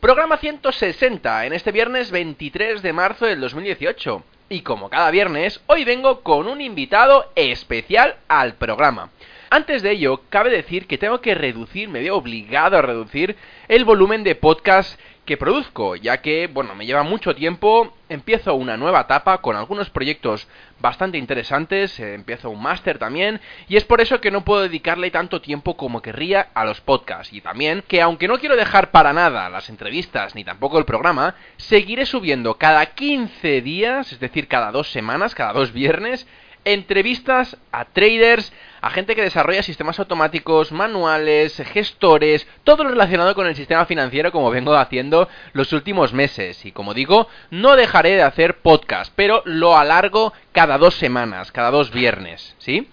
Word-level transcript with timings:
Programa 0.00 0.36
160 0.36 1.46
en 1.46 1.54
este 1.54 1.72
viernes 1.72 2.10
23 2.10 2.82
de 2.82 2.92
marzo 2.92 3.24
del 3.24 3.40
2018. 3.40 4.22
Y 4.50 4.60
como 4.60 4.90
cada 4.90 5.10
viernes, 5.10 5.62
hoy 5.66 5.84
vengo 5.84 6.20
con 6.20 6.48
un 6.48 6.60
invitado 6.60 7.32
especial 7.34 8.16
al 8.28 8.56
programa. 8.56 9.10
Antes 9.48 9.82
de 9.82 9.92
ello, 9.92 10.20
cabe 10.28 10.50
decir 10.50 10.86
que 10.86 10.98
tengo 10.98 11.22
que 11.22 11.34
reducir, 11.34 11.88
me 11.88 12.00
veo 12.00 12.16
obligado 12.16 12.76
a 12.76 12.82
reducir 12.82 13.36
el 13.68 13.86
volumen 13.86 14.22
de 14.22 14.34
podcast 14.34 15.00
que 15.26 15.36
produzco, 15.36 15.96
ya 15.96 16.22
que, 16.22 16.46
bueno, 16.46 16.74
me 16.74 16.86
lleva 16.86 17.02
mucho 17.02 17.34
tiempo, 17.34 17.92
empiezo 18.08 18.54
una 18.54 18.76
nueva 18.76 19.02
etapa 19.02 19.38
con 19.38 19.56
algunos 19.56 19.90
proyectos 19.90 20.46
bastante 20.78 21.18
interesantes, 21.18 21.98
eh, 21.98 22.14
empiezo 22.14 22.48
un 22.48 22.62
máster 22.62 22.98
también, 22.98 23.40
y 23.68 23.76
es 23.76 23.84
por 23.84 24.00
eso 24.00 24.20
que 24.20 24.30
no 24.30 24.44
puedo 24.44 24.62
dedicarle 24.62 25.10
tanto 25.10 25.40
tiempo 25.40 25.76
como 25.76 26.00
querría 26.00 26.48
a 26.54 26.64
los 26.64 26.80
podcasts, 26.80 27.32
y 27.32 27.40
también 27.40 27.82
que 27.86 28.00
aunque 28.00 28.28
no 28.28 28.38
quiero 28.38 28.56
dejar 28.56 28.92
para 28.92 29.12
nada 29.12 29.50
las 29.50 29.68
entrevistas 29.68 30.34
ni 30.34 30.44
tampoco 30.44 30.78
el 30.78 30.84
programa, 30.84 31.34
seguiré 31.56 32.06
subiendo 32.06 32.54
cada 32.54 32.86
15 32.86 33.60
días, 33.60 34.12
es 34.12 34.20
decir, 34.20 34.46
cada 34.48 34.70
dos 34.70 34.90
semanas, 34.90 35.34
cada 35.34 35.52
dos 35.52 35.72
viernes, 35.72 36.26
entrevistas 36.66 37.56
a 37.72 37.86
traders, 37.86 38.52
a 38.82 38.90
gente 38.90 39.14
que 39.14 39.22
desarrolla 39.22 39.62
sistemas 39.62 39.98
automáticos, 39.98 40.72
manuales, 40.72 41.56
gestores, 41.72 42.46
todo 42.64 42.84
lo 42.84 42.90
relacionado 42.90 43.34
con 43.34 43.46
el 43.46 43.54
sistema 43.54 43.86
financiero 43.86 44.32
como 44.32 44.50
vengo 44.50 44.74
haciendo 44.74 45.28
los 45.52 45.72
últimos 45.72 46.12
meses. 46.12 46.66
Y 46.66 46.72
como 46.72 46.92
digo, 46.92 47.28
no 47.50 47.76
dejaré 47.76 48.10
de 48.10 48.22
hacer 48.22 48.58
podcast, 48.58 49.12
pero 49.16 49.42
lo 49.46 49.78
alargo 49.78 50.32
cada 50.52 50.76
dos 50.76 50.96
semanas, 50.96 51.52
cada 51.52 51.70
dos 51.70 51.90
viernes, 51.92 52.56
¿sí? 52.58 52.88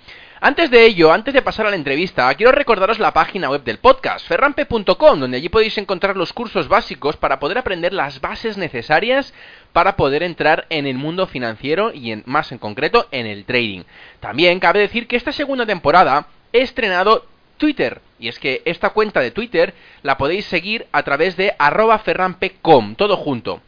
Antes 0.45 0.69
de 0.71 0.85
ello, 0.85 1.13
antes 1.13 1.33
de 1.33 1.41
pasar 1.41 1.67
a 1.67 1.69
la 1.69 1.77
entrevista, 1.77 2.35
quiero 2.35 2.51
recordaros 2.51 2.99
la 2.99 3.13
página 3.13 3.49
web 3.49 3.63
del 3.63 3.77
podcast, 3.77 4.27
ferrampe.com, 4.27 5.17
donde 5.17 5.37
allí 5.37 5.47
podéis 5.47 5.77
encontrar 5.77 6.17
los 6.17 6.33
cursos 6.33 6.67
básicos 6.67 7.15
para 7.15 7.39
poder 7.39 7.57
aprender 7.57 7.93
las 7.93 8.19
bases 8.19 8.57
necesarias 8.57 9.33
para 9.73 9.95
poder 9.95 10.23
entrar 10.23 10.65
en 10.69 10.87
el 10.87 10.97
mundo 10.97 11.27
financiero 11.27 11.91
y 11.93 12.11
en, 12.11 12.23
más 12.25 12.51
en 12.51 12.59
concreto 12.59 13.07
en 13.11 13.25
el 13.25 13.43
trading. 13.45 13.83
También 14.19 14.59
cabe 14.59 14.79
decir 14.79 15.07
que 15.07 15.15
esta 15.17 15.31
segunda 15.31 15.65
temporada 15.65 16.27
he 16.53 16.61
estrenado 16.61 17.25
Twitter. 17.57 18.01
Y 18.19 18.27
es 18.29 18.39
que 18.39 18.61
esta 18.65 18.91
cuenta 18.91 19.19
de 19.19 19.31
Twitter 19.31 19.73
la 20.01 20.17
podéis 20.17 20.45
seguir 20.45 20.87
a 20.91 21.03
través 21.03 21.35
de 21.35 21.53
arroba 21.57 21.99
ferrampecom, 21.99 22.95
todo 22.95 23.17
junto. 23.17 23.61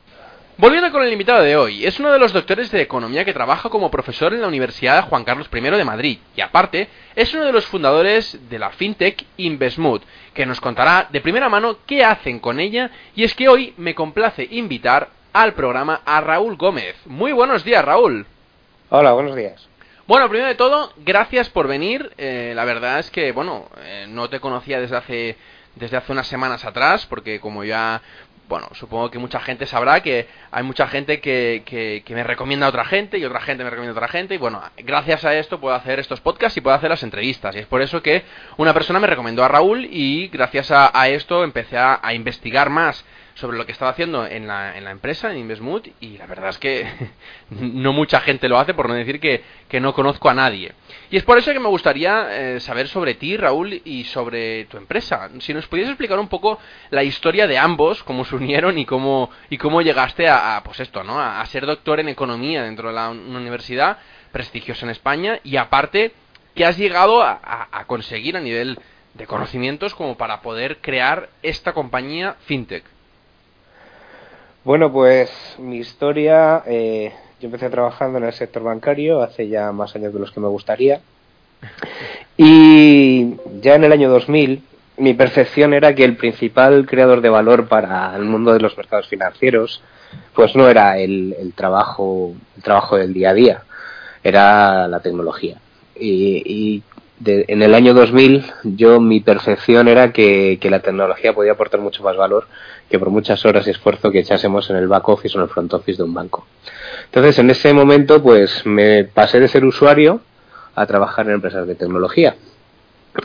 Volviendo 0.58 0.90
con 0.90 1.04
el 1.04 1.12
invitado 1.12 1.44
de 1.44 1.58
hoy, 1.58 1.86
es 1.86 2.00
uno 2.00 2.14
de 2.14 2.20
los 2.20 2.32
doctores 2.32 2.72
de 2.72 2.82
economía 2.82 3.26
que 3.26 3.34
trabaja 3.34 3.68
como 3.68 3.92
profesor 3.92 4.34
en 4.34 4.40
la 4.40 4.48
Universidad 4.48 5.10
Juan 5.10 5.26
Carlos 5.26 5.50
I 5.54 5.60
de 5.60 5.84
Madrid 5.84 6.20
y 6.34 6.40
aparte 6.40 6.88
es 7.14 7.34
uno 7.34 7.44
de 7.44 7.52
los 7.52 7.66
fundadores 7.66 8.40
de 8.50 8.58
la 8.58 8.70
fintech 8.70 9.26
Investmood, 9.36 10.04
que 10.34 10.46
nos 10.46 10.62
contará 10.62 11.10
de 11.12 11.20
primera 11.20 11.50
mano 11.50 11.80
qué 11.86 12.06
hacen 12.06 12.40
con 12.40 12.62
ella 12.62 12.90
y 13.18 13.26
es 13.26 13.34
que 13.34 13.50
hoy 13.50 13.74
me 13.76 13.96
complace 13.96 14.48
invitar 14.50 15.10
al 15.36 15.54
programa 15.54 16.00
a 16.06 16.22
Raúl 16.22 16.56
Gómez. 16.56 16.96
Muy 17.06 17.34
buenos 17.34 17.66
días 17.66 17.84
Raúl. 17.84 18.26
Hola, 18.90 19.12
buenos 19.12 19.36
días. 19.36 19.68
Bueno, 20.08 20.30
primero 20.30 20.48
de 20.48 20.56
todo, 20.56 20.94
gracias 21.00 21.50
por 21.50 21.68
venir. 21.68 22.10
Eh, 22.18 22.54
la 22.56 22.64
verdad 22.64 23.00
es 23.00 23.12
que, 23.12 23.34
bueno, 23.34 23.66
eh, 23.84 24.06
no 24.08 24.30
te 24.30 24.40
conocía 24.40 24.80
desde 24.80 24.96
hace 24.96 25.38
desde 25.76 25.98
hace 25.98 26.14
unas 26.14 26.28
semanas 26.28 26.64
atrás, 26.64 27.06
porque 27.06 27.42
como 27.42 27.66
ya 27.66 28.02
bueno, 28.48 28.70
supongo 28.76 29.12
que 29.12 29.20
mucha 29.20 29.42
gente 29.42 29.66
sabrá 29.66 30.02
que 30.02 30.28
hay 30.52 30.64
mucha 30.64 30.88
gente 30.88 31.20
que, 31.20 31.64
que, 31.66 32.16
me 32.16 32.24
recomienda 32.24 32.68
a 32.68 32.70
otra 32.70 32.86
gente 32.86 33.18
y 33.18 33.26
otra 33.26 33.42
gente 33.42 33.66
me 33.66 33.72
recomienda 33.72 34.00
a 34.00 34.04
otra 34.04 34.08
gente 34.08 34.36
y 34.36 34.38
bueno, 34.38 34.62
gracias 34.78 35.26
a 35.26 35.36
esto 35.36 35.60
puedo 35.60 35.76
hacer 35.76 36.00
estos 36.00 36.22
podcasts 36.22 36.56
y 36.56 36.62
puedo 36.62 36.76
hacer 36.78 36.92
las 36.92 37.02
entrevistas 37.02 37.56
y 37.56 37.60
es 37.60 37.66
por 37.66 37.82
eso 37.82 38.04
que 38.04 38.24
una 38.58 38.72
persona 38.72 39.00
me 39.00 39.08
recomendó 39.08 39.44
a 39.44 39.48
Raúl 39.48 39.86
y 39.90 40.28
gracias 40.28 40.70
a, 40.72 41.10
esto 41.10 41.44
empecé 41.44 41.78
a 41.78 42.14
investigar 42.14 42.70
más 42.70 43.04
sobre 43.36 43.58
lo 43.58 43.66
que 43.66 43.74
estaba 43.74 43.92
haciendo 43.92 44.26
en 44.26 44.48
la, 44.48 44.78
en 44.78 44.86
la 44.86 44.92
empresa, 44.92 45.30
en 45.30 45.38
Investmood, 45.38 45.88
y 46.00 46.18
la 46.18 46.26
verdad 46.26 46.50
es 46.50 46.58
que 46.58 46.88
no 47.50 47.92
mucha 47.92 48.22
gente 48.22 48.48
lo 48.48 48.58
hace, 48.58 48.74
por 48.74 48.88
no 48.88 48.96
decir 48.96 49.20
que, 49.20 49.44
que 49.68 49.82
no 49.82 49.94
conozco 49.94 50.30
a 50.30 50.34
nadie. 50.34 50.72
Y 51.12 51.18
es 51.18 51.24
por 51.24 51.38
eso 51.38 51.52
que 51.52 51.60
me 51.60 51.68
gustaría 51.68 52.56
eh, 52.56 52.60
saber 52.62 52.88
sobre 52.88 53.16
ti, 53.16 53.36
Raúl, 53.36 53.82
y 53.84 54.06
sobre 54.06 54.66
tu 54.66 54.78
empresa. 54.78 55.30
Si 55.40 55.54
nos 55.54 55.68
pudieras 55.68 55.92
explicar 55.92 56.18
un 56.18 56.30
poco 56.30 56.60
la 56.92 57.04
historia 57.04 57.46
de 57.46 57.58
ambos, 57.58 58.04
cómo 58.04 58.24
se 58.24 58.36
unieron 58.36 58.78
y 58.78 58.86
cómo, 58.86 59.30
y 59.50 59.58
cómo 59.58 59.82
llegaste 59.82 60.30
a, 60.30 60.62
pues 60.64 60.80
esto, 60.80 61.04
¿no? 61.04 61.20
A, 61.20 61.46
ser 61.48 61.66
doctor 61.66 62.00
en 62.00 62.10
economía 62.10 62.64
dentro 62.64 62.88
de 62.88 62.96
la, 62.96 63.10
una 63.10 63.40
universidad 63.40 63.98
prestigiosa 64.32 64.86
en 64.86 64.92
España, 64.92 65.40
y 65.44 65.58
aparte, 65.58 66.14
que 66.56 66.66
has 66.66 66.78
llegado 66.78 67.22
a, 67.22 67.68
a 67.70 67.86
conseguir 67.86 68.38
a 68.38 68.40
nivel 68.40 68.80
de 69.14 69.28
conocimientos 69.28 69.94
como 69.94 70.18
para 70.18 70.42
poder 70.42 70.78
crear 70.78 71.30
esta 71.44 71.74
compañía 71.74 72.36
fintech. 72.46 72.95
Bueno, 74.66 74.92
pues 74.92 75.30
mi 75.60 75.78
historia, 75.78 76.64
eh, 76.66 77.14
yo 77.40 77.46
empecé 77.46 77.70
trabajando 77.70 78.18
en 78.18 78.24
el 78.24 78.34
sector 78.34 78.64
bancario 78.64 79.22
hace 79.22 79.48
ya 79.48 79.72
más 79.72 79.96
años 79.96 80.12
de 80.12 80.20
los 80.20 80.32
que 80.32 80.40
me 80.40 80.48
gustaría. 80.48 81.02
Y 82.36 83.36
ya 83.62 83.76
en 83.76 83.84
el 83.84 83.92
año 83.92 84.10
2000, 84.10 84.64
mi 84.98 85.14
percepción 85.14 85.76
era 85.76 85.94
que 85.94 86.04
el 86.04 86.18
principal 86.18 86.88
creador 86.88 87.22
de 87.22 87.30
valor 87.30 87.68
para 87.68 88.16
el 88.16 88.24
mundo 88.24 88.54
de 88.54 88.60
los 88.60 88.76
mercados 88.76 89.08
financieros, 89.08 89.84
pues 90.34 90.56
no 90.56 90.68
era 90.68 90.98
el, 90.98 91.54
trabajo, 91.56 92.34
el 92.58 92.64
trabajo 92.64 92.98
del 92.98 93.14
día 93.14 93.30
a 93.30 93.34
día, 93.36 93.64
era 94.24 94.88
la 94.88 95.00
tecnología. 95.00 95.60
Y, 95.96 96.82
en 97.24 97.62
el 97.62 97.76
año 97.76 97.94
2000, 97.94 98.46
yo 98.64 99.00
mi 99.00 99.20
percepción 99.20 99.88
era 99.88 100.12
que 100.12 100.60
la 100.64 100.80
tecnología 100.80 101.34
podía 101.34 101.52
aportar 101.52 101.80
mucho 101.80 102.02
más 102.02 102.18
valor 102.18 102.48
que 102.90 103.00
por 103.00 103.10
muchas 103.10 103.46
horas 103.46 103.68
y 103.68 103.72
esfuerzo 103.72 104.12
que 104.12 104.20
echásemos 104.20 104.70
en 104.70 104.76
el 104.78 104.88
back 104.88 105.10
office 105.10 105.38
o 105.38 105.42
en 105.42 105.44
el 105.46 105.50
front 105.50 105.74
office 105.74 105.98
de 105.98 106.04
un 106.04 106.14
banco. 106.14 106.46
Entonces, 107.06 107.40
en 107.40 107.50
ese 107.50 107.74
momento, 107.74 108.22
pues 108.22 108.66
me 108.66 109.06
pasé 109.06 109.40
de 109.40 109.48
ser 109.48 109.66
usuario 109.66 110.22
a 110.76 110.86
trabajar 110.86 111.28
en 111.28 111.36
empresas 111.36 111.68
de 111.68 111.76
tecnología. 111.76 112.36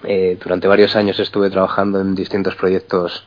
Eh, 0.04 0.38
durante 0.42 0.68
varios 0.68 0.94
años 0.96 1.18
estuve 1.18 1.50
trabajando 1.50 2.00
en 2.00 2.14
distintos 2.14 2.54
proyectos 2.54 3.26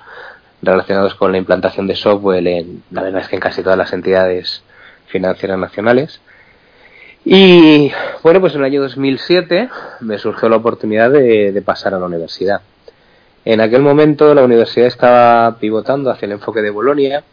relacionados 0.61 1.13
con 1.15 1.31
la 1.33 1.37
implantación 1.37 1.87
de 1.87 1.95
software 1.95 2.47
en, 2.47 2.83
la 2.89 3.03
verdad 3.03 3.21
es 3.21 3.27
que 3.27 3.35
en 3.35 3.41
casi 3.41 3.61
todas 3.61 3.77
las 3.77 3.91
entidades 3.91 4.63
financieras 5.07 5.59
nacionales. 5.59 6.21
Y 7.25 7.91
bueno, 8.23 8.39
pues 8.39 8.53
en 8.53 8.61
el 8.61 8.65
año 8.65 8.81
2007 8.81 9.69
me 10.01 10.17
surgió 10.17 10.49
la 10.49 10.57
oportunidad 10.57 11.11
de 11.11 11.61
pasar 11.65 11.93
a 11.93 11.99
la 11.99 12.05
universidad. 12.05 12.61
En 13.45 13.59
aquel 13.59 13.81
momento 13.81 14.33
la 14.33 14.43
universidad 14.43 14.87
estaba 14.87 15.57
pivotando 15.59 16.09
hacia 16.09 16.25
el 16.27 16.33
enfoque 16.33 16.61
de 16.61 16.69
Bolonia 16.69 17.23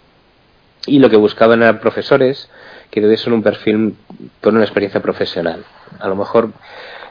y 0.87 0.99
lo 0.99 1.09
que 1.09 1.17
buscaban 1.17 1.63
eran 1.63 1.79
profesores 1.79 2.49
que 2.91 3.01
tuviesen 3.01 3.33
un 3.33 3.43
perfil 3.43 3.97
con 4.41 4.57
una 4.57 4.65
experiencia 4.65 5.01
profesional. 5.01 5.65
A 6.01 6.09
lo 6.09 6.17
mejor 6.17 6.51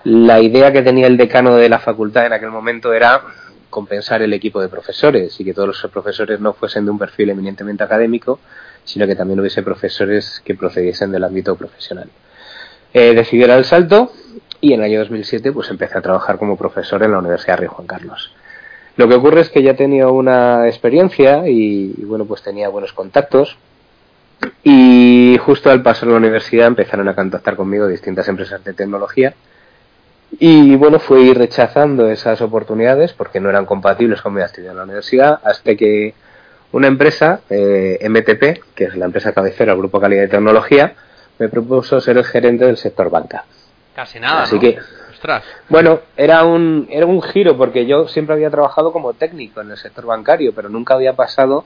la 0.04 0.42
idea 0.42 0.74
que 0.74 0.82
tenía 0.82 1.08
el 1.08 1.18
decano 1.18 1.56
de 1.56 1.70
la 1.70 1.80
facultad 1.80 2.26
en 2.26 2.34
aquel 2.34 2.50
momento 2.50 2.94
era 2.94 3.22
compensar 3.70 4.22
el 4.22 4.34
equipo 4.34 4.62
de 4.62 4.68
profesores 4.68 5.40
y 5.40 5.46
que 5.46 5.54
todos 5.54 5.68
los 5.68 5.92
profesores 5.92 6.40
no 6.40 6.54
fuesen 6.54 6.86
de 6.86 6.92
un 6.92 7.00
perfil 7.00 7.30
eminentemente 7.30 7.84
académico, 7.84 8.40
sino 8.84 9.06
que 9.08 9.16
también 9.16 9.40
hubiese 9.40 9.62
profesores 9.62 10.42
que 10.44 10.56
procediesen 10.56 11.12
del 11.12 11.24
ámbito 11.24 11.56
profesional. 11.56 12.10
Eh, 12.94 13.14
decidí 13.14 13.46
dar 13.46 13.60
el 13.60 13.66
salto 13.66 14.12
y 14.60 14.74
en 14.74 14.80
el 14.80 14.88
año 14.88 15.00
2007 15.00 15.52
pues 15.52 15.70
empecé 15.70 15.98
a 15.98 16.02
trabajar 16.02 16.38
como 16.38 16.58
profesor 16.58 17.04
en 17.04 17.12
la 17.12 17.20
Universidad 17.20 17.60
Rey 17.60 17.68
Juan 17.68 17.88
Carlos. 17.88 18.34
Lo 19.00 19.08
que 19.08 19.16
ocurre 19.16 19.40
es 19.40 19.50
que 19.50 19.64
ya 19.64 19.76
tenía 19.76 20.10
una 20.10 20.68
experiencia 20.68 21.48
y, 21.48 21.94
bueno, 22.04 22.26
pues 22.26 22.44
tenía 22.44 22.68
buenos 22.68 22.92
contactos. 22.92 23.56
Y 24.62 25.40
justo 25.40 25.72
al 25.72 25.82
pasar 25.82 26.10
a 26.10 26.12
la 26.12 26.18
universidad 26.18 26.68
empezaron 26.68 27.08
a 27.08 27.16
contactar 27.16 27.56
conmigo 27.56 27.88
distintas 27.88 28.28
empresas 28.28 28.62
de 28.62 28.74
tecnología. 28.74 29.36
Y 30.38 30.76
bueno, 30.76 31.00
fui 31.00 31.34
rechazando 31.34 32.10
esas 32.10 32.42
oportunidades 32.42 33.14
porque 33.14 33.40
no 33.40 33.50
eran 33.50 33.66
compatibles 33.66 34.22
con 34.22 34.34
mi 34.34 34.42
actividad 34.42 34.74
en 34.74 34.78
la 34.80 34.84
universidad, 34.84 35.40
hasta 35.46 35.76
que 35.76 36.14
una 36.74 36.88
empresa, 36.88 37.40
eh, 37.50 38.00
MTP, 38.02 38.76
que 38.76 38.84
es 38.84 38.98
la 38.98 39.06
empresa 39.06 39.32
cabecera 39.32 39.72
del 39.72 39.80
Grupo 39.80 40.02
Calidad 40.02 40.24
de 40.24 40.28
Tecnología, 40.28 40.96
me 41.38 41.48
propuso 41.48 42.02
ser 42.02 42.18
el 42.18 42.26
gerente 42.26 42.66
del 42.66 42.76
sector 42.76 43.10
banca. 43.10 43.46
Casi 43.96 44.20
nada. 44.20 44.44
Así 44.44 44.60
que, 44.60 44.78
bueno, 45.70 46.00
era 46.18 46.44
un, 46.44 46.88
era 46.90 47.06
un 47.06 47.22
giro 47.22 47.58
porque 47.58 47.86
yo 47.86 48.08
siempre 48.08 48.36
había 48.36 48.50
trabajado 48.50 48.92
como 48.92 49.14
técnico 49.14 49.62
en 49.62 49.72
el 49.72 49.78
sector 49.78 50.06
bancario, 50.06 50.54
pero 50.54 50.70
nunca 50.70 50.94
había 50.94 51.14
pasado 51.14 51.66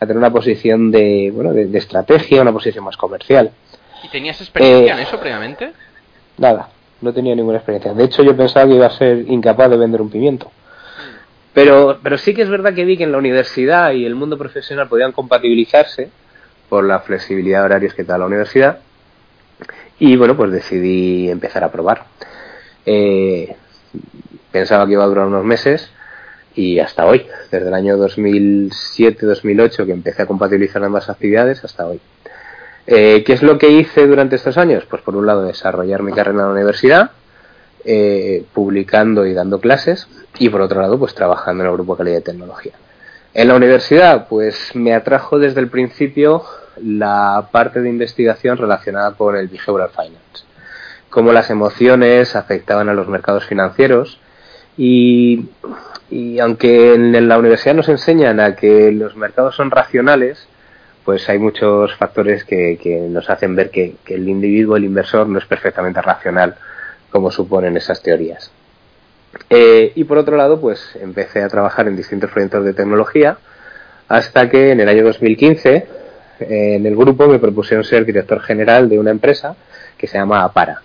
a 0.00 0.06
tener 0.06 0.16
una 0.16 0.30
posición 0.30 0.90
de, 0.90 1.30
bueno, 1.34 1.52
de, 1.52 1.78
estrategia, 1.78 2.42
una 2.42 2.52
posición 2.52 2.84
más 2.84 2.96
comercial. 2.96 3.50
¿Y 4.02 4.08
tenías 4.08 4.40
experiencia 4.40 4.94
en 4.94 4.98
eh, 4.98 5.02
eso 5.02 5.18
previamente? 5.18 5.72
Nada, 6.38 6.68
no 7.00 7.12
tenía 7.12 7.34
ninguna 7.34 7.58
experiencia. 7.58 7.92
De 7.94 8.04
hecho, 8.04 8.22
yo 8.22 8.36
pensaba 8.36 8.66
que 8.66 8.74
iba 8.74 8.86
a 8.86 8.90
ser 8.90 9.18
incapaz 9.28 9.70
de 9.70 9.76
vender 9.76 10.02
un 10.02 10.10
pimiento. 10.10 10.50
Pero, 11.52 12.00
pero 12.02 12.18
sí 12.18 12.34
que 12.34 12.42
es 12.42 12.48
verdad 12.48 12.74
que 12.74 12.84
vi 12.84 12.96
que 12.96 13.04
en 13.04 13.12
la 13.12 13.18
universidad 13.18 13.92
y 13.92 14.04
el 14.04 14.16
mundo 14.16 14.36
profesional 14.36 14.88
podían 14.88 15.12
compatibilizarse 15.12 16.10
por 16.68 16.84
la 16.84 16.98
flexibilidad 17.00 17.60
de 17.60 17.66
horarios 17.66 17.94
que 17.94 18.02
da 18.02 18.18
la 18.18 18.26
universidad. 18.26 18.80
Y 20.00 20.16
bueno, 20.16 20.36
pues 20.36 20.50
decidí 20.50 21.30
empezar 21.30 21.62
a 21.62 21.70
probar. 21.70 22.06
Eh, 22.86 23.56
pensaba 24.50 24.86
que 24.86 24.92
iba 24.92 25.04
a 25.04 25.08
durar 25.08 25.26
unos 25.26 25.44
meses 25.44 25.90
y 26.54 26.78
hasta 26.78 27.06
hoy, 27.06 27.26
desde 27.50 27.68
el 27.68 27.74
año 27.74 27.96
2007-2008 27.96 29.86
que 29.86 29.92
empecé 29.92 30.22
a 30.22 30.26
compatibilizar 30.26 30.82
ambas 30.84 31.08
actividades 31.08 31.64
hasta 31.64 31.86
hoy. 31.86 32.00
Eh, 32.86 33.24
¿Qué 33.24 33.32
es 33.32 33.42
lo 33.42 33.58
que 33.58 33.70
hice 33.70 34.06
durante 34.06 34.36
estos 34.36 34.58
años? 34.58 34.84
Pues 34.88 35.02
por 35.02 35.16
un 35.16 35.26
lado 35.26 35.42
desarrollar 35.42 36.02
mi 36.02 36.12
carrera 36.12 36.38
en 36.42 36.46
la 36.46 36.52
universidad, 36.52 37.10
eh, 37.84 38.44
publicando 38.52 39.26
y 39.26 39.34
dando 39.34 39.60
clases 39.60 40.08
y 40.38 40.48
por 40.48 40.60
otro 40.60 40.80
lado 40.80 40.98
pues 40.98 41.14
trabajando 41.14 41.64
en 41.64 41.70
el 41.70 41.76
grupo 41.76 41.94
de 41.94 41.98
calidad 41.98 42.16
de 42.16 42.22
tecnología. 42.22 42.72
En 43.32 43.48
la 43.48 43.56
universidad 43.56 44.28
pues 44.28 44.74
me 44.74 44.94
atrajo 44.94 45.38
desde 45.38 45.60
el 45.60 45.68
principio 45.68 46.44
la 46.82 47.48
parte 47.50 47.80
de 47.80 47.88
investigación 47.88 48.56
relacionada 48.56 49.12
con 49.12 49.36
el 49.36 49.48
behavioral 49.48 49.90
finance, 49.90 50.43
cómo 51.14 51.32
las 51.32 51.48
emociones 51.48 52.34
afectaban 52.34 52.88
a 52.88 52.92
los 52.92 53.06
mercados 53.06 53.46
financieros 53.46 54.18
y, 54.76 55.48
aunque 56.42 56.94
en 56.94 57.28
la 57.28 57.38
universidad 57.38 57.76
nos 57.76 57.88
enseñan 57.88 58.40
a 58.40 58.56
que 58.56 58.90
los 58.90 59.14
mercados 59.14 59.54
son 59.54 59.70
racionales, 59.70 60.48
pues 61.04 61.28
hay 61.28 61.38
muchos 61.38 61.94
factores 61.94 62.44
que, 62.44 63.06
nos 63.08 63.30
hacen 63.30 63.54
ver 63.54 63.70
que, 63.70 63.94
el 64.06 64.28
individuo, 64.28 64.76
el 64.76 64.86
inversor, 64.86 65.28
no 65.28 65.38
es 65.38 65.44
perfectamente 65.44 66.02
racional 66.02 66.56
como 67.12 67.30
suponen 67.30 67.76
esas 67.76 68.02
teorías. 68.02 68.50
Eh, 69.50 69.92
y 69.94 70.02
por 70.02 70.18
otro 70.18 70.36
lado, 70.36 70.60
pues 70.60 70.98
empecé 71.00 71.44
a 71.44 71.48
trabajar 71.48 71.86
en 71.86 71.94
distintos 71.94 72.32
proyectos 72.32 72.64
de 72.64 72.74
tecnología 72.74 73.38
hasta 74.08 74.50
que 74.50 74.72
en 74.72 74.80
el 74.80 74.88
año 74.88 75.04
2015 75.04 75.74
eh, 75.76 75.86
en 76.40 76.84
el 76.84 76.96
grupo 76.96 77.28
me 77.28 77.38
propusieron 77.38 77.84
ser 77.84 78.04
director 78.04 78.40
general 78.40 78.88
de 78.88 78.98
una 78.98 79.12
empresa 79.12 79.54
que 79.96 80.08
se 80.08 80.18
llama 80.18 80.42
Apara. 80.42 80.82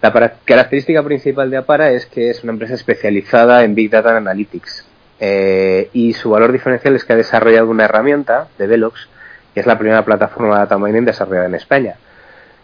La 0.00 0.12
característica 0.44 1.02
principal 1.02 1.50
de 1.50 1.56
Apara 1.56 1.90
es 1.90 2.06
que 2.06 2.30
es 2.30 2.44
una 2.44 2.52
empresa 2.52 2.74
especializada 2.74 3.64
en 3.64 3.74
Big 3.74 3.90
Data 3.90 4.16
Analytics 4.16 4.86
eh, 5.18 5.90
y 5.92 6.12
su 6.12 6.30
valor 6.30 6.52
diferencial 6.52 6.94
es 6.94 7.04
que 7.04 7.14
ha 7.14 7.16
desarrollado 7.16 7.68
una 7.68 7.86
herramienta 7.86 8.46
de 8.58 8.68
Velox 8.68 9.08
que 9.52 9.60
es 9.60 9.66
la 9.66 9.76
primera 9.76 10.04
plataforma 10.04 10.54
de 10.54 10.60
data 10.60 10.78
mining 10.78 11.04
desarrollada 11.04 11.46
en 11.46 11.56
España 11.56 11.96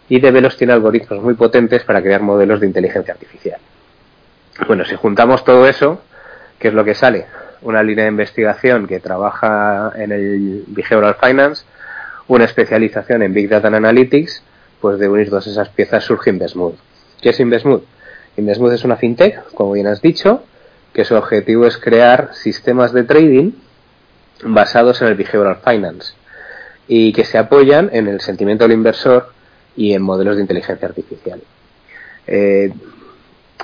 y 0.07 0.19
Develos 0.19 0.57
tiene 0.57 0.73
algoritmos 0.73 1.21
muy 1.21 1.33
potentes 1.33 1.83
para 1.83 2.01
crear 2.01 2.21
modelos 2.21 2.59
de 2.59 2.67
inteligencia 2.67 3.13
artificial. 3.13 3.59
Bueno, 4.67 4.85
si 4.85 4.95
juntamos 4.95 5.43
todo 5.43 5.67
eso, 5.67 6.01
¿qué 6.59 6.69
es 6.69 6.73
lo 6.73 6.83
que 6.83 6.93
sale? 6.93 7.25
Una 7.61 7.81
línea 7.81 8.05
de 8.05 8.11
investigación 8.11 8.87
que 8.87 8.99
trabaja 8.99 9.91
en 9.95 10.11
el 10.11 10.63
Behavioral 10.67 11.15
Finance, 11.15 11.65
una 12.27 12.45
especialización 12.45 13.23
en 13.23 13.33
Big 13.33 13.49
Data 13.49 13.67
Analytics, 13.67 14.43
pues 14.79 14.99
de 14.99 15.09
unir 15.09 15.29
todas 15.29 15.47
esas 15.47 15.69
piezas 15.69 16.03
surge 16.03 16.29
Investmood. 16.29 16.75
¿Qué 17.21 17.29
es 17.29 17.39
Investmood? 17.39 17.81
Investmood 18.37 18.73
es 18.73 18.83
una 18.83 18.97
fintech, 18.97 19.53
como 19.53 19.71
bien 19.71 19.87
has 19.87 20.01
dicho, 20.01 20.43
que 20.93 21.05
su 21.05 21.15
objetivo 21.15 21.65
es 21.65 21.77
crear 21.77 22.31
sistemas 22.33 22.93
de 22.93 23.03
trading 23.03 23.51
basados 24.43 25.01
en 25.01 25.07
el 25.09 25.15
Behavioral 25.15 25.57
Finance 25.63 26.13
y 26.87 27.13
que 27.13 27.23
se 27.23 27.37
apoyan 27.37 27.89
en 27.93 28.07
el 28.07 28.21
sentimiento 28.21 28.63
del 28.63 28.73
inversor 28.73 29.31
y 29.75 29.93
en 29.93 30.01
modelos 30.01 30.35
de 30.35 30.41
inteligencia 30.41 30.87
artificial. 30.87 31.41
Eh, 32.27 32.71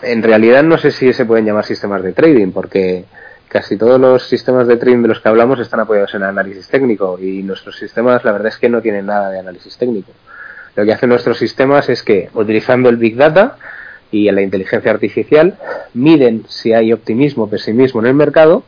en 0.02 0.24
realidad 0.24 0.64
no 0.64 0.78
sé 0.78 0.92
si 0.92 1.14
se 1.14 1.26
pueden 1.26 1.46
llamar 1.46 1.66
sistemas 1.66 2.04
de 2.04 2.14
trading 2.14 2.52
porque 2.52 3.06
casi 3.48 3.78
todos 3.78 4.00
los 4.00 4.28
sistemas 4.28 4.68
de 4.68 4.78
trading 4.78 5.02
de 5.04 5.10
los 5.10 5.20
que 5.20 5.30
hablamos 5.30 5.60
están 5.60 5.82
apoyados 5.82 6.14
en 6.16 6.24
análisis 6.24 6.68
técnico 6.68 7.20
y 7.20 7.44
nuestros 7.44 7.78
sistemas 7.78 8.24
la 8.24 8.32
verdad 8.32 8.48
es 8.48 8.58
que 8.58 8.70
no 8.70 8.82
tienen 8.82 9.06
nada 9.06 9.30
de 9.30 9.40
análisis 9.40 9.78
técnico. 9.78 10.12
Lo 10.76 10.86
que 10.86 10.94
hacen 10.94 11.10
nuestros 11.10 11.38
sistemas 11.38 11.90
es 11.90 12.04
que 12.04 12.30
utilizando 12.34 12.90
el 12.90 12.98
Big 12.98 13.16
Data 13.16 13.58
y 14.12 14.30
la 14.32 14.42
inteligencia 14.42 14.92
artificial 14.92 15.58
miden 15.94 16.46
si 16.48 16.74
hay 16.74 16.94
optimismo 16.94 17.44
o 17.44 17.50
pesimismo 17.50 18.02
en 18.02 18.08
el 18.08 18.14
mercado 18.14 18.64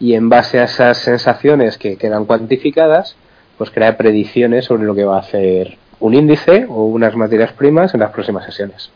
y 0.00 0.14
en 0.14 0.28
base 0.28 0.58
a 0.58 0.64
esas 0.64 0.98
sensaciones 0.98 1.78
que 1.78 1.96
quedan 1.96 2.24
cuantificadas 2.24 3.16
pues 3.58 3.70
crea 3.70 3.96
predicciones 3.96 4.64
sobre 4.64 4.84
lo 4.84 4.94
que 4.94 5.04
va 5.04 5.16
a 5.16 5.20
hacer 5.20 5.78
un 6.00 6.14
índice 6.14 6.66
o 6.68 6.84
unas 6.86 7.14
materias 7.14 7.52
primas 7.52 7.94
en 7.94 8.00
las 8.00 8.10
próximas 8.10 8.44
sesiones. 8.44 8.90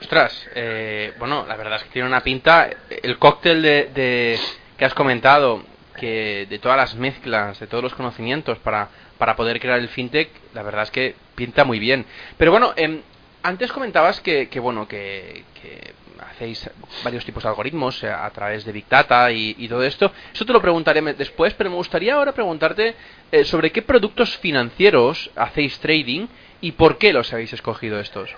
Ostras, 0.00 0.48
eh, 0.54 1.12
bueno, 1.18 1.44
la 1.46 1.56
verdad 1.56 1.76
es 1.76 1.84
que 1.84 1.90
tiene 1.90 2.08
una 2.08 2.22
pinta. 2.22 2.68
El 3.02 3.18
cóctel 3.18 3.62
de, 3.62 4.38
que 4.76 4.84
has 4.84 4.94
comentado, 4.94 5.62
que 5.98 6.46
de 6.48 6.58
todas 6.58 6.76
las 6.76 6.94
mezclas, 6.94 7.60
de 7.60 7.66
todos 7.66 7.84
los 7.84 7.94
conocimientos 7.94 8.58
para, 8.58 8.88
para 9.20 9.36
poder 9.36 9.60
crear 9.60 9.78
el 9.78 9.88
fintech, 9.88 10.30
la 10.54 10.62
verdad 10.62 10.84
es 10.84 10.90
que 10.90 11.14
pinta 11.34 11.64
muy 11.64 11.78
bien. 11.78 12.06
Pero 12.38 12.52
bueno, 12.52 12.72
em, 12.74 13.02
antes 13.42 13.70
comentabas 13.70 14.18
que, 14.20 14.48
bueno, 14.60 14.88
que, 14.88 15.44
que 15.60 15.92
hacéis 16.30 16.70
varios 17.04 17.22
tipos 17.26 17.42
de 17.42 17.50
algoritmos 17.50 18.02
eh, 18.02 18.08
a 18.08 18.30
través 18.30 18.64
de 18.64 18.72
Big 18.72 18.88
Data 18.88 19.30
y, 19.30 19.68
todo 19.68 19.82
esto. 19.82 20.10
Eso 20.32 20.46
te 20.46 20.54
lo 20.54 20.62
preguntaré 20.62 21.02
después, 21.12 21.52
pero 21.52 21.68
me 21.68 21.76
gustaría 21.76 22.14
ahora 22.14 22.32
preguntarte 22.32 22.94
eh, 23.30 23.44
sobre 23.44 23.70
qué 23.70 23.82
productos 23.82 24.38
financieros 24.38 25.30
hacéis 25.36 25.78
trading 25.80 26.26
y 26.62 26.72
por 26.72 26.96
qué 26.96 27.12
los 27.12 27.30
habéis 27.34 27.52
escogido 27.52 28.00
estos. 28.00 28.30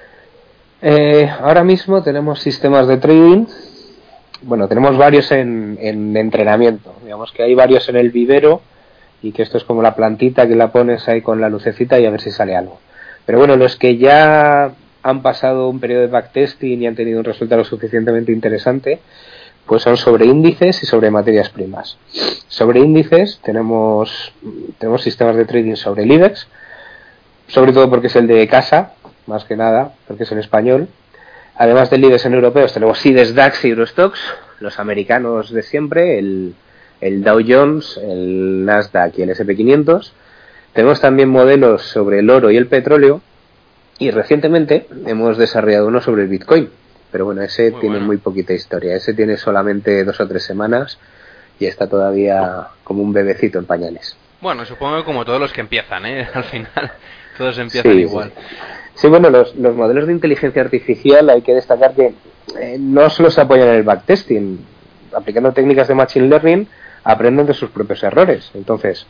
Eh, 0.83 1.31
ahora 1.41 1.63
mismo 1.63 2.03
tenemos 2.03 2.41
sistemas 2.41 2.89
de 2.89 2.97
trading. 2.97 3.47
Bueno, 4.43 4.67
tenemos 4.67 4.97
varios 4.97 5.31
en, 5.31 5.79
en 5.81 6.17
entrenamiento. 6.17 6.93
Digamos 7.05 7.31
que 7.31 7.45
hay 7.45 7.55
varios 7.55 7.89
en 7.89 7.95
el 7.95 8.11
vivero 8.11 8.63
y 9.23 9.33
que 9.33 9.43
esto 9.43 9.57
es 9.57 9.65
como 9.65 9.83
la 9.83 9.95
plantita 9.95 10.47
que 10.49 10.57
la 10.57 10.73
pones 10.73 11.09
ahí 11.09 11.23
con 11.23 11.41
la 11.41 11.49
lucecita 11.49 11.99
y 11.99 12.07
a 12.07 12.11
ver 12.11 12.21
si 12.21 12.31
sale 12.31 12.57
algo. 12.57 12.81
Pero 13.25 13.39
bueno, 13.39 13.57
los 13.57 13.77
que 13.77 13.97
ya 13.97 14.73
han 15.03 15.23
pasado 15.23 15.69
un 15.69 15.81
periodo 15.81 16.03
de 16.03 16.07
backtesting 16.09 16.83
y 16.83 16.87
han 16.87 16.97
tenido 16.97 17.19
un 17.19 17.25
resultado 17.25 17.65
suficientemente 17.65 18.33
interesante, 18.33 19.01
pues 19.67 19.83
son 19.83 19.97
sobre 19.97 20.27
índices 20.27 20.83
y 20.83 20.87
sobre 20.87 21.11
materias 21.11 21.51
primas. 21.51 21.97
Sobre 22.49 22.81
índices 22.81 23.41
tenemos, 23.43 24.33
tenemos 24.79 25.03
sistemas 25.03 25.37
de 25.37 25.45
trading 25.45 25.77
sobre 25.77 26.03
el 26.03 26.13
IBEX, 26.13 26.49
sobre 27.47 27.73
todo 27.73 27.89
porque 27.89 28.09
es 28.09 28.17
el 28.17 28.27
de 28.27 28.47
casa, 28.49 28.93
más 29.27 29.45
que 29.45 29.57
nada, 29.57 29.95
porque 30.07 30.25
es 30.25 30.33
en 30.33 30.39
español. 30.39 30.89
Además 31.57 31.91
del 31.91 32.05
IBEX 32.05 32.27
en 32.27 32.35
europeos 32.35 32.73
tenemos 32.73 33.05
IDEX, 33.05 33.35
DAX 33.35 33.65
y 33.65 33.69
Eurostox, 33.69 34.19
los 34.59 34.79
americanos 34.79 35.53
de 35.53 35.63
siempre, 35.63 36.19
el, 36.19 36.55
el 37.03 37.25
Dow 37.25 37.41
Jones, 37.47 37.99
el 38.03 38.65
Nasdaq 38.65 39.19
y 39.19 39.23
el 39.23 39.31
SP500. 39.31 40.13
Tenemos 40.73 41.01
también 41.01 41.29
modelos 41.29 41.83
sobre 41.83 42.21
el 42.21 42.31
oro 42.31 42.51
y 42.51 42.57
el 42.57 42.69
petróleo 42.69 43.21
y 43.99 44.11
recientemente 44.11 44.87
hemos 45.07 45.37
desarrollado 45.37 45.89
uno 45.89 46.01
sobre 46.01 46.23
el 46.23 46.29
Bitcoin. 46.29 46.71
Pero 47.11 47.27
bueno, 47.27 47.43
ese 47.43 47.73
tiene 47.73 47.99
muy 47.99 48.17
poquita 48.17 48.55
historia. 48.55 48.95
Ese 48.95 49.13
tiene 49.13 49.37
solamente 49.37 50.03
dos 50.05 50.19
o 50.21 50.29
tres 50.29 50.45
semanas 50.45 50.99
y 51.59 51.67
está 51.67 51.89
todavía 51.89 52.69
como 52.85 53.03
un 53.03 53.13
bebecito 53.13 53.59
en 53.59 53.67
pañales. 53.67 54.17
Bueno, 54.41 54.65
supongo 54.65 54.99
que 54.99 55.05
como 55.05 55.25
todos 55.25 55.41
los 55.41 55.53
que 55.53 55.61
empiezan, 55.61 56.07
¿eh? 56.07 56.27
Al 56.35 56.45
final 56.45 56.93
todos 57.37 57.59
empiezan 57.59 57.99
igual. 57.99 58.33
Sí. 58.95 59.09
bueno, 59.09 59.29
los, 59.29 59.57
los, 59.57 59.75
modelos 59.75 60.07
de 60.07 60.13
inteligencia 60.13 60.63
artificial 60.63 61.29
hay 61.29 61.43
que 61.43 61.53
destacar 61.53 61.95
que 61.95 62.15
eh, 62.61 62.77
no 62.79 63.11
solo 63.11 63.31
se 63.31 63.41
apoyan 63.41 63.69
en 63.69 63.75
el 63.75 63.83
backtesting. 63.83 64.65
Aplicando 65.15 65.53
técnicas 65.53 65.89
de 65.89 65.95
Machine 65.95 66.29
Learning 66.29 66.67
aprenden 67.05 67.47
de 67.47 67.55
sus 67.55 67.71
propios 67.71 68.03
errores. 68.03 68.51
Entonces, 68.55 69.07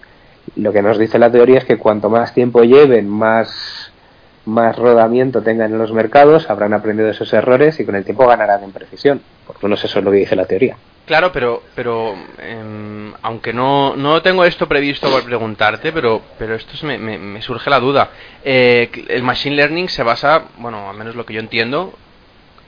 lo 0.57 0.73
que 0.73 0.83
nos 0.83 0.99
dice 0.99 1.19
la 1.19 1.31
teoría 1.31 1.59
es 1.59 1.65
que 1.65 1.79
cuanto 1.79 2.11
más 2.11 2.35
tiempo 2.35 2.63
lleven, 2.63 3.09
más 3.09 3.93
más 4.45 4.77
rodamiento 4.77 5.43
tengan 5.43 5.73
en 5.73 5.79
los 5.79 5.93
mercados, 5.93 6.51
habrán 6.51 6.75
aprendido 6.75 7.09
esos 7.09 7.33
errores 7.33 7.79
y 7.79 7.85
con 7.85 7.95
el 7.95 8.05
tiempo 8.05 8.27
ganarán 8.27 8.65
en 8.65 8.73
precisión. 8.73 9.23
Por 9.47 9.57
lo 9.57 9.63
menos 9.63 9.85
eso 9.85 9.99
es 9.99 10.05
lo 10.05 10.11
que 10.11 10.19
dice 10.19 10.37
la 10.37 10.47
teoría. 10.47 10.77
Claro, 11.07 11.33
pero, 11.33 11.63
pero 11.75 12.15
em, 12.39 13.13
aunque 13.23 13.53
no, 13.53 13.97
no 13.97 14.23
tengo 14.23 14.45
esto 14.45 14.69
previsto 14.69 15.11
por 15.11 15.25
preguntarte, 15.25 15.93
pero, 15.93 16.23
pero 16.39 16.55
esto 16.55 16.87
me, 16.87 16.99
me, 16.99 17.43
surge 17.43 17.71
la 17.71 17.81
duda. 17.81 18.11
Eh, 18.45 18.91
el 19.09 19.23
Machine 19.23 19.57
Learning 19.57 19.89
se 19.89 20.03
basa, 20.03 20.45
bueno, 20.59 20.91
al 20.91 20.97
menos 20.97 21.15
lo 21.15 21.27
que 21.27 21.35
yo 21.35 21.41
entiendo, 21.41 21.93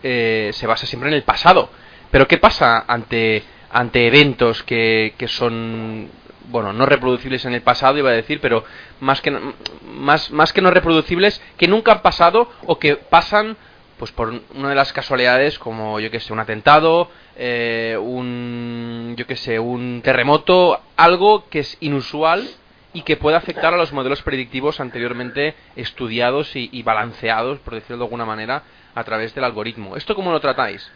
eh, 0.03 0.51
se 0.53 0.67
basa 0.67 0.87
siempre 0.87 1.09
en 1.09 1.15
el 1.15 1.23
pasado. 1.23 1.71
Pero 2.11 2.29
¿qué 2.29 2.39
pasa 2.39 2.85
ante, 2.87 3.43
ante 3.75 4.07
eventos 4.07 4.63
que, 4.63 5.15
que 5.19 5.27
son, 5.27 6.09
bueno, 6.49 6.73
no 6.73 6.87
reproducibles 6.87 7.45
en 7.45 7.55
el 7.55 7.63
pasado, 7.63 7.99
iba 7.99 8.11
a 8.11 8.15
decir, 8.15 8.41
pero 8.41 8.65
más 9.01 9.21
que, 9.21 9.37
más, 9.83 10.31
más 10.31 10.53
que 10.53 10.63
no 10.63 10.71
reproducibles, 10.71 11.43
que 11.59 11.67
nunca 11.67 11.93
han 11.93 12.03
pasado 12.03 12.49
o 12.67 12.79
que 12.79 12.95
pasan 12.95 13.57
pues 13.99 14.13
por 14.13 14.41
una 14.55 14.69
de 14.69 14.75
las 14.75 14.93
casualidades 14.93 15.59
como 15.59 16.01
yo 16.01 16.11
que 16.11 16.19
sé 16.19 16.33
un 16.33 16.41
atentado 16.41 17.09
eh, 17.37 17.97
un 18.01 19.15
yo 19.17 19.25
que 19.25 19.37
sé 19.37 19.61
un 19.61 20.01
terremoto 20.03 20.81
algo 20.97 21.49
que 21.49 21.61
es 21.61 21.77
inusual 21.81 22.49
y 22.93 23.03
que 23.03 23.17
puede 23.17 23.37
afectar 23.37 23.73
a 23.73 23.77
los 23.77 23.93
modelos 23.93 24.23
predictivos 24.23 24.81
anteriormente 24.81 25.55
estudiados 25.77 26.57
y, 26.57 26.83
balanceados 26.83 27.61
por 27.61 27.75
decirlo 27.75 27.99
de 27.99 28.05
alguna 28.05 28.25
manera 28.25 28.65
a 28.95 29.05
través 29.05 29.35
del 29.35 29.45
algoritmo. 29.45 29.97
Esto 29.97 30.15
cómo 30.15 30.33
lo 30.33 30.41
tratáis 30.41 30.91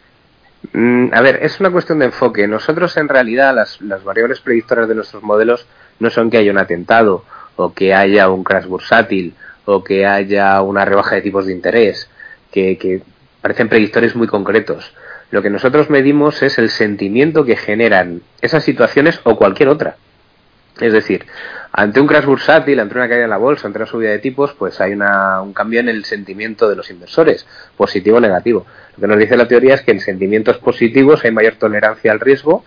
a 0.73 1.21
ver 1.21 1.39
es 1.41 1.59
una 1.59 1.71
cuestión 1.71 1.99
de 1.99 2.05
enfoque 2.05 2.47
nosotros 2.47 2.95
en 2.97 3.07
realidad 3.07 3.55
las, 3.55 3.79
las 3.81 4.03
variables 4.03 4.41
predictoras 4.41 4.89
de 4.89 4.95
nuestros 4.95 5.23
modelos 5.23 5.65
no 5.99 6.09
son 6.09 6.29
que 6.29 6.37
haya 6.37 6.51
un 6.51 6.57
atentado 6.57 7.23
o 7.55 7.73
que 7.73 7.93
haya 7.93 8.29
un 8.29 8.43
crash 8.43 8.65
bursátil 8.65 9.35
o 9.65 9.83
que 9.83 10.05
haya 10.05 10.61
una 10.61 10.85
rebaja 10.85 11.15
de 11.15 11.21
tipos 11.21 11.45
de 11.45 11.53
interés 11.53 12.09
que, 12.51 13.01
parecen 13.41 13.69
predictores 13.69 14.15
muy 14.15 14.27
concretos. 14.27 14.93
Lo 15.31 15.41
que 15.41 15.49
nosotros 15.49 15.89
medimos 15.89 16.41
es 16.41 16.57
el 16.57 16.69
sentimiento 16.69 17.45
que 17.45 17.55
generan 17.55 18.21
esas 18.41 18.63
situaciones 18.63 19.21
o 19.23 19.37
cualquier 19.37 19.69
otra. 19.69 19.95
Es 20.79 20.93
decir, 20.93 21.25
ante 21.71 21.99
un 21.99 22.07
crash 22.07 22.25
bursátil, 22.25 22.79
ante 22.79 22.95
una 22.95 23.07
caída 23.07 23.25
en 23.25 23.29
la 23.29 23.37
bolsa, 23.37 23.67
ante 23.67 23.79
una 23.79 23.85
subida 23.85 24.09
de 24.11 24.19
tipos, 24.19 24.53
pues 24.53 24.79
hay 24.81 24.93
un 24.93 25.53
cambio 25.53 25.79
en 25.81 25.89
el 25.89 26.05
sentimiento 26.05 26.69
de 26.69 26.75
los 26.75 26.89
inversores, 26.89 27.45
positivo 27.77 28.17
o 28.17 28.19
negativo. 28.19 28.65
Lo 28.95 29.01
que 29.01 29.07
nos 29.07 29.19
dice 29.19 29.37
la 29.37 29.47
teoría 29.47 29.75
es 29.75 29.81
que 29.81 29.91
en 29.91 29.99
sentimientos 29.99 30.57
positivos 30.57 31.23
hay 31.25 31.31
mayor 31.31 31.55
tolerancia 31.55 32.11
al 32.11 32.19
riesgo 32.19 32.63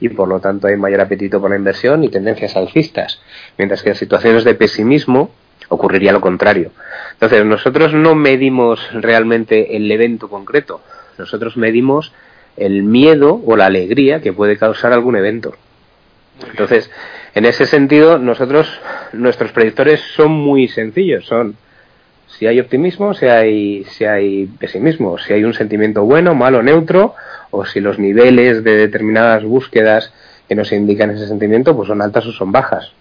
y 0.00 0.08
por 0.08 0.28
lo 0.28 0.40
tanto 0.40 0.66
hay 0.66 0.76
mayor 0.76 1.00
apetito 1.00 1.40
por 1.40 1.50
la 1.50 1.56
inversión 1.56 2.04
y 2.04 2.10
tendencias 2.10 2.56
alcistas, 2.56 3.20
mientras 3.56 3.82
que 3.82 3.90
en 3.90 3.94
situaciones 3.94 4.44
de 4.44 4.54
pesimismo 4.54 5.30
ocurriría 5.68 6.12
lo 6.12 6.20
contrario. 6.20 6.72
Entonces, 7.12 7.44
nosotros 7.44 7.94
no 7.94 8.14
medimos 8.14 8.80
realmente 8.92 9.76
el 9.76 9.90
evento 9.90 10.28
concreto, 10.28 10.82
nosotros 11.16 11.56
medimos 11.56 12.12
el 12.56 12.82
miedo 12.82 13.40
o 13.44 13.56
la 13.56 13.66
alegría 13.66 14.20
que 14.20 14.32
puede 14.32 14.58
causar 14.58 14.92
algún 14.92 15.16
evento. 15.16 15.54
Entonces, 16.50 16.90
en 17.34 17.44
ese 17.44 17.66
sentido, 17.66 18.18
nosotros, 18.18 18.80
nuestros 19.12 19.52
predictores 19.52 20.00
son 20.14 20.30
muy 20.32 20.68
sencillos, 20.68 21.26
son 21.26 21.56
si 22.26 22.46
hay 22.46 22.60
optimismo, 22.60 23.14
si 23.14 23.26
hay, 23.26 23.84
si 23.84 24.04
hay 24.04 24.46
pesimismo, 24.46 25.18
si 25.18 25.32
hay 25.32 25.44
un 25.44 25.54
sentimiento 25.54 26.02
bueno, 26.04 26.34
malo, 26.34 26.62
neutro, 26.62 27.14
o 27.50 27.64
si 27.64 27.80
los 27.80 27.98
niveles 27.98 28.64
de 28.64 28.76
determinadas 28.76 29.44
búsquedas 29.44 30.12
que 30.48 30.54
nos 30.54 30.72
indican 30.72 31.10
ese 31.10 31.26
sentimiento 31.26 31.76
pues 31.76 31.88
son 31.88 32.02
altas 32.02 32.26
o 32.26 32.32
son 32.32 32.52
bajas. 32.52 32.92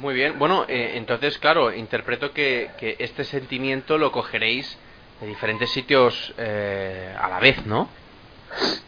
Muy 0.00 0.14
bien, 0.14 0.38
bueno, 0.38 0.64
eh, 0.68 0.92
entonces, 0.96 1.38
claro, 1.38 1.72
interpreto 1.72 2.32
que, 2.32 2.70
este 2.98 3.24
sentimiento 3.24 3.98
lo 3.98 4.10
cogeréis 4.10 4.76
de 5.20 5.28
diferentes 5.28 5.70
sitios 5.70 6.34
eh, 6.38 7.14
a 7.16 7.28
la 7.28 7.38
vez, 7.38 7.64
¿no? 7.66 7.88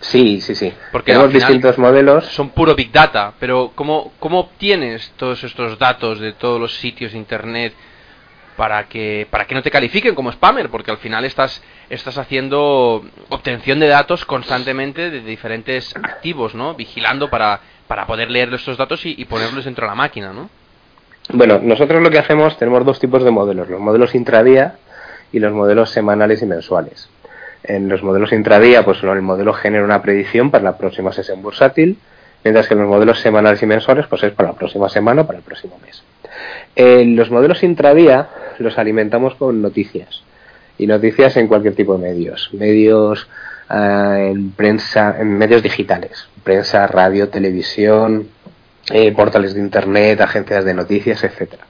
Sí, 0.01 0.41
sí, 0.41 0.55
sí. 0.55 0.73
Porque 0.93 1.13
tenemos 1.13 1.33
distintos 1.33 1.79
modelos. 1.79 2.27
Son 2.27 2.51
puro 2.51 2.75
Big 2.75 2.93
Data, 2.93 3.33
pero 3.39 3.73
¿cómo, 3.75 4.13
¿cómo 4.19 4.41
obtienes 4.41 5.13
todos 5.17 5.43
estos 5.45 5.79
datos 5.79 6.21
de 6.21 6.33
todos 6.33 6.61
los 6.61 6.75
sitios 6.77 7.13
de 7.13 7.19
Internet 7.19 7.73
para 8.57 8.85
que, 8.89 9.27
para 9.31 9.47
que 9.47 9.55
no 9.55 9.63
te 9.63 9.71
califiquen 9.71 10.15
como 10.15 10.31
spammer? 10.31 10.69
Porque 10.69 10.91
al 10.91 10.99
final 10.99 11.25
estás, 11.25 11.63
estás 11.89 12.19
haciendo 12.19 13.05
obtención 13.31 13.81
de 13.81 13.89
datos 13.89 14.25
constantemente 14.25 15.11
de 15.11 15.21
diferentes 15.21 15.97
activos, 15.97 16.55
¿no? 16.55 16.75
Vigilando 16.75 17.31
para, 17.31 17.61
para 17.87 18.07
poder 18.07 18.31
leer 18.31 18.53
estos 18.53 18.77
datos 18.77 19.05
y, 19.07 19.15
y 19.17 19.25
ponerlos 19.25 19.65
dentro 19.65 19.87
de 19.87 19.91
la 19.91 19.97
máquina, 19.97 20.33
¿no? 20.33 20.51
Bueno, 21.31 21.59
nosotros 21.63 22.03
lo 22.03 22.11
que 22.11 22.19
hacemos, 22.19 22.59
tenemos 22.59 22.85
dos 22.85 23.01
tipos 23.01 23.25
de 23.25 23.31
modelos, 23.31 23.69
los 23.71 23.81
modelos 23.81 24.15
intradía 24.15 24.77
y 25.33 25.39
los 25.39 25.53
modelos 25.53 25.91
semanales 25.91 26.43
y 26.43 26.47
mensuales. 26.47 27.09
En 27.65 27.89
los 27.89 28.03
modelos 28.03 28.33
intradía, 28.33 28.85
pues 28.85 29.03
el 29.03 29.23
modelo 29.23 29.55
genera 29.55 29.85
una 29.85 30.03
predicción 30.03 30.51
para 30.51 30.63
la 30.63 30.77
próxima 30.77 31.13
sesión 31.13 31.43
bursátil, 31.43 31.99
mientras 32.45 32.69
que 32.69 32.75
en 32.75 32.81
los 32.81 32.89
modelos 32.89 33.21
semanales 33.21 33.63
y 33.63 33.67
mensuales, 33.67 34.07
pues 34.07 34.23
es 34.23 34.33
para 34.33 34.51
la 34.51 34.55
próxima 34.55 34.89
semana 34.91 35.23
o 35.23 35.27
para 35.27 35.39
el 35.39 35.45
próximo 35.45 35.79
mes. 35.85 36.03
En 36.77 37.17
los 37.17 37.31
modelos 37.31 37.63
intradía 37.63 38.29
los 38.59 38.79
alimentamos 38.79 39.35
con 39.37 39.63
noticias, 39.63 40.23
y 40.77 40.87
noticias 40.87 41.37
en 41.37 41.49
cualquier 41.49 41.75
tipo 41.75 41.97
de 41.97 42.03
medios, 42.03 42.51
medios 42.53 43.29
eh, 43.71 44.31
en 44.31 44.51
prensa, 44.53 45.17
en 45.19 45.39
medios 45.39 45.63
digitales, 45.63 46.29
prensa, 46.43 46.87
radio, 46.87 47.31
televisión, 47.31 48.29
eh, 48.91 49.13
portales 49.13 49.55
de 49.55 49.61
internet, 49.61 50.21
agencias 50.21 50.65
de 50.65 50.75
noticias, 50.75 51.25
etcétera. 51.25 51.65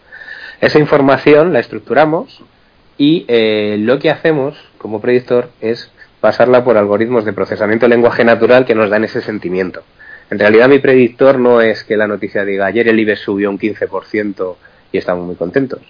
Esa 0.61 0.79
información 0.79 1.53
la 1.53 1.61
estructuramos 1.61 2.43
y 2.97 3.25
eh, 3.29 3.77
lo 3.79 3.99
que 3.99 4.11
hacemos 4.11 4.57
como 4.79 5.01
predictor 5.01 5.51
es 5.61 5.91
pasarla 6.21 6.65
por 6.65 6.77
algoritmos 6.77 7.25
de 7.25 7.33
procesamiento 7.33 7.87
de 7.87 7.91
lenguaje 7.91 8.25
natural 8.25 8.65
que 8.65 8.75
nos 8.75 8.91
dan 8.91 9.05
ese 9.05 9.21
sentimiento. 9.21 9.83
En 10.31 10.39
realidad 10.39 10.69
mi 10.69 10.79
predictor 10.79 11.39
no 11.39 11.61
es 11.61 11.85
que 11.85 11.97
la 11.97 12.07
noticia 12.07 12.45
diga 12.45 12.67
ayer 12.67 12.89
el 12.89 12.99
IBEX 12.99 13.21
subió 13.21 13.51
un 13.51 13.59
15% 13.59 14.57
y 14.93 14.99
estamos 14.99 15.27
muy 15.27 15.37
contentos. 15.37 15.81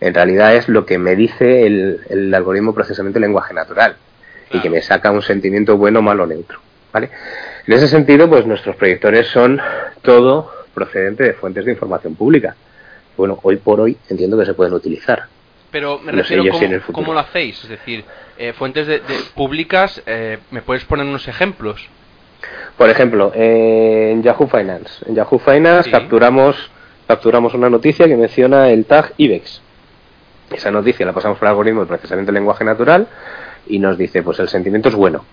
En 0.00 0.14
realidad 0.14 0.54
es 0.54 0.68
lo 0.68 0.84
que 0.84 0.98
me 0.98 1.16
dice 1.16 1.66
el, 1.66 2.00
el 2.08 2.34
algoritmo 2.34 2.72
de 2.72 2.76
procesamiento 2.76 3.18
de 3.18 3.26
lenguaje 3.26 3.54
natural 3.54 3.96
y 4.52 4.60
que 4.60 4.70
me 4.70 4.80
saca 4.80 5.10
un 5.10 5.22
sentimiento 5.22 5.76
bueno, 5.76 6.02
malo, 6.02 6.26
neutro. 6.26 6.58
¿vale? 6.92 7.10
En 7.66 7.74
ese 7.74 7.88
sentido, 7.88 8.28
pues 8.28 8.46
nuestros 8.46 8.76
predictores 8.76 9.26
son 9.28 9.60
todo 10.02 10.50
procedente 10.74 11.24
de 11.24 11.32
fuentes 11.34 11.64
de 11.64 11.72
información 11.72 12.14
pública. 12.14 12.56
Bueno, 13.16 13.38
hoy 13.42 13.56
por 13.56 13.80
hoy 13.80 13.96
entiendo 14.08 14.38
que 14.38 14.46
se 14.46 14.54
pueden 14.54 14.74
utilizar. 14.74 15.26
Pero 15.70 15.98
me 15.98 16.12
refiero 16.12 16.42
a 16.44 16.92
cómo, 16.92 17.12
lo 17.12 17.20
hacéis, 17.20 17.62
es 17.64 17.68
decir, 17.68 18.04
eh, 18.38 18.52
fuentes 18.54 18.86
de, 18.86 19.02
públicas, 19.34 20.02
eh, 20.06 20.38
¿me 20.50 20.62
puedes 20.62 20.84
poner 20.84 21.04
unos 21.04 21.28
ejemplos? 21.28 21.88
Por 22.76 22.88
ejemplo, 22.88 23.32
en 23.34 24.22
Yahoo 24.22 24.46
Finance. 24.46 25.04
En 25.06 25.14
Yahoo 25.14 25.38
Finance 25.38 25.90
capturamos, 25.90 26.70
capturamos 27.06 27.52
una 27.54 27.68
noticia 27.68 28.06
que 28.06 28.16
menciona 28.16 28.70
el 28.70 28.86
tag 28.86 29.12
IBEX. 29.16 29.60
Esa 30.50 30.70
noticia 30.70 31.04
la 31.04 31.12
pasamos 31.12 31.38
por 31.38 31.46
el 31.46 31.50
algoritmo 31.50 31.80
de 31.82 31.88
procesamiento 31.88 32.32
de 32.32 32.38
lenguaje 32.38 32.64
natural 32.64 33.06
y 33.66 33.78
nos 33.78 33.98
dice, 33.98 34.22
pues 34.22 34.38
el 34.38 34.48
sentimiento 34.48 34.88
es 34.88 34.94
bueno, 34.94 35.24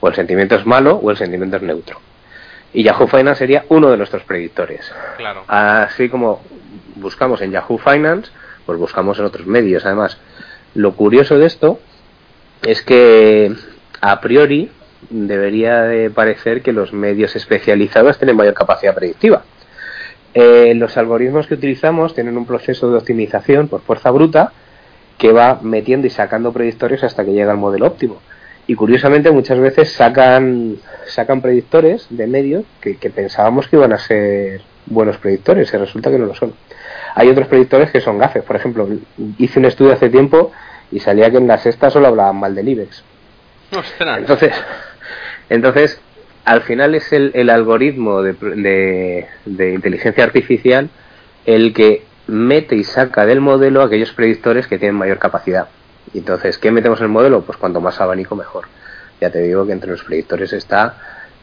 o 0.00 0.08
el 0.08 0.14
sentimiento 0.14 0.54
es 0.54 0.64
malo, 0.64 0.96
o 0.96 1.10
el 1.10 1.16
sentimiento 1.16 1.56
es 1.56 1.62
neutro. 1.62 2.00
Y 2.72 2.82
Yahoo 2.82 3.06
Finance 3.06 3.40
sería 3.40 3.64
uno 3.68 3.90
de 3.90 3.96
nuestros 3.96 4.22
predictores. 4.22 4.90
Claro. 5.16 5.44
Así 5.46 6.08
como 6.08 6.40
buscamos 6.96 7.40
en 7.42 7.50
Yahoo 7.50 7.78
Finance, 7.78 8.30
pues 8.66 8.78
buscamos 8.78 9.18
en 9.18 9.24
otros 9.24 9.46
medios. 9.46 9.84
Además, 9.86 10.18
lo 10.74 10.94
curioso 10.94 11.38
de 11.38 11.46
esto 11.46 11.78
es 12.62 12.82
que 12.82 13.52
a 14.00 14.20
priori 14.20 14.70
debería 15.10 15.82
de 15.82 16.10
parecer 16.10 16.62
que 16.62 16.72
los 16.72 16.92
medios 16.92 17.36
especializados 17.36 18.18
tienen 18.18 18.36
mayor 18.36 18.54
capacidad 18.54 18.94
predictiva. 18.94 19.44
Eh, 20.32 20.74
los 20.74 20.96
algoritmos 20.96 21.46
que 21.46 21.54
utilizamos 21.54 22.14
tienen 22.14 22.36
un 22.36 22.46
proceso 22.46 22.90
de 22.90 22.98
optimización 22.98 23.68
por 23.68 23.82
fuerza 23.82 24.10
bruta 24.10 24.52
que 25.18 25.32
va 25.32 25.60
metiendo 25.62 26.06
y 26.06 26.10
sacando 26.10 26.52
predictores 26.52 27.04
hasta 27.04 27.24
que 27.24 27.32
llega 27.32 27.52
al 27.52 27.58
modelo 27.58 27.86
óptimo 27.86 28.20
y 28.66 28.74
curiosamente 28.74 29.30
muchas 29.30 29.58
veces 29.58 29.92
sacan 29.92 30.76
sacan 31.06 31.42
predictores 31.42 32.06
de 32.10 32.26
medios 32.26 32.64
que, 32.80 32.94
pensábamos 33.10 33.68
que 33.68 33.76
iban 33.76 33.92
a 33.92 33.98
ser 33.98 34.62
buenos 34.86 35.16
predictores 35.18 35.72
y 35.72 35.76
resulta 35.76 36.10
que 36.10 36.18
no 36.18 36.26
lo 36.26 36.34
son. 36.34 36.54
Hay 37.14 37.28
otros 37.28 37.46
predictores 37.48 37.90
que 37.90 38.00
son 38.00 38.18
gafes. 38.18 38.42
Por 38.42 38.56
ejemplo, 38.56 38.88
hice 39.38 39.58
un 39.58 39.64
estudio 39.66 39.92
hace 39.92 40.10
tiempo 40.10 40.52
y 40.90 41.00
salía 41.00 41.30
que 41.30 41.38
en 41.38 41.46
la 41.46 41.58
sexta 41.58 41.90
solo 41.90 42.08
hablaban 42.08 42.36
mal 42.36 42.54
del 42.54 42.68
IBEX. 42.68 43.02
Entonces, 44.20 44.54
entonces, 45.48 46.00
al 46.44 46.62
final 46.62 46.94
es 46.94 47.12
el, 47.12 47.30
el 47.34 47.50
algoritmo 47.50 48.22
de, 48.22 49.26
de 49.44 49.74
inteligencia 49.74 50.24
artificial 50.24 50.90
el 51.46 51.72
que 51.72 52.04
mete 52.26 52.74
y 52.76 52.84
saca 52.84 53.26
del 53.26 53.40
modelo 53.40 53.82
aquellos 53.82 54.12
predictores 54.12 54.66
que 54.66 54.78
tienen 54.78 54.96
mayor 54.96 55.18
capacidad. 55.18 55.68
Entonces, 56.14 56.58
¿qué 56.58 56.70
metemos 56.70 57.00
en 57.00 57.06
el 57.06 57.12
modelo? 57.12 57.42
Pues 57.42 57.58
cuanto 57.58 57.80
más 57.80 58.00
abanico, 58.00 58.36
mejor. 58.36 58.66
Ya 59.20 59.30
te 59.30 59.40
digo 59.40 59.66
que 59.66 59.72
entre 59.72 59.90
los 59.90 60.04
predictores 60.04 60.52
está, 60.52 60.94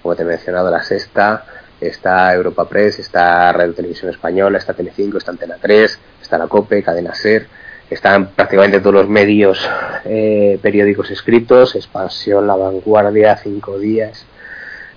como 0.02 0.16
te 0.16 0.24
he 0.24 0.26
mencionado, 0.26 0.72
la 0.72 0.84
Sexta, 0.84 1.46
está 1.82 2.34
Europa 2.34 2.70
Press, 2.70 3.00
está 3.00 3.52
Radio 3.52 3.74
Televisión 3.74 4.12
Española, 4.12 4.58
está 4.58 4.74
Telecinco, 4.74 5.18
está 5.18 5.32
Antena 5.32 5.58
3, 5.60 6.00
está 6.22 6.38
la 6.38 6.48
COPE, 6.48 6.84
Cadena 6.84 7.14
SER, 7.14 7.48
están 7.90 8.28
prácticamente 8.28 8.80
todos 8.80 8.94
los 8.94 9.10
medios 9.10 9.70
eh, 10.06 10.58
periódicos 10.62 11.12
escritos, 11.12 11.76
Expansión, 11.76 12.48
La 12.48 12.56
Vanguardia, 12.56 13.36
Cinco 13.38 13.78
Días, 13.80 14.26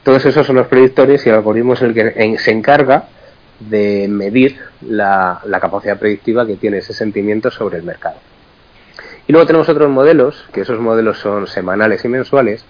Todos 0.04 0.24
esos 0.26 0.46
son 0.46 0.56
los 0.56 0.66
predictores 0.68 1.24
y 1.26 1.30
el 1.30 1.36
algoritmo 1.36 1.72
es 1.72 1.82
el 1.82 1.94
que 1.94 2.36
se 2.38 2.50
encarga 2.50 3.08
de 3.58 4.06
medir 4.08 4.58
la, 4.82 5.40
capacidad 5.60 5.98
predictiva 5.98 6.46
que 6.46 6.56
tiene 6.56 6.78
ese 6.78 6.92
sentimiento 6.92 7.50
sobre 7.50 7.78
el 7.78 7.84
mercado. 7.84 8.16
Y 9.26 9.32
luego 9.32 9.46
tenemos 9.46 9.68
otros 9.68 9.90
modelos, 9.90 10.44
que 10.52 10.60
esos 10.60 10.78
modelos 10.78 11.18
son 11.18 11.46
semanales 11.46 12.04
y 12.04 12.08
mensuales, 12.08 12.64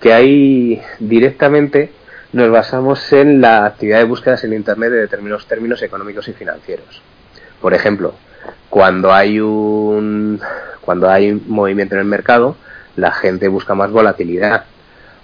que 0.00 0.12
ahí 0.12 0.82
directamente 0.98 1.92
nos 2.32 2.50
basamos 2.50 3.12
en 3.12 3.40
la 3.40 3.64
actividad 3.66 3.98
de 3.98 4.04
búsquedas 4.04 4.44
en 4.44 4.52
Internet 4.52 4.90
de 4.90 4.98
determinados 4.98 5.46
términos 5.46 5.82
económicos 5.82 6.28
y 6.28 6.32
financieros. 6.32 7.02
Por 7.60 7.74
ejemplo, 7.74 8.14
cuando 8.68 9.12
hay 9.12 9.40
un 9.40 10.40
cuando 10.82 11.10
hay 11.10 11.32
un 11.32 11.42
movimiento 11.48 11.94
en 11.94 12.02
el 12.02 12.06
mercado, 12.06 12.56
la 12.94 13.12
gente 13.12 13.48
busca 13.48 13.74
más 13.74 13.90
volatilidad. 13.90 14.64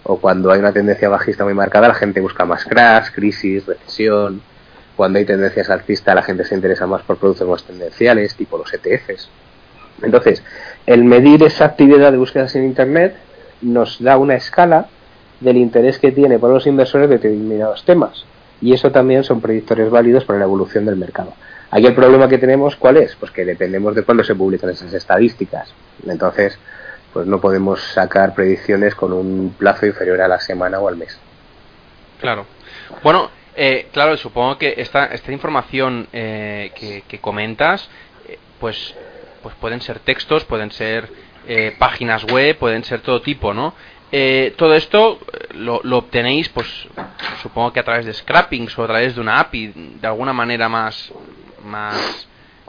O 0.05 0.19
cuando 0.19 0.51
hay 0.51 0.59
una 0.59 0.73
tendencia 0.73 1.09
bajista 1.09 1.45
muy 1.45 1.55
marcada, 1.55 1.87
la 1.87 1.95
gente 1.95 2.21
busca 2.21 2.45
más 2.45 2.65
crash, 2.65 3.13
crisis, 3.13 3.65
recesión. 3.65 4.43
Cuando 4.97 5.21
hay 5.21 5.25
tendencias 5.25 5.71
alcistas, 5.71 6.15
la 6.15 6.23
gente 6.23 6.45
se 6.45 6.57
interesa 6.57 6.87
más 6.89 7.03
por 7.03 7.17
productos 7.19 7.49
más 7.49 7.63
tendenciales, 7.63 8.35
tipo 8.35 8.59
los 8.59 8.73
ETFs. 8.75 9.29
Entonces, 10.03 10.43
el 10.87 11.05
medir 11.05 11.45
esa 11.45 11.67
actividad 11.67 12.11
de 12.11 12.19
búsquedas 12.19 12.57
en 12.57 12.65
Internet 12.65 13.15
nos 13.61 14.03
da 14.03 14.17
una 14.17 14.35
escala 14.35 14.89
del 15.43 15.57
interés 15.57 15.99
que 15.99 16.13
tiene 16.13 16.39
por 16.39 16.51
los 16.51 16.67
inversores 16.67 17.09
de 17.09 17.17
determinados 17.17 17.85
temas. 17.85 18.25
Y 18.61 18.73
eso 18.73 18.91
también 18.93 19.25
son 19.25 19.41
predictores 19.41 19.91
válidos 19.91 20.25
para 20.25 20.39
la 20.39 20.45
evolución 20.45 20.85
del 20.85 20.97
mercado. 20.97 21.35
Aquí 21.71 21.87
el 21.87 21.95
problema 21.95 22.29
que 22.29 22.39
tenemos, 22.39 22.77
¿cuál 22.77 22.99
es? 22.99 23.17
Pues 23.17 23.33
que 23.33 23.45
dependemos 23.45 23.95
de 23.95 24.03
cuándo 24.03 24.23
se 24.23 24.35
publican 24.35 24.71
esas 24.71 24.93
estadísticas. 24.93 25.73
Entonces, 26.07 26.59
pues 27.13 27.27
no 27.27 27.41
podemos 27.41 27.81
sacar 27.81 28.35
predicciones 28.35 28.95
con 28.95 29.13
un 29.13 29.55
plazo 29.59 29.87
inferior 29.87 30.21
a 30.21 30.29
la 30.29 30.39
semana 30.39 30.79
o 30.79 30.89
al 30.89 30.97
mes. 30.97 31.19
Claro. 32.21 32.47
Bueno, 33.03 33.31
eh, 33.55 33.89
claro, 33.93 34.17
supongo 34.17 34.59
que 34.59 34.75
esta, 34.79 35.07
esta 35.07 35.33
información 35.33 36.09
eh, 36.13 36.73
que, 37.09 37.19
comentas, 37.21 37.89
eh, 38.29 38.39
pues, 38.61 38.95
pues 39.43 39.55
pueden 39.57 39.81
ser 39.81 39.99
textos, 39.99 40.45
pueden 40.45 40.71
ser 40.71 41.09
páginas 41.79 42.25
web, 42.25 42.57
pueden 42.57 42.85
ser 42.85 43.01
todo 43.01 43.21
tipo, 43.21 43.53
¿no? 43.53 43.75
Todo 44.57 44.75
esto 44.75 45.19
lo, 45.55 45.81
lo, 45.85 45.99
obtenéis, 45.99 46.49
pues 46.51 46.67
supongo 47.43 47.73
que 47.73 47.81
a 47.81 47.85
través 47.85 48.05
de 48.05 48.13
scrappings 48.13 48.79
o 48.79 48.85
a 48.85 48.87
través 48.87 49.15
de 49.15 49.21
una 49.21 49.41
API, 49.41 49.73
de 50.01 50.07
alguna 50.07 50.33
manera 50.33 50.69
más, 50.69 51.13
más... 51.65 52.29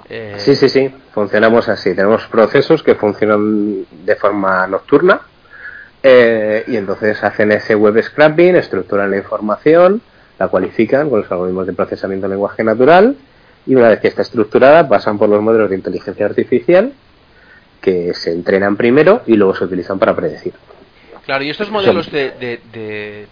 Eh, 0.10 0.36
sí, 0.38 0.56
sí, 0.56 0.70
sí, 0.70 0.90
funcionamos 1.14 1.68
así. 1.70 1.96
Tenemos 1.96 2.26
procesos 2.28 2.82
que 2.84 2.96
funcionan 2.96 3.86
de 3.92 4.16
forma 4.16 4.68
nocturna 4.68 5.22
eh, 6.02 6.64
y 6.68 6.78
entonces 6.78 7.24
hacen 7.24 7.52
ese 7.52 7.76
web 7.76 8.02
scrapping, 8.02 8.56
estructuran 8.56 9.12
la 9.12 9.18
información, 9.18 10.02
la 10.40 10.48
cualifican 10.48 11.10
con 11.10 11.22
los 11.22 11.32
algoritmos 11.32 11.68
de 11.68 11.74
procesamiento 11.74 12.28
de 12.28 12.36
lenguaje 12.36 12.64
natural 12.64 13.16
y 13.66 13.76
una 13.76 13.90
vez 13.90 14.00
que 14.00 14.10
está 14.10 14.22
estructurada 14.22 14.88
pasan 14.88 15.18
por 15.18 15.30
los 15.30 15.42
modelos 15.42 15.70
de 15.70 15.78
inteligencia 15.78 16.26
artificial 16.26 16.94
que 17.82 18.14
se 18.14 18.32
entrenan 18.32 18.76
primero 18.76 19.22
y 19.26 19.36
luego 19.36 19.56
se 19.56 19.66
utilizan 19.66 20.00
para 20.00 20.16
predecir. 20.16 20.54
Claro, 21.26 21.44
y 21.44 21.50
estos 21.50 21.70
modelos 21.72 22.12
de, 22.12 23.28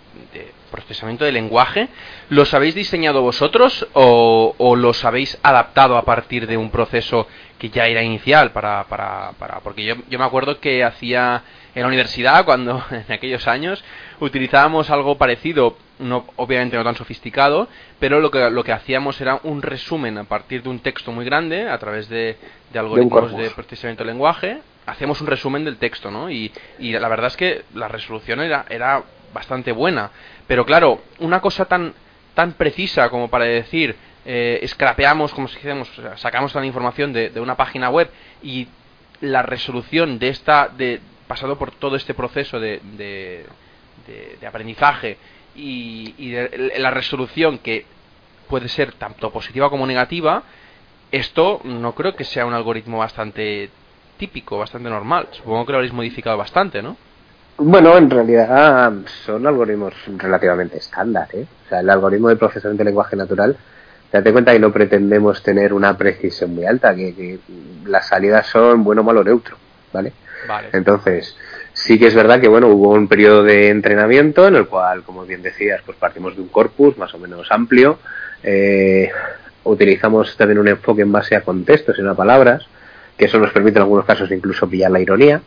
procesamiento 0.72 1.26
de 1.26 1.34
lenguaje, 1.34 1.90
¿los 2.30 2.54
habéis 2.54 2.74
diseñado 2.74 3.22
vosotros 3.22 3.86
o, 3.94 4.76
los 4.78 5.04
habéis 5.04 5.38
adaptado 5.44 5.98
a 5.98 6.06
partir 6.06 6.48
de 6.48 6.56
un 6.56 6.72
proceso 6.72 7.28
que 7.60 7.70
ya 7.70 7.88
era 7.88 8.02
inicial? 8.02 8.52
Para, 8.52 8.86
para, 8.86 9.34
para 9.38 9.60
porque 9.60 9.84
yo, 9.84 9.96
yo 10.10 10.20
me 10.20 10.26
acuerdo 10.26 10.60
que 10.60 10.84
hacía 10.84 11.44
en 11.76 11.82
la 11.82 11.88
universidad, 11.88 12.46
cuando 12.46 12.84
en 12.92 13.12
aquellos 13.12 13.48
años 13.48 13.84
utilizábamos 14.20 14.90
algo 14.90 15.18
parecido, 15.18 15.78
no, 16.00 16.26
obviamente 16.38 16.78
no 16.78 16.84
tan 16.84 16.96
sofisticado, 16.96 17.68
pero 18.00 18.20
lo 18.20 18.32
que, 18.32 18.50
lo 18.50 18.64
que 18.64 18.72
hacíamos 18.72 19.20
era 19.20 19.40
un 19.44 19.62
resumen 19.62 20.18
a 20.18 20.24
partir 20.24 20.64
de 20.64 20.70
un 20.70 20.80
texto 20.80 21.12
muy 21.12 21.26
grande, 21.26 21.70
a 21.70 21.78
través 21.78 22.10
de, 22.10 22.38
de 22.72 22.80
algoritmos 22.80 23.36
de, 23.36 23.50
procesamiento 23.52 24.04
de 24.04 24.12
lenguaje, 24.12 24.62
hacíamos 24.86 25.22
un 25.22 25.28
resumen 25.28 25.64
del 25.64 25.78
texto, 25.78 26.12
¿no? 26.12 26.30
Y, 26.30 26.52
y 26.80 26.92
la 26.94 27.08
verdad 27.08 27.28
es 27.28 27.38
que 27.38 27.64
la 27.74 27.88
resolución 27.88 28.42
era, 28.42 28.66
era 28.70 29.04
bastante 29.34 29.72
buena. 29.72 30.12
Pero 30.48 30.66
claro, 30.66 31.02
una 31.20 31.42
cosa 31.42 31.66
tan, 31.66 31.94
tan 32.34 32.54
precisa 32.54 33.10
como 33.10 33.30
para 33.30 33.46
decir, 33.46 33.96
eh, 34.26 34.64
scrapeamos, 34.68 35.34
como 35.34 35.48
si 35.48 35.56
dijéramos, 35.56 35.90
sacamos 36.18 36.54
la 36.56 36.66
información 36.66 37.14
de, 37.14 37.32
una 37.40 37.56
página 37.56 37.90
web 37.90 38.10
y 38.44 38.68
la 39.22 39.42
resolución 39.42 40.20
de 40.20 40.30
esta, 40.30 40.68
de, 40.68 41.00
pasado 41.28 41.58
por 41.58 41.72
todo 41.72 41.96
este 41.96 42.14
proceso 42.14 42.60
de, 42.60 42.82
de, 42.98 43.46
aprendizaje 44.48 45.18
y, 45.56 46.14
y 46.18 46.34
la 46.80 46.92
resolución 46.92 47.60
que 47.60 47.86
puede 48.50 48.68
ser 48.68 48.92
tanto 48.94 49.32
positiva 49.32 49.70
como 49.70 49.88
negativa, 49.88 50.44
esto 51.12 51.62
no 51.64 51.94
creo 51.94 52.16
que 52.16 52.24
sea 52.24 52.46
un 52.46 52.54
algoritmo 52.54 52.98
bastante 52.98 53.70
típico, 54.22 54.60
bastante 54.60 54.88
normal. 54.88 55.30
Supongo 55.32 55.66
que 55.66 55.72
lo 55.72 55.78
habréis 55.80 55.94
modificado 55.94 56.38
bastante, 56.38 56.80
¿no? 56.84 56.96
Bueno, 57.58 57.98
en 57.98 58.08
realidad 58.08 58.94
son 59.26 59.48
algoritmos 59.48 59.96
relativamente 60.18 60.78
estándar. 60.78 61.28
¿eh? 61.34 61.48
O 61.66 61.70
sea, 61.70 61.80
el 61.80 61.90
algoritmo 61.90 62.30
de 62.30 62.36
procesamiento 62.36 62.84
de 62.84 62.90
lenguaje 62.92 63.16
natural, 63.16 63.58
date 64.12 64.32
cuenta 64.32 64.54
que 64.54 64.60
no 64.60 64.72
pretendemos 64.72 65.42
tener 65.42 65.74
una 65.74 65.98
precisión 65.98 66.54
muy 66.54 66.66
alta, 66.66 66.94
que, 66.94 67.40
las 67.86 68.10
salidas 68.10 68.46
son 68.46 68.84
bueno, 68.84 69.02
malo, 69.02 69.24
neutro. 69.24 69.58
¿vale? 69.92 70.14
¿vale? 70.48 70.70
Entonces, 70.72 71.36
sí 71.74 71.98
que 71.98 72.06
es 72.06 72.14
verdad 72.14 72.40
que 72.40 72.48
bueno, 72.48 72.68
hubo 72.68 72.90
un 72.90 73.08
periodo 73.08 73.42
de 73.42 73.70
entrenamiento 73.70 74.48
en 74.48 74.56
el 74.56 74.68
cual, 74.68 75.02
como 75.02 75.26
bien 75.26 75.42
decías, 75.42 75.82
pues 75.84 75.98
partimos 75.98 76.36
de 76.36 76.44
un 76.44 76.50
corpus 76.50 76.96
más 76.96 77.12
o 77.16 77.18
menos 77.18 77.48
amplio. 77.50 77.98
Eh, 78.44 79.10
utilizamos 79.64 80.38
también 80.38 80.60
un 80.60 80.68
enfoque 80.68 81.02
en 81.02 81.12
base 81.12 81.36
a 81.36 81.42
contextos 81.42 81.98
y 81.98 82.04
no 82.04 82.12
a 82.12 82.16
palabras, 82.16 82.68
que 83.22 83.26
eso 83.26 83.38
nos 83.38 83.52
permite 83.52 83.78
en 83.78 83.84
algunos 83.84 84.04
casos 84.04 84.32
incluso 84.32 84.68
pillar 84.68 84.90
la 84.90 85.00
ironía. 85.00 85.44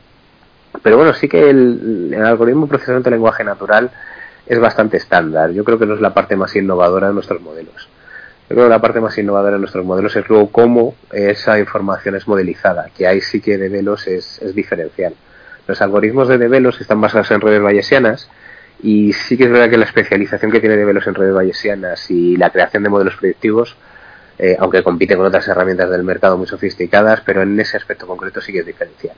Pero 0.81 0.97
bueno, 0.97 1.13
sí 1.13 1.29
que 1.29 1.51
el, 1.51 2.15
algoritmo 2.25 2.67
de 2.67 2.69
procesamiento 2.69 3.11
de 3.11 3.17
lenguaje 3.17 3.43
natural 3.43 3.91
es 4.47 4.61
bastante 4.61 4.97
estándar. 4.97 5.51
Yo 5.51 5.65
creo 5.65 5.77
que 5.77 5.85
no 5.85 5.95
es 5.95 6.01
la 6.01 6.15
parte 6.15 6.37
más 6.37 6.55
innovadora 6.55 7.09
de 7.09 7.15
nuestros 7.15 7.43
modelos. 7.43 7.89
Yo 8.49 8.55
creo 8.55 8.67
que 8.67 8.71
la 8.71 8.81
parte 8.81 9.01
más 9.01 9.19
innovadora 9.19 9.55
de 9.55 9.59
nuestros 9.59 9.85
modelos 9.85 10.15
es 10.15 10.29
luego 10.29 10.53
cómo 10.53 10.95
esa 11.11 11.59
información 11.59 12.15
es 12.15 12.29
modelizada, 12.29 12.91
que 12.97 13.09
ahí 13.09 13.21
sí 13.21 13.41
que 13.41 13.59
de 13.59 13.69
velos 13.69 14.07
es, 14.07 14.41
es 14.41 14.55
diferencial. 14.55 15.15
Los 15.67 15.83
algoritmos 15.83 16.29
de 16.29 16.39
Develos 16.39 16.81
están 16.81 17.01
basados 17.01 17.33
en 17.33 17.41
redes 17.41 17.61
bayesianas 17.61 18.31
y 18.85 19.13
sí 19.15 19.37
que 19.37 19.47
es 19.47 19.51
verdad 19.51 19.69
que 19.69 19.79
la 19.79 19.87
especialización 19.87 20.53
que 20.53 20.61
tiene 20.61 20.77
Develos 20.77 21.09
en 21.09 21.17
redes 21.17 21.35
bayesianas 21.35 22.09
y 22.09 22.37
la 22.37 22.51
creación 22.51 22.85
de 22.85 22.89
modelos 22.89 23.17
predictivos, 23.17 23.75
eh, 24.39 24.57
aunque 24.59 24.83
compite 24.83 25.17
con 25.17 25.27
otras 25.27 25.47
herramientas 25.49 25.91
del 25.91 26.03
mercado 26.03 26.37
muy 26.37 26.47
sofisticadas, 26.47 27.21
pero 27.23 27.43
en 27.43 27.59
ese 27.59 27.77
aspecto 27.77 28.07
concreto 28.07 28.41
sí 28.41 28.53
que 28.53 28.61
es 28.61 28.67
diferencial. 28.67 29.17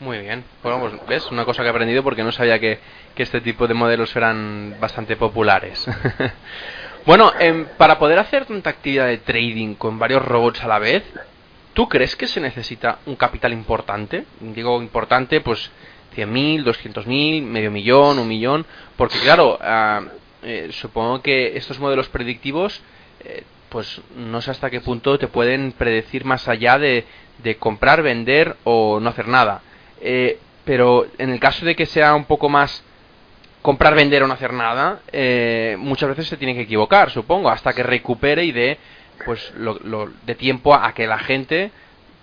Muy 0.00 0.18
bien. 0.18 0.44
Bueno, 0.62 0.80
pues 0.80 0.94
ves, 1.08 1.30
una 1.30 1.44
cosa 1.44 1.62
que 1.62 1.68
he 1.68 1.70
aprendido 1.70 2.02
porque 2.02 2.22
no 2.22 2.30
sabía 2.30 2.58
que, 2.58 2.78
este 3.16 3.40
tipo 3.40 3.66
de 3.66 3.74
modelos 3.74 4.14
eran 4.14 4.76
bastante 4.78 5.16
populares. 5.16 5.86
bueno, 7.06 7.32
em, 7.38 7.66
para 7.78 7.98
poder 7.98 8.18
hacer 8.18 8.44
tanta 8.44 8.70
actividad 8.70 9.06
de 9.06 9.18
trading 9.18 9.74
con 9.74 9.98
varios 9.98 10.22
robots 10.22 10.62
a 10.62 10.68
la 10.68 10.78
vez, 10.78 11.02
¿tú 11.72 11.88
crees 11.88 12.14
que 12.14 12.28
se 12.28 12.40
necesita 12.40 12.98
un 13.06 13.16
capital 13.16 13.54
importante? 13.54 14.26
Digo 14.40 14.82
importante, 14.82 15.40
pues 15.40 15.70
100.000, 16.14 16.64
200.000, 16.64 17.42
medio 17.42 17.70
millón, 17.70 18.18
un 18.18 18.28
millón, 18.28 18.66
porque 18.96 19.18
claro, 19.18 19.58
ah, 19.62 20.02
eh, 20.42 20.68
supongo 20.72 21.22
que 21.22 21.56
estos 21.56 21.78
modelos 21.78 22.08
predictivos, 22.08 22.82
eh, 23.24 23.44
pues 23.68 24.00
no 24.16 24.40
sé 24.40 24.50
hasta 24.50 24.70
qué 24.70 24.80
punto 24.80 25.18
te 25.18 25.28
pueden 25.28 25.72
predecir 25.72 26.24
más 26.24 26.48
allá 26.48 26.78
de, 26.78 27.04
de 27.38 27.56
comprar, 27.56 28.02
vender 28.02 28.56
o 28.64 29.00
no 29.00 29.10
hacer 29.10 29.28
nada. 29.28 29.62
Eh, 30.00 30.38
pero 30.64 31.06
en 31.18 31.30
el 31.30 31.40
caso 31.40 31.64
de 31.64 31.76
que 31.76 31.86
sea 31.86 32.14
un 32.14 32.24
poco 32.24 32.48
más 32.48 32.82
comprar, 33.62 33.94
vender 33.94 34.22
o 34.22 34.28
no 34.28 34.34
hacer 34.34 34.52
nada, 34.52 35.00
eh, 35.12 35.76
muchas 35.78 36.10
veces 36.10 36.28
se 36.28 36.36
tiene 36.36 36.54
que 36.54 36.62
equivocar, 36.62 37.10
supongo, 37.10 37.50
hasta 37.50 37.72
que 37.72 37.82
recupere 37.82 38.44
y 38.44 38.52
dé 38.52 38.78
pues 39.24 39.52
lo, 39.56 40.10
de 40.24 40.34
tiempo 40.34 40.74
a, 40.74 40.92
que 40.92 41.06
la 41.06 41.18
gente, 41.18 41.70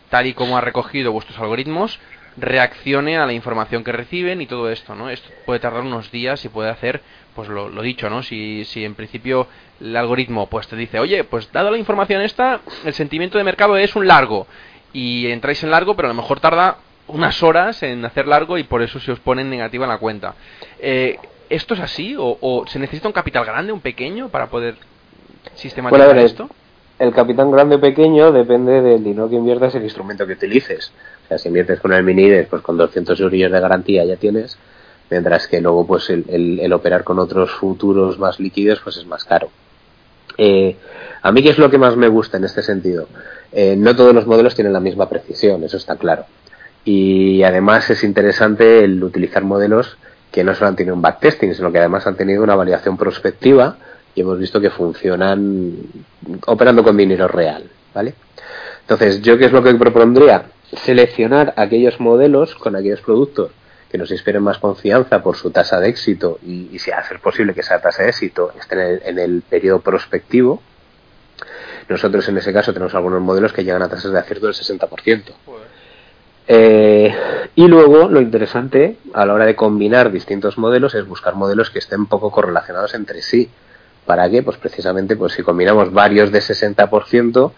tal 0.09 0.27
y 0.27 0.33
como 0.33 0.57
ha 0.57 0.61
recogido 0.61 1.11
vuestros 1.11 1.37
algoritmos, 1.39 1.99
reaccione 2.37 3.17
a 3.17 3.25
la 3.25 3.33
información 3.33 3.83
que 3.83 3.91
reciben 3.91 4.41
y 4.41 4.47
todo 4.47 4.69
esto, 4.69 4.95
¿no? 4.95 5.09
Esto 5.09 5.29
puede 5.45 5.59
tardar 5.59 5.81
unos 5.81 6.11
días 6.11 6.43
y 6.45 6.49
puede 6.49 6.69
hacer, 6.69 7.01
pues 7.35 7.49
lo, 7.49 7.69
lo, 7.69 7.81
dicho, 7.81 8.09
¿no? 8.09 8.23
Si, 8.23 8.65
si 8.65 8.85
en 8.85 8.95
principio 8.95 9.47
el 9.79 9.95
algoritmo 9.95 10.47
pues 10.47 10.67
te 10.67 10.75
dice, 10.75 10.99
oye, 10.99 11.23
pues 11.23 11.51
dado 11.51 11.71
la 11.71 11.77
información 11.77 12.21
esta, 12.21 12.61
el 12.85 12.93
sentimiento 12.93 13.37
de 13.37 13.43
mercado 13.43 13.77
es 13.77 13.95
un 13.95 14.07
largo 14.07 14.47
y 14.93 15.27
entráis 15.27 15.63
en 15.63 15.71
largo, 15.71 15.95
pero 15.95 16.07
a 16.07 16.13
lo 16.13 16.21
mejor 16.21 16.39
tarda 16.39 16.77
unas 17.07 17.43
horas 17.43 17.83
en 17.83 18.05
hacer 18.05 18.27
largo 18.27 18.57
y 18.57 18.63
por 18.63 18.81
eso 18.81 18.99
se 18.99 19.11
os 19.11 19.19
pone 19.19 19.43
negativa 19.43 19.85
en 19.85 19.89
la 19.89 19.97
cuenta. 19.97 20.35
Eh, 20.79 21.17
¿Esto 21.49 21.73
es 21.73 21.81
así? 21.81 22.15
¿O, 22.17 22.65
se 22.67 22.79
necesita 22.79 23.07
un 23.07 23.13
capital 23.13 23.45
grande, 23.45 23.71
un 23.71 23.81
pequeño, 23.81 24.29
para 24.29 24.47
poder 24.47 24.75
sistematizar 25.55 26.17
esto? 26.17 26.49
El 27.03 27.11
capital 27.11 27.51
grande 27.51 27.75
o 27.75 27.81
pequeño 27.81 28.31
depende 28.31 28.81
del 28.81 29.03
dinero 29.03 29.27
que 29.27 29.35
inviertas 29.35 29.75
el 29.75 29.83
instrumento 29.83 30.25
que 30.25 30.39
utilices. 30.39 30.93
O 31.25 31.27
sea, 31.27 31.37
si 31.37 31.49
inviertes 31.49 31.81
con 31.81 31.91
el 31.91 32.01
Minides, 32.01 32.47
pues 32.47 32.61
con 32.61 32.77
200 32.77 33.19
euros 33.19 33.51
de 33.51 33.59
garantía 33.59 34.05
ya 34.05 34.15
tienes. 34.15 34.57
mientras 35.09 35.49
que 35.49 35.59
luego 35.59 35.85
pues 35.85 36.09
el, 36.09 36.71
operar 36.71 37.03
con 37.03 37.19
otros 37.19 37.51
futuros 37.51 38.17
más 38.19 38.39
líquidos 38.39 38.79
pues 38.81 38.95
es 38.95 39.05
más 39.05 39.25
caro. 39.25 39.49
Eh, 40.37 40.77
a 41.21 41.29
mí 41.33 41.43
qué 41.43 41.49
es 41.49 41.57
lo 41.57 41.69
que 41.69 41.77
más 41.77 41.97
me 41.97 42.07
gusta 42.07 42.37
en 42.37 42.45
este 42.45 42.61
sentido. 42.61 43.09
Eh, 43.51 43.75
no 43.75 43.97
todos 43.97 44.15
los 44.15 44.25
modelos 44.25 44.55
tienen 44.55 44.71
la 44.71 44.79
misma 44.79 45.09
precisión, 45.09 45.61
eso 45.65 45.75
está 45.75 45.97
claro. 45.97 46.25
Y 46.85 47.43
además 47.43 47.89
es 47.89 48.05
interesante 48.05 48.85
el 48.85 49.03
utilizar 49.03 49.43
modelos 49.43 49.97
que 50.31 50.45
no 50.45 50.55
solo 50.55 50.69
han 50.69 50.77
tenido 50.77 50.95
un 50.95 51.01
backtesting, 51.01 51.53
sino 51.53 51.69
que 51.69 51.79
además 51.79 52.07
han 52.07 52.15
tenido 52.15 52.43
una 52.43 52.55
validación 52.55 52.95
prospectiva 52.95 53.75
y 54.15 54.21
hemos 54.21 54.37
visto 54.37 54.61
que 54.61 54.69
funcionan 54.69 55.75
operando 56.47 56.83
con 56.83 56.95
dinero 56.97 57.27
real, 57.27 57.69
¿vale? 57.93 58.13
Entonces, 58.81 59.21
¿yo 59.21 59.37
qué 59.37 59.45
es 59.45 59.51
lo 59.51 59.63
que 59.63 59.73
propondría? 59.75 60.45
Seleccionar 60.73 61.53
aquellos 61.57 61.99
modelos 61.99 62.55
con 62.55 62.75
aquellos 62.75 63.01
productos 63.01 63.51
que 63.89 63.97
nos 63.99 64.11
inspiren 64.11 64.41
más 64.41 64.57
confianza 64.57 65.21
por 65.21 65.35
su 65.35 65.51
tasa 65.51 65.79
de 65.79 65.87
éxito 65.87 66.39
y, 66.43 66.79
si 66.79 66.89
hace 66.89 67.19
posible 67.19 67.53
que 67.53 67.61
esa 67.61 67.79
tasa 67.79 68.01
de 68.01 68.09
éxito 68.09 68.51
esté 68.59 69.07
en 69.07 69.19
el, 69.19 69.43
periodo 69.43 69.81
prospectivo. 69.81 70.63
Nosotros 71.87 72.27
en 72.27 72.37
ese 72.37 72.51
caso 72.51 72.73
tenemos 72.73 72.95
algunos 72.95 73.21
modelos 73.21 73.53
que 73.53 73.63
llegan 73.63 73.83
a 73.83 73.89
tasas 73.89 74.11
de 74.11 74.17
acierto 74.17 74.47
del 74.47 74.55
60%. 74.55 75.33
Eh, 76.47 77.15
y 77.53 77.67
luego 77.67 78.09
lo 78.09 78.19
interesante 78.19 78.97
a 79.13 79.27
la 79.27 79.33
hora 79.35 79.45
de 79.45 79.55
combinar 79.55 80.11
distintos 80.11 80.57
modelos 80.57 80.95
es 80.95 81.07
buscar 81.07 81.35
modelos 81.35 81.69
que 81.69 81.79
estén 81.79 82.07
poco 82.07 82.31
correlacionados 82.31 82.95
entre 82.95 83.21
sí. 83.21 83.47
¿Para 84.05 84.29
qué? 84.29 84.43
Pues 84.43 84.57
precisamente 84.57 85.15
pues 85.15 85.33
si 85.33 85.43
combinamos 85.43 85.91
varios 85.91 86.31
de 86.31 86.39
60%, 86.39 87.51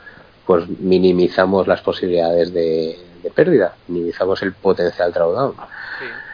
pues 0.46 0.68
minimizamos 0.80 1.68
las 1.68 1.82
posibilidades 1.82 2.54
de, 2.54 2.98
pérdida, 3.34 3.76
minimizamos 3.88 4.42
el 4.44 4.54
potencial 4.54 5.12
drawdown. 5.12 5.56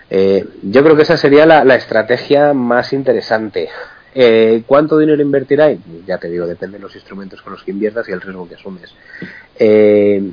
Eh, 0.10 0.46
yo 0.64 0.84
creo 0.84 0.96
que 0.96 1.04
esa 1.04 1.16
sería 1.16 1.46
la, 1.46 1.76
estrategia 1.76 2.54
más 2.54 2.92
interesante. 2.92 3.70
Eh, 4.14 4.64
¿Cuánto 4.68 4.98
dinero 4.98 5.22
invertirá? 5.22 5.72
Ya 6.06 6.18
te 6.18 6.28
digo, 6.28 6.46
depende 6.46 6.78
de 6.78 6.84
los 6.84 6.94
instrumentos 6.96 7.42
con 7.42 7.54
los 7.54 7.64
que 7.64 7.72
inviertas 7.72 8.10
y 8.10 8.12
el 8.12 8.20
riesgo 8.20 8.50
que 8.50 8.56
asumes. 8.56 8.94
Eh, 9.58 10.32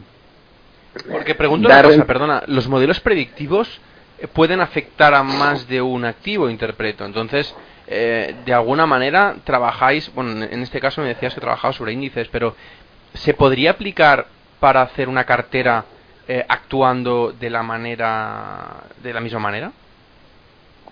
Porque 1.08 1.36
pregunto 1.36 1.68
una 1.68 1.82
cosa, 1.82 2.04
perdona, 2.04 2.42
los 2.48 2.66
modelos 2.66 2.98
predictivos 2.98 3.80
pueden 4.32 4.60
afectar 4.60 5.14
a 5.14 5.22
más 5.22 5.68
de 5.68 5.80
un 5.80 6.04
activo, 6.04 6.50
interpreto. 6.50 7.04
Entonces, 7.04 7.54
de 7.88 8.52
alguna 8.52 8.86
manera 8.86 9.36
trabajáis, 9.44 10.12
bueno, 10.14 10.44
en 10.44 10.62
este 10.62 10.78
caso 10.80 11.00
me 11.00 11.08
decías 11.08 11.34
que 11.34 11.40
trabajabas 11.40 11.76
sobre 11.76 11.92
índices, 11.92 12.28
pero 12.28 12.54
¿se 13.14 13.34
podría 13.34 13.70
aplicar 13.70 14.26
para 14.60 14.82
hacer 14.82 15.08
una 15.08 15.24
cartera 15.24 15.84
eh, 16.26 16.44
actuando 16.48 17.32
de 17.32 17.50
la 17.50 17.62
manera 17.62 18.82
de 19.02 19.12
la 19.12 19.20
misma 19.20 19.38
manera? 19.38 19.72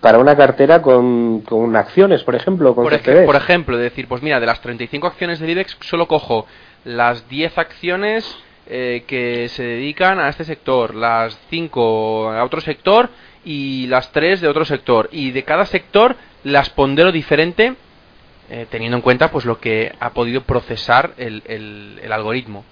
Para 0.00 0.18
una 0.18 0.36
cartera 0.36 0.80
con, 0.80 1.40
con 1.40 1.74
acciones, 1.76 2.22
por 2.22 2.34
ejemplo, 2.34 2.74
con 2.74 2.84
por, 2.84 3.24
por 3.26 3.36
ejemplo, 3.36 3.76
decir, 3.76 4.08
pues 4.08 4.22
mira, 4.22 4.40
de 4.40 4.46
las 4.46 4.60
35 4.60 5.06
acciones 5.06 5.38
del 5.38 5.50
IBEX 5.50 5.76
solo 5.80 6.06
cojo 6.06 6.46
las 6.84 7.28
10 7.28 7.58
acciones 7.58 8.38
eh, 8.66 9.04
que 9.06 9.48
se 9.48 9.62
dedican 9.62 10.20
a 10.20 10.28
este 10.28 10.44
sector, 10.44 10.94
las 10.94 11.38
5 11.50 12.30
a 12.30 12.44
otro 12.44 12.60
sector 12.60 13.10
y 13.46 13.86
las 13.86 14.12
3 14.12 14.42
de 14.42 14.48
otro 14.48 14.66
sector. 14.66 15.08
Y 15.10 15.30
de 15.30 15.44
cada 15.44 15.64
sector 15.64 16.16
las 16.44 16.68
pondero 16.68 17.10
diferente 17.12 17.74
eh, 18.50 18.66
teniendo 18.70 18.98
en 18.98 19.02
cuenta 19.02 19.30
pues 19.30 19.46
lo 19.46 19.58
que 19.58 19.94
ha 19.98 20.10
podido 20.10 20.42
procesar 20.42 21.14
el, 21.16 21.42
el 21.46 22.12
algoritmo. 22.12 22.64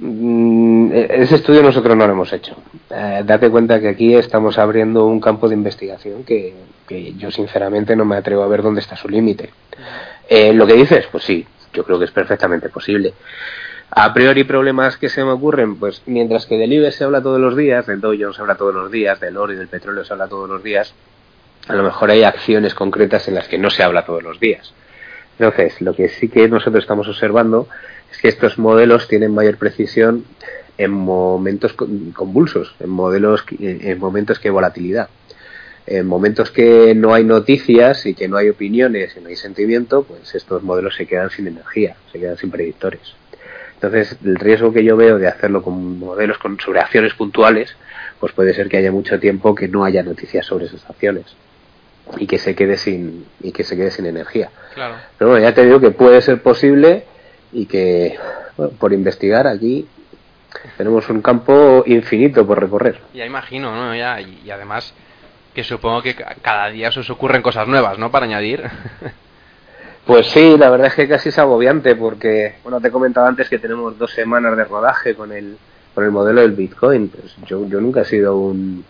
Mm, 0.00 0.92
e-, 0.92 1.22
ese 1.22 1.36
estudio 1.36 1.62
nosotros 1.62 1.96
no 1.96 2.06
lo 2.06 2.12
hemos 2.12 2.32
hecho. 2.32 2.56
Eh, 2.90 3.22
date 3.24 3.50
cuenta 3.50 3.80
que 3.80 3.88
aquí 3.88 4.14
estamos 4.14 4.58
abriendo 4.58 5.06
un 5.06 5.20
campo 5.20 5.48
de 5.48 5.54
investigación 5.54 6.24
que, 6.24 6.54
yo 7.18 7.30
sinceramente 7.30 7.94
no 7.94 8.04
me 8.04 8.16
atrevo 8.16 8.42
a 8.42 8.48
ver 8.48 8.62
dónde 8.62 8.80
está 8.80 8.96
su 8.96 9.08
límite. 9.08 9.50
Eh, 10.28 10.52
lo 10.52 10.66
que 10.66 10.74
dices, 10.74 11.06
pues 11.12 11.22
sí, 11.22 11.46
yo 11.72 11.84
creo 11.84 12.00
que 12.00 12.06
es 12.06 12.10
perfectamente 12.10 12.68
posible. 12.68 13.14
A 13.92 14.14
priori 14.14 14.44
problemas 14.44 14.96
que 14.96 15.08
se 15.08 15.24
me 15.24 15.32
ocurren, 15.32 15.76
pues 15.76 16.02
mientras 16.06 16.46
que 16.46 16.56
del 16.56 16.72
IBEX 16.72 16.94
se 16.94 17.04
habla 17.04 17.22
todos 17.22 17.40
los 17.40 17.56
días, 17.56 17.86
del 17.86 18.00
Dow 18.00 18.32
se 18.32 18.40
habla 18.40 18.54
todos 18.54 18.72
los 18.74 18.90
días, 18.90 19.18
del 19.18 19.36
oro 19.36 19.52
y 19.52 19.56
del 19.56 19.66
petróleo 19.66 20.04
se 20.04 20.12
habla 20.12 20.28
todos 20.28 20.48
los 20.48 20.62
días, 20.62 20.94
a 21.66 21.74
lo 21.74 21.82
mejor 21.82 22.10
hay 22.10 22.22
acciones 22.22 22.74
concretas 22.74 23.26
en 23.26 23.34
las 23.34 23.48
que 23.48 23.58
no 23.58 23.68
se 23.68 23.82
habla 23.82 24.04
todos 24.04 24.22
los 24.22 24.38
días. 24.38 24.72
Entonces, 25.38 25.80
lo 25.80 25.94
que 25.94 26.08
sí 26.08 26.28
que 26.28 26.48
nosotros 26.48 26.84
estamos 26.84 27.08
observando 27.08 27.66
es 28.12 28.18
que 28.18 28.28
estos 28.28 28.58
modelos 28.58 29.08
tienen 29.08 29.34
mayor 29.34 29.56
precisión 29.56 30.24
en 30.78 30.92
momentos 30.92 31.72
convulsos, 31.72 32.74
en 32.78 32.90
modelos, 32.90 33.44
en 33.58 33.98
momentos 33.98 34.38
que 34.38 34.48
hay 34.48 34.52
volatilidad. 34.52 35.08
En 35.86 36.06
momentos 36.06 36.50
que 36.50 36.94
no 36.94 37.12
hay 37.12 37.24
noticias 37.24 38.06
y 38.06 38.14
que 38.14 38.28
no 38.28 38.36
hay 38.36 38.48
opiniones 38.48 39.16
y 39.16 39.20
no 39.20 39.28
hay 39.28 39.36
sentimiento, 39.36 40.04
pues 40.04 40.34
estos 40.34 40.62
modelos 40.62 40.94
se 40.94 41.06
quedan 41.06 41.30
sin 41.30 41.48
energía, 41.48 41.96
se 42.12 42.20
quedan 42.20 42.36
sin 42.36 42.50
predictores. 42.50 43.14
Entonces, 43.82 44.18
el 44.22 44.36
riesgo 44.36 44.74
que 44.74 44.84
yo 44.84 44.94
veo 44.94 45.18
de 45.18 45.26
hacerlo 45.26 45.62
con 45.62 45.98
modelos 45.98 46.36
con, 46.36 46.60
sobre 46.60 46.80
acciones 46.80 47.14
puntuales, 47.14 47.74
pues 48.18 48.32
puede 48.34 48.52
ser 48.52 48.68
que 48.68 48.76
haya 48.76 48.92
mucho 48.92 49.18
tiempo 49.18 49.54
que 49.54 49.68
no 49.68 49.84
haya 49.84 50.02
noticias 50.02 50.44
sobre 50.44 50.66
esas 50.66 50.84
acciones 50.88 51.24
y 52.18 52.26
que 52.26 52.36
se 52.36 52.54
quede 52.54 52.76
sin 52.76 53.24
y 53.40 53.52
que 53.52 53.64
se 53.64 53.76
quede 53.76 53.90
sin 53.90 54.04
energía. 54.04 54.50
Claro. 54.74 54.96
Pero 55.16 55.30
bueno, 55.30 55.42
ya 55.42 55.54
te 55.54 55.64
digo 55.64 55.80
que 55.80 55.92
puede 55.92 56.20
ser 56.20 56.42
posible 56.42 57.04
y 57.52 57.64
que 57.64 58.18
por 58.78 58.92
investigar 58.92 59.46
aquí 59.46 59.86
tenemos 60.76 61.08
un 61.08 61.22
campo 61.22 61.82
infinito 61.86 62.46
por 62.46 62.60
recorrer. 62.60 63.00
Ya 63.14 63.24
imagino, 63.24 63.74
¿no? 63.74 63.94
Ya, 63.94 64.20
y, 64.20 64.50
además 64.50 64.92
que 65.54 65.64
supongo 65.64 66.02
que 66.02 66.14
cada 66.14 66.68
día 66.68 66.92
se 66.92 67.00
os 67.00 67.08
ocurren 67.08 67.40
cosas 67.40 67.66
nuevas, 67.66 67.98
¿no? 67.98 68.10
Para 68.10 68.26
añadir. 68.26 68.62
Pues 70.06 70.26
sí, 70.28 70.56
la 70.56 70.70
verdad 70.70 70.88
es 70.88 70.94
que 70.94 71.08
casi 71.08 71.28
es 71.28 71.38
agobiante 71.38 71.94
porque, 71.94 72.56
bueno, 72.62 72.80
te 72.80 72.88
he 72.88 72.90
comentado 72.90 73.26
antes 73.26 73.48
que 73.48 73.58
tenemos 73.58 73.98
dos 73.98 74.10
semanas 74.10 74.56
de 74.56 74.64
rodaje 74.64 75.14
con 75.14 75.32
el, 75.32 75.56
con 75.94 76.04
el 76.04 76.10
modelo 76.10 76.40
del 76.40 76.52
Bitcoin. 76.52 77.08
Pues 77.08 77.36
yo, 77.46 77.66
yo 77.66 77.80
nunca 77.80 78.00
he 78.00 78.04
sido 78.04 78.36
un, 78.36 78.84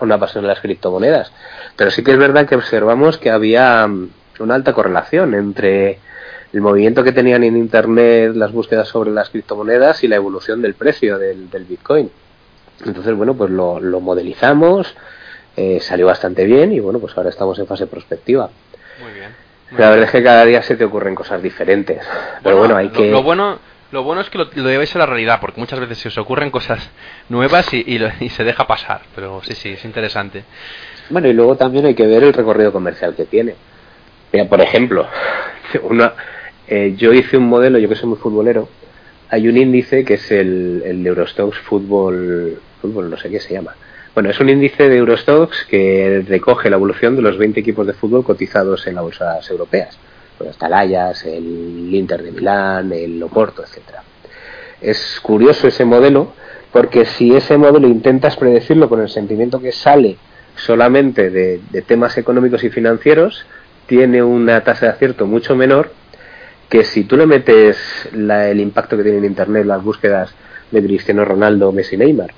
una 0.00 0.18
pasión 0.18 0.44
de 0.44 0.48
las 0.48 0.60
criptomonedas, 0.60 1.32
pero 1.76 1.90
sí 1.90 2.02
que 2.02 2.12
es 2.12 2.18
verdad 2.18 2.46
que 2.46 2.54
observamos 2.54 3.18
que 3.18 3.30
había 3.30 3.86
mm, 3.86 4.10
una 4.40 4.54
alta 4.54 4.72
correlación 4.72 5.34
entre 5.34 5.98
el 6.52 6.60
movimiento 6.60 7.02
que 7.02 7.12
tenían 7.12 7.44
en 7.44 7.56
Internet 7.56 8.34
las 8.34 8.52
búsquedas 8.52 8.88
sobre 8.88 9.10
las 9.10 9.30
criptomonedas 9.30 10.04
y 10.04 10.08
la 10.08 10.16
evolución 10.16 10.60
del 10.62 10.74
precio 10.74 11.18
del, 11.18 11.48
Bitcoin. 11.68 12.10
Entonces, 12.84 13.14
bueno, 13.16 13.34
pues 13.34 13.50
lo, 13.50 13.80
modelizamos, 14.00 14.94
eh, 15.56 15.80
salió 15.80 16.06
bastante 16.06 16.44
bien 16.44 16.72
y 16.72 16.80
bueno, 16.80 16.98
pues 16.98 17.16
ahora 17.16 17.30
estamos 17.30 17.58
en 17.58 17.66
fase 17.66 17.86
prospectiva. 17.86 18.50
Muy 19.00 19.12
bien. 19.12 19.41
La 19.78 19.90
verdad 19.90 20.04
es 20.04 20.10
que 20.10 20.22
cada 20.22 20.44
día 20.44 20.62
se 20.62 20.76
te 20.76 20.84
ocurren 20.84 21.14
cosas 21.14 21.42
diferentes. 21.42 21.98
Pero 22.42 22.58
bueno, 22.58 22.76
hay 22.76 22.88
que... 22.90 23.10
Lo 23.10 23.22
bueno, 23.22 23.58
lo 23.90 24.02
bueno 24.02 24.20
es 24.20 24.30
que 24.30 24.38
lo, 24.38 24.48
lo 24.54 24.68
a 24.68 24.98
la 24.98 25.06
realidad, 25.06 25.38
porque 25.40 25.60
muchas 25.60 25.80
veces 25.80 25.98
se 25.98 26.08
os 26.08 26.18
ocurren 26.18 26.50
cosas 26.50 26.90
nuevas 27.28 27.72
y, 27.72 27.84
y, 28.20 28.28
se 28.28 28.44
deja 28.44 28.66
pasar. 28.66 29.02
Pero 29.14 29.42
sí, 29.42 29.54
sí, 29.54 29.70
es 29.70 29.84
interesante. 29.84 30.44
Bueno, 31.10 31.28
y 31.28 31.32
luego 31.32 31.56
también 31.56 31.86
hay 31.86 31.94
que 31.94 32.06
ver 32.06 32.22
el 32.24 32.32
recorrido 32.32 32.72
comercial 32.72 33.14
que 33.14 33.24
tiene. 33.24 33.54
Mira, 34.32 34.46
por 34.46 34.60
ejemplo, 34.60 35.06
una, 35.82 36.14
eh, 36.66 36.94
yo 36.96 37.12
hice 37.12 37.36
un 37.36 37.48
modelo, 37.48 37.78
yo 37.78 37.88
que 37.88 37.96
soy 37.96 38.08
muy 38.08 38.18
futbolero, 38.18 38.68
hay 39.28 39.48
un 39.48 39.56
índice 39.56 40.04
que 40.04 40.14
es 40.14 40.30
el, 40.30 40.82
el 40.84 41.06
Eurostox 41.06 41.58
Fútbol, 41.58 42.60
fútbol, 42.80 43.10
no 43.10 43.16
sé 43.16 43.30
qué 43.30 43.40
se 43.40 43.54
llama. 43.54 43.74
Bueno, 44.14 44.28
es 44.28 44.38
un 44.40 44.50
índice 44.50 44.90
de 44.90 44.98
Eurostox 44.98 45.64
que 45.64 46.22
recoge 46.28 46.68
la 46.68 46.76
evolución 46.76 47.16
de 47.16 47.22
los 47.22 47.38
20 47.38 47.60
equipos 47.60 47.86
de 47.86 47.94
fútbol 47.94 48.24
cotizados 48.24 48.86
en 48.86 48.96
las 48.96 49.04
bolsas 49.04 49.48
europeas. 49.50 49.98
Pues 50.36 50.50
está 50.50 50.66
el 50.66 50.74
Ajax, 50.74 51.24
el 51.24 51.94
Inter 51.94 52.22
de 52.22 52.30
Milán, 52.30 52.92
el 52.92 53.22
Oporto, 53.22 53.62
etcétera. 53.62 54.02
Es 54.82 55.18
curioso 55.22 55.66
ese 55.66 55.86
modelo 55.86 56.34
porque 56.72 57.06
si 57.06 57.34
ese 57.34 57.56
modelo 57.56 57.88
intentas 57.88 58.36
predecirlo 58.36 58.88
con 58.90 59.00
el 59.00 59.08
sentimiento 59.08 59.60
que 59.60 59.72
sale 59.72 60.18
solamente 60.56 61.30
de, 61.30 61.60
de 61.70 61.82
temas 61.82 62.18
económicos 62.18 62.64
y 62.64 62.70
financieros, 62.70 63.46
tiene 63.86 64.22
una 64.22 64.62
tasa 64.62 64.86
de 64.86 64.92
acierto 64.92 65.26
mucho 65.26 65.56
menor 65.56 65.90
que 66.68 66.84
si 66.84 67.04
tú 67.04 67.16
le 67.16 67.26
metes 67.26 67.78
el 68.12 68.60
impacto 68.60 68.96
que 68.96 69.02
tiene 69.04 69.18
en 69.18 69.24
Internet 69.24 69.64
las 69.64 69.82
búsquedas 69.82 70.34
de 70.70 70.82
Cristiano 70.82 71.24
Ronaldo, 71.24 71.72
Messi, 71.72 71.96
Neymar. 71.96 72.32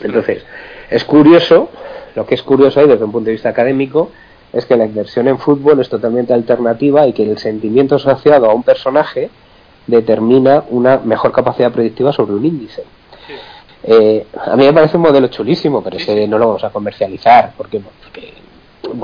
Entonces, 0.00 0.44
es 0.94 1.04
curioso, 1.04 1.70
lo 2.14 2.26
que 2.26 2.34
es 2.34 2.42
curioso 2.42 2.80
ahí 2.80 2.86
desde 2.86 3.04
un 3.04 3.12
punto 3.12 3.26
de 3.26 3.32
vista 3.32 3.48
académico, 3.48 4.10
es 4.52 4.66
que 4.66 4.76
la 4.76 4.84
inversión 4.84 5.28
en 5.28 5.38
fútbol 5.38 5.80
es 5.80 5.88
totalmente 5.88 6.34
alternativa 6.34 7.06
y 7.06 7.12
que 7.12 7.22
el 7.22 7.38
sentimiento 7.38 7.96
asociado 7.96 8.50
a 8.50 8.54
un 8.54 8.62
personaje 8.62 9.30
determina 9.86 10.64
una 10.70 10.98
mejor 10.98 11.32
capacidad 11.32 11.72
predictiva 11.72 12.12
sobre 12.12 12.34
un 12.34 12.44
índice. 12.44 12.84
Eh, 13.84 14.26
a 14.46 14.54
mí 14.56 14.64
me 14.64 14.72
parece 14.72 14.96
un 14.96 15.02
modelo 15.02 15.26
chulísimo, 15.28 15.82
pero 15.82 15.96
ese 15.96 16.28
no 16.28 16.38
lo 16.38 16.48
vamos 16.48 16.64
a 16.64 16.70
comercializar 16.70 17.52
porque, 17.56 17.80
porque, 17.80 18.34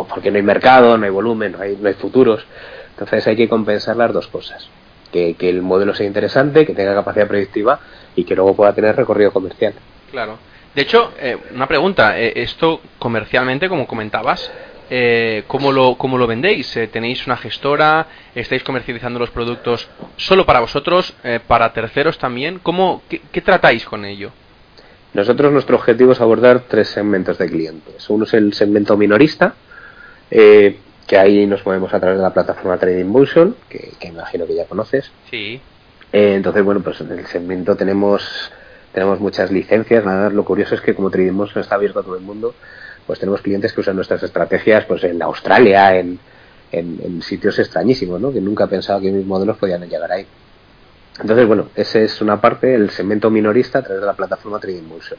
porque 0.08 0.30
no 0.30 0.36
hay 0.36 0.42
mercado, 0.42 0.96
no 0.96 1.04
hay 1.04 1.10
volumen, 1.10 1.52
no 1.52 1.60
hay, 1.60 1.76
no 1.80 1.88
hay 1.88 1.94
futuros. 1.94 2.46
Entonces 2.90 3.26
hay 3.26 3.36
que 3.36 3.48
compensar 3.48 3.96
las 3.96 4.12
dos 4.12 4.28
cosas. 4.28 4.68
Que, 5.10 5.34
el 5.40 5.62
modelo 5.62 5.94
sea 5.94 6.06
interesante, 6.06 6.66
que 6.66 6.74
tenga 6.74 6.94
capacidad 6.94 7.26
predictiva 7.26 7.80
y 8.14 8.24
que 8.24 8.36
luego 8.36 8.54
pueda 8.54 8.74
tener 8.74 8.94
recorrido 8.94 9.32
comercial. 9.32 9.72
Claro. 10.10 10.36
De 10.78 10.82
hecho, 10.82 11.12
eh, 11.18 11.36
una 11.56 11.66
pregunta, 11.66 12.20
eh, 12.20 12.34
esto 12.36 12.80
comercialmente, 13.00 13.68
como 13.68 13.88
comentabas, 13.88 14.48
eh, 14.88 15.42
¿cómo, 15.48 15.72
lo, 15.72 15.96
¿cómo 15.96 16.16
lo 16.16 16.28
vendéis? 16.28 16.76
Eh, 16.76 16.86
¿Tenéis 16.86 17.26
una 17.26 17.36
gestora? 17.36 18.06
¿Estáis 18.32 18.62
comercializando 18.62 19.18
los 19.18 19.30
productos 19.30 19.88
solo 20.16 20.46
para 20.46 20.60
vosotros, 20.60 21.16
para 21.48 21.72
terceros 21.72 22.16
también? 22.16 22.60
¿Cómo, 22.62 23.02
qué, 23.08 23.40
tratáis 23.40 23.84
con 23.86 24.04
ello? 24.04 24.30
Nosotros 25.14 25.50
nuestro 25.50 25.74
objetivo 25.74 26.12
es 26.12 26.20
abordar 26.20 26.60
tres 26.68 26.86
segmentos 26.86 27.38
de 27.38 27.48
clientes. 27.48 28.08
Uno 28.08 28.22
es 28.22 28.34
el 28.34 28.52
segmento 28.52 28.96
minorista, 28.96 29.56
que 30.30 31.18
ahí 31.18 31.44
nos 31.48 31.66
movemos 31.66 31.92
a 31.92 31.98
través 31.98 32.18
de 32.18 32.22
la 32.22 32.32
plataforma 32.32 32.78
Trading 32.78 33.06
Motion, 33.06 33.56
que, 33.68 33.94
que 33.98 34.06
imagino 34.06 34.46
que 34.46 34.54
ya 34.54 34.66
conoces. 34.66 35.10
Sí. 35.28 35.60
entonces, 36.12 36.62
bueno, 36.62 36.82
pues 36.82 37.00
en 37.00 37.10
el 37.10 37.26
segmento 37.26 37.74
tenemos 37.74 38.52
tenemos 38.92 39.20
muchas 39.20 39.50
licencias. 39.50 40.04
Nada, 40.04 40.30
lo 40.30 40.44
curioso 40.44 40.74
es 40.74 40.80
que 40.80 40.94
como 40.94 41.10
Trademos 41.10 41.56
está 41.56 41.74
abierto 41.74 42.00
a 42.00 42.02
todo 42.02 42.16
el 42.16 42.22
mundo, 42.22 42.54
pues 43.06 43.18
tenemos 43.18 43.40
clientes 43.42 43.72
que 43.72 43.80
usan 43.80 43.96
nuestras 43.96 44.22
estrategias 44.22 44.84
pues 44.84 45.04
en 45.04 45.22
Australia, 45.22 45.96
en, 45.96 46.18
en, 46.72 47.22
sitios 47.22 47.58
extrañísimos, 47.58 48.20
¿no? 48.20 48.32
que 48.32 48.40
nunca 48.40 48.66
pensaba 48.66 49.00
que 49.00 49.10
mis 49.10 49.26
modelos 49.26 49.56
podían 49.56 49.88
llegar 49.88 50.12
ahí. 50.12 50.26
Entonces, 51.20 51.46
bueno, 51.46 51.68
esa 51.74 51.98
es 51.98 52.20
una 52.20 52.40
parte, 52.40 52.74
el 52.74 52.90
segmento 52.90 53.30
minorista 53.30 53.80
a 53.80 53.82
través 53.82 54.00
de 54.00 54.06
la 54.06 54.12
plataforma 54.12 54.60
Trading 54.60 54.84
Motion. 54.84 55.18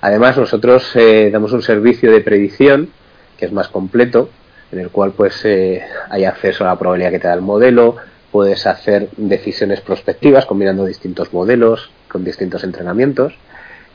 Además, 0.00 0.36
nosotros 0.36 0.90
eh, 0.94 1.30
damos 1.30 1.52
un 1.52 1.62
servicio 1.62 2.10
de 2.10 2.20
predicción 2.20 2.90
que 3.36 3.46
es 3.46 3.52
más 3.52 3.68
completo, 3.68 4.30
en 4.72 4.80
el 4.80 4.90
cual 4.90 5.12
pues 5.12 5.44
eh, 5.44 5.82
hay 6.08 6.24
acceso 6.24 6.64
a 6.64 6.68
la 6.68 6.78
probabilidad 6.78 7.10
que 7.10 7.18
te 7.18 7.28
da 7.28 7.34
el 7.34 7.42
modelo, 7.42 7.96
puedes 8.32 8.66
hacer 8.66 9.08
decisiones 9.16 9.80
prospectivas 9.80 10.46
combinando 10.46 10.84
distintos 10.84 11.32
modelos, 11.32 11.90
con 12.08 12.24
distintos 12.24 12.64
entrenamientos 12.64 13.34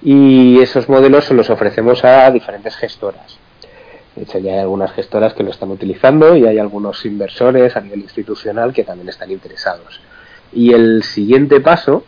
y 0.04 0.60
esos 0.60 0.90
modelos 0.90 1.26
se 1.26 1.34
los 1.34 1.50
ofrecemos 1.50 2.04
a 2.04 2.32
diferentes 2.32 2.76
gestoras. 2.76 3.38
De 4.16 4.24
hecho, 4.24 4.40
ya 4.40 4.54
hay 4.54 4.60
algunas 4.60 4.92
gestoras 4.92 5.34
que 5.34 5.44
lo 5.44 5.52
están 5.52 5.72
utilizando 5.72 6.36
y 6.36 6.46
hay 6.46 6.60
algunos 6.60 7.06
inversores 7.06 7.76
a 7.76 7.82
nivel 7.82 8.02
institucional 8.02 8.74
que 8.74 8.84
también 8.84 9.10
están 9.10 9.32
interesados. 9.32 10.02
Y 10.52 10.74
el 10.74 11.04
siguiente 11.04 11.62
paso, 11.62 12.04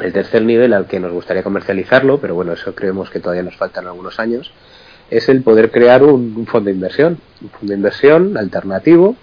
el 0.00 0.12
tercer 0.12 0.42
nivel 0.42 0.74
al 0.74 0.86
que 0.86 1.00
nos 1.00 1.12
gustaría 1.12 1.42
comercializarlo, 1.42 2.18
pero 2.18 2.34
bueno, 2.34 2.52
eso 2.52 2.74
creemos 2.74 3.08
que 3.10 3.20
todavía 3.20 3.42
nos 3.42 3.56
faltan 3.56 3.86
algunos 3.86 4.20
años, 4.20 4.52
es 5.10 5.28
el 5.28 5.42
poder 5.42 5.70
crear 5.70 6.02
un, 6.02 6.46
fondo 6.46 6.68
de 6.68 6.74
inversión, 6.74 7.18
un 7.40 7.50
fondo 7.50 7.72
de 7.72 7.76
inversión 7.76 8.36
alternativo 8.36 9.16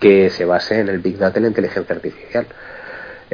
que 0.00 0.30
se 0.30 0.44
base 0.44 0.80
en 0.80 0.88
el 0.88 0.98
Big 1.00 1.18
Data 1.18 1.38
y 1.38 1.42
la 1.42 1.48
inteligencia 1.48 1.94
artificial. 1.94 2.46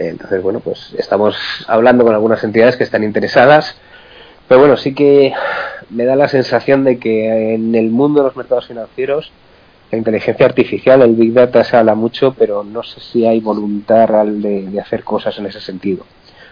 Entonces, 0.09 0.43
bueno, 0.43 0.61
pues 0.61 0.95
estamos 0.97 1.37
hablando 1.69 2.05
con 2.05 2.15
algunas 2.15 2.43
entidades 2.43 2.77
que 2.77 2.85
están 2.85 3.05
interesadas, 3.05 3.77
pero 4.49 4.61
bueno, 4.61 4.77
sí 4.77 4.95
que 4.95 5.33
me 5.91 6.05
da 6.05 6.17
la 6.17 6.29
sensación 6.29 6.85
de 6.85 6.99
que 6.99 7.55
en 7.55 7.75
el 7.75 7.91
mundo 7.91 8.21
de 8.21 8.29
los 8.29 8.37
mercados 8.37 8.67
financieros 8.67 9.31
la 9.91 9.99
inteligencia 9.99 10.47
artificial, 10.47 11.03
el 11.03 11.17
Big 11.17 11.33
Data 11.33 11.65
se 11.65 11.77
habla 11.77 11.95
mucho, 11.95 12.35
pero 12.39 12.63
no 12.63 12.83
sé 12.83 13.01
si 13.01 13.27
hay 13.27 13.41
voluntad 13.41 14.07
real 14.07 14.41
de, 14.41 14.81
hacer 14.81 15.03
cosas 15.03 15.37
en 15.39 15.47
ese 15.47 15.61
sentido 15.61 16.07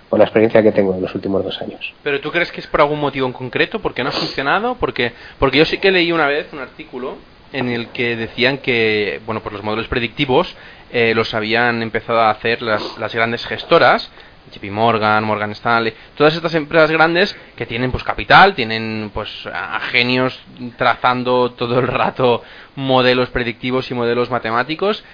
por 0.09 0.19
la 0.19 0.25
experiencia 0.25 0.63
que 0.63 0.73
tengo 0.73 0.95
en 0.95 1.03
los 1.03 1.15
últimos 1.15 1.45
dos 1.45 1.61
años. 1.63 1.95
¿Pero 2.03 2.21
tú 2.21 2.33
crees 2.33 2.51
que 2.51 2.61
es 2.61 2.67
por 2.67 2.81
algún 2.81 2.99
motivo 2.99 3.27
en 3.27 3.33
concreto? 3.33 3.79
¿Por 3.79 3.95
qué 3.95 4.03
no 4.03 4.09
ha 4.09 4.13
funcionado? 4.13 4.75
Porque, 4.75 5.13
porque 5.39 5.59
yo 5.59 5.65
sí 5.65 5.79
que 5.79 5.93
leí 5.93 6.11
una 6.13 6.27
vez 6.27 6.53
un 6.53 6.59
artículo 6.59 7.17
en 7.53 7.69
el 7.69 7.89
que 7.89 8.17
decían 8.17 8.59
que, 8.59 9.21
bueno, 9.25 9.43
pues 9.43 9.53
los 9.53 9.63
modelos 9.63 9.87
predictivos 9.87 10.57
eh, 10.91 11.13
los 11.15 11.35
habían 11.35 11.83
empezado 11.83 12.21
a 12.21 12.31
hacer 12.31 12.63
las, 12.63 12.99
las 12.99 13.15
grandes 13.15 13.47
gestoras, 13.47 14.11
JP 14.53 14.71
Morgan, 14.71 15.25
Morgan 15.25 15.51
Stanley, 15.53 15.93
todas 16.17 16.35
estas 16.35 16.55
empresas 16.55 16.91
grandes 16.91 17.37
que 17.57 17.67
tienen 17.67 17.91
pues 17.91 18.03
capital, 18.03 18.55
tienen 18.55 19.11
pues 19.13 19.47
a 19.47 19.79
genios 19.81 20.41
trazando 20.77 21.53
todo 21.53 21.79
el 21.79 21.87
rato 21.87 22.43
modelos 22.77 23.29
predictivos 23.29 23.91
y 23.91 23.95
modelos 23.95 24.31
matemáticos 24.31 25.05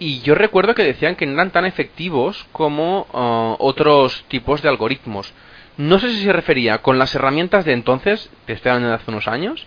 y 0.00 0.20
yo 0.22 0.34
recuerdo 0.34 0.74
que 0.74 0.82
decían 0.82 1.14
que 1.14 1.26
no 1.26 1.34
eran 1.34 1.50
tan 1.50 1.66
efectivos 1.66 2.46
como 2.52 3.06
uh, 3.12 3.62
otros 3.62 4.24
tipos 4.28 4.62
de 4.62 4.70
algoritmos. 4.70 5.32
No 5.76 5.98
sé 5.98 6.10
si 6.10 6.24
se 6.24 6.32
refería 6.32 6.78
con 6.78 6.98
las 6.98 7.14
herramientas 7.14 7.66
de 7.66 7.74
entonces, 7.74 8.30
que 8.46 8.54
estoy 8.54 8.70
hablando 8.70 8.88
de 8.88 8.94
hace 8.94 9.10
unos 9.10 9.28
años, 9.28 9.66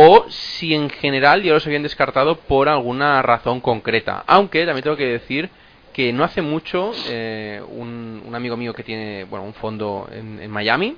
o 0.00 0.26
si 0.28 0.76
en 0.76 0.90
general 0.90 1.42
ya 1.42 1.52
los 1.52 1.66
habían 1.66 1.82
descartado 1.82 2.36
por 2.36 2.68
alguna 2.68 3.20
razón 3.20 3.60
concreta. 3.60 4.22
Aunque 4.28 4.64
también 4.64 4.84
tengo 4.84 4.96
que 4.96 5.06
decir 5.06 5.50
que 5.92 6.12
no 6.12 6.22
hace 6.22 6.40
mucho 6.40 6.92
eh, 7.08 7.60
un, 7.68 8.22
amigo 8.32 8.56
mío 8.56 8.72
que 8.74 8.84
tiene 8.84 9.24
bueno 9.24 9.44
un 9.44 9.54
fondo 9.54 10.08
en, 10.12 10.48
Miami 10.48 10.96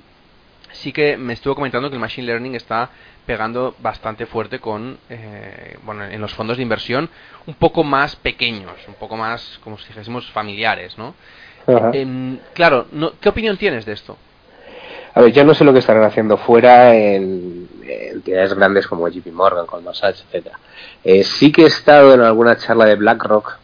sí 0.73 0.91
que 0.91 1.17
me 1.17 1.33
estuvo 1.33 1.55
comentando 1.55 1.89
que 1.89 1.95
el 1.95 1.99
machine 1.99 2.27
learning 2.27 2.53
está 2.53 2.91
pegando 3.25 3.73
bastante 3.79 4.27
fuerte 4.27 4.59
con 4.59 4.99
eh, 5.09 5.77
bueno 5.83 6.03
en 6.03 6.21
los 6.21 6.35
fondos 6.35 6.57
de 6.57 6.63
inversión 6.63 7.09
un 7.47 7.55
poco 7.55 7.83
más 7.83 8.15
pequeños 8.15 8.73
un 8.87 8.93
poco 8.93 9.17
más 9.17 9.59
como 9.63 9.79
si 9.79 9.87
dijésemos 9.87 10.29
familiares 10.29 10.95
no 10.99 11.15
claro 12.53 12.85
no, 12.91 13.13
qué 13.19 13.29
opinión 13.29 13.57
tienes 13.57 13.85
de 13.85 13.93
esto 13.93 14.15
a 15.13 15.21
ver, 15.21 15.33
yo 15.33 15.43
no 15.43 15.53
sé 15.53 15.63
lo 15.63 15.73
que 15.73 15.79
estarán 15.79 16.03
haciendo 16.03 16.37
fuera 16.37 16.95
en, 16.95 17.60
entidades 18.11 18.53
grandes 18.53 18.87
como 18.87 19.07
JP 19.07 19.27
Morgan, 19.33 19.65
Goldman 19.65 19.93
Sachs, 19.93 20.23
etcétera. 20.27 20.59
Eh, 21.03 21.23
sí 21.23 21.51
que 21.51 21.63
he 21.63 21.67
estado 21.67 22.13
en 22.13 22.21
alguna 22.21 22.57
charla 22.57 22.85
de 22.85 22.95
BlackRock 22.95 23.57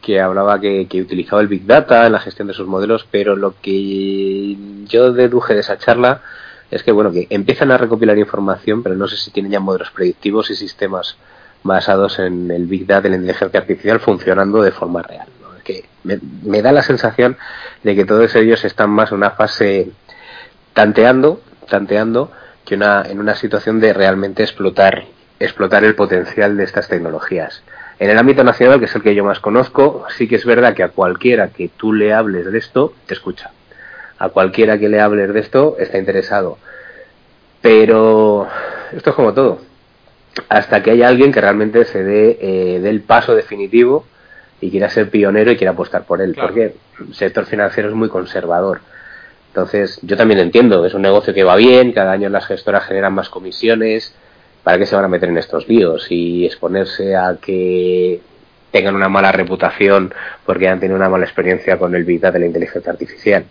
que 0.00 0.20
hablaba 0.20 0.60
que, 0.60 0.86
utilizaba 1.02 1.42
el 1.42 1.48
Big 1.48 1.66
Data 1.66 2.06
en 2.06 2.12
la 2.12 2.20
gestión 2.20 2.48
de 2.48 2.54
sus 2.54 2.66
modelos, 2.66 3.06
pero 3.10 3.36
lo 3.36 3.54
que 3.60 4.56
yo 4.86 5.12
deduje 5.12 5.54
de 5.54 5.60
esa 5.60 5.78
charla 5.78 6.22
es 6.70 6.82
que, 6.82 6.92
bueno, 6.92 7.12
que 7.12 7.26
empiezan 7.30 7.70
a 7.70 7.78
recopilar 7.78 8.16
información, 8.18 8.82
pero 8.82 8.94
no 8.94 9.08
sé 9.08 9.16
si 9.16 9.30
tienen 9.30 9.52
ya 9.52 9.60
modelos 9.60 9.90
predictivos 9.90 10.50
y 10.50 10.56
sistemas 10.56 11.16
basados 11.62 12.18
en 12.20 12.50
el 12.50 12.66
Big 12.66 12.86
Data 12.86 13.08
y 13.08 13.10
la 13.10 13.16
inteligencia 13.16 13.60
artificial 13.60 14.00
funcionando 14.00 14.62
de 14.62 14.70
forma 14.70 15.02
real. 15.02 15.26
Que 15.64 15.84
me, 16.04 16.18
me, 16.42 16.62
da 16.62 16.72
la 16.72 16.82
sensación 16.82 17.36
de 17.82 17.94
que 17.94 18.06
todos 18.06 18.34
ellos 18.36 18.64
están 18.64 18.88
más 18.88 19.10
en 19.10 19.18
una 19.18 19.32
fase 19.32 19.90
tanteando, 20.72 21.42
tanteando 21.68 22.32
que 22.68 22.74
una, 22.74 23.02
en 23.08 23.18
una 23.18 23.34
situación 23.34 23.80
de 23.80 23.94
realmente 23.94 24.42
explotar, 24.42 25.04
explotar 25.40 25.84
el 25.84 25.94
potencial 25.94 26.54
de 26.58 26.64
estas 26.64 26.86
tecnologías. 26.86 27.62
En 27.98 28.10
el 28.10 28.18
ámbito 28.18 28.44
nacional, 28.44 28.78
que 28.78 28.84
es 28.84 28.94
el 28.94 29.02
que 29.02 29.14
yo 29.14 29.24
más 29.24 29.40
conozco, 29.40 30.04
sí 30.10 30.28
que 30.28 30.36
es 30.36 30.44
verdad 30.44 30.74
que 30.74 30.82
a 30.82 30.90
cualquiera 30.90 31.48
que 31.48 31.70
tú 31.74 31.94
le 31.94 32.12
hables 32.12 32.52
de 32.52 32.58
esto, 32.58 32.92
te 33.06 33.14
escucha. 33.14 33.52
A 34.18 34.28
cualquiera 34.28 34.78
que 34.78 34.90
le 34.90 35.00
hables 35.00 35.32
de 35.32 35.40
esto, 35.40 35.76
está 35.78 35.96
interesado. 35.96 36.58
Pero 37.62 38.46
esto 38.92 39.10
es 39.10 39.16
como 39.16 39.32
todo. 39.32 39.60
Hasta 40.50 40.82
que 40.82 40.90
haya 40.90 41.08
alguien 41.08 41.32
que 41.32 41.40
realmente 41.40 41.86
se 41.86 42.04
dé 42.04 42.38
eh, 42.38 42.82
el 42.84 43.00
paso 43.00 43.34
definitivo 43.34 44.04
y 44.60 44.70
quiera 44.70 44.90
ser 44.90 45.08
pionero 45.08 45.50
y 45.50 45.56
quiera 45.56 45.72
apostar 45.72 46.04
por 46.04 46.20
él. 46.20 46.36
Porque 46.38 46.74
el 47.00 47.14
sector 47.14 47.46
financiero 47.46 47.88
es 47.88 47.94
muy 47.94 48.10
conservador 48.10 48.82
entonces, 49.48 49.98
yo 50.02 50.16
también 50.16 50.40
entiendo, 50.40 50.84
es 50.84 50.94
un 50.94 51.02
negocio 51.02 51.34
que 51.34 51.42
va 51.42 51.56
bien, 51.56 51.92
cada 51.92 52.12
año 52.12 52.28
las 52.28 52.46
gestoras 52.46 52.84
generan 52.84 53.14
más 53.14 53.28
comisiones, 53.28 54.14
¿para 54.62 54.78
qué 54.78 54.86
se 54.86 54.94
van 54.94 55.06
a 55.06 55.08
meter 55.08 55.30
en 55.30 55.38
estos 55.38 55.68
líos 55.68 56.06
y 56.10 56.44
exponerse 56.46 57.16
a 57.16 57.36
que 57.40 58.20
tengan 58.70 58.94
una 58.94 59.08
mala 59.08 59.32
reputación 59.32 60.12
porque 60.44 60.68
han 60.68 60.78
tenido 60.78 60.96
una 60.96 61.08
mala 61.08 61.24
experiencia 61.24 61.78
con 61.78 61.94
el 61.94 62.04
Big 62.04 62.20
Data 62.20 62.34
de 62.34 62.40
la 62.40 62.46
inteligencia 62.46 62.92
artificial? 62.92 63.44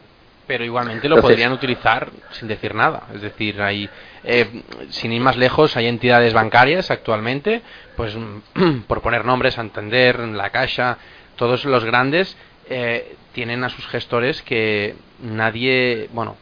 Pero 0.46 0.64
igualmente 0.64 1.10
lo 1.10 1.20
podrían 1.20 1.52
utilizar 1.52 2.10
sin 2.32 2.48
decir 2.48 2.74
nada. 2.74 3.08
Es 3.14 3.22
decir, 3.22 3.62
hay, 3.62 3.90
eh, 4.24 4.62
sin 4.90 5.12
ir 5.12 5.22
más 5.22 5.36
lejos, 5.36 5.76
hay 5.76 5.88
entidades 5.88 6.34
bancarias 6.34 6.90
actualmente, 6.90 7.62
pues 7.98 8.16
por 8.88 9.02
poner 9.02 9.26
nombres, 9.26 9.58
a 9.58 9.62
entender, 9.62 10.20
la 10.20 10.52
Caixa, 10.52 11.00
todos 11.36 11.66
los 11.66 11.84
grandes 11.84 12.38
eh, 12.70 13.16
tienen 13.34 13.64
a 13.64 13.70
sus 13.70 13.86
gestores 13.88 14.42
que 14.42 14.96
nadie, 15.22 16.10
bueno, 16.14 16.36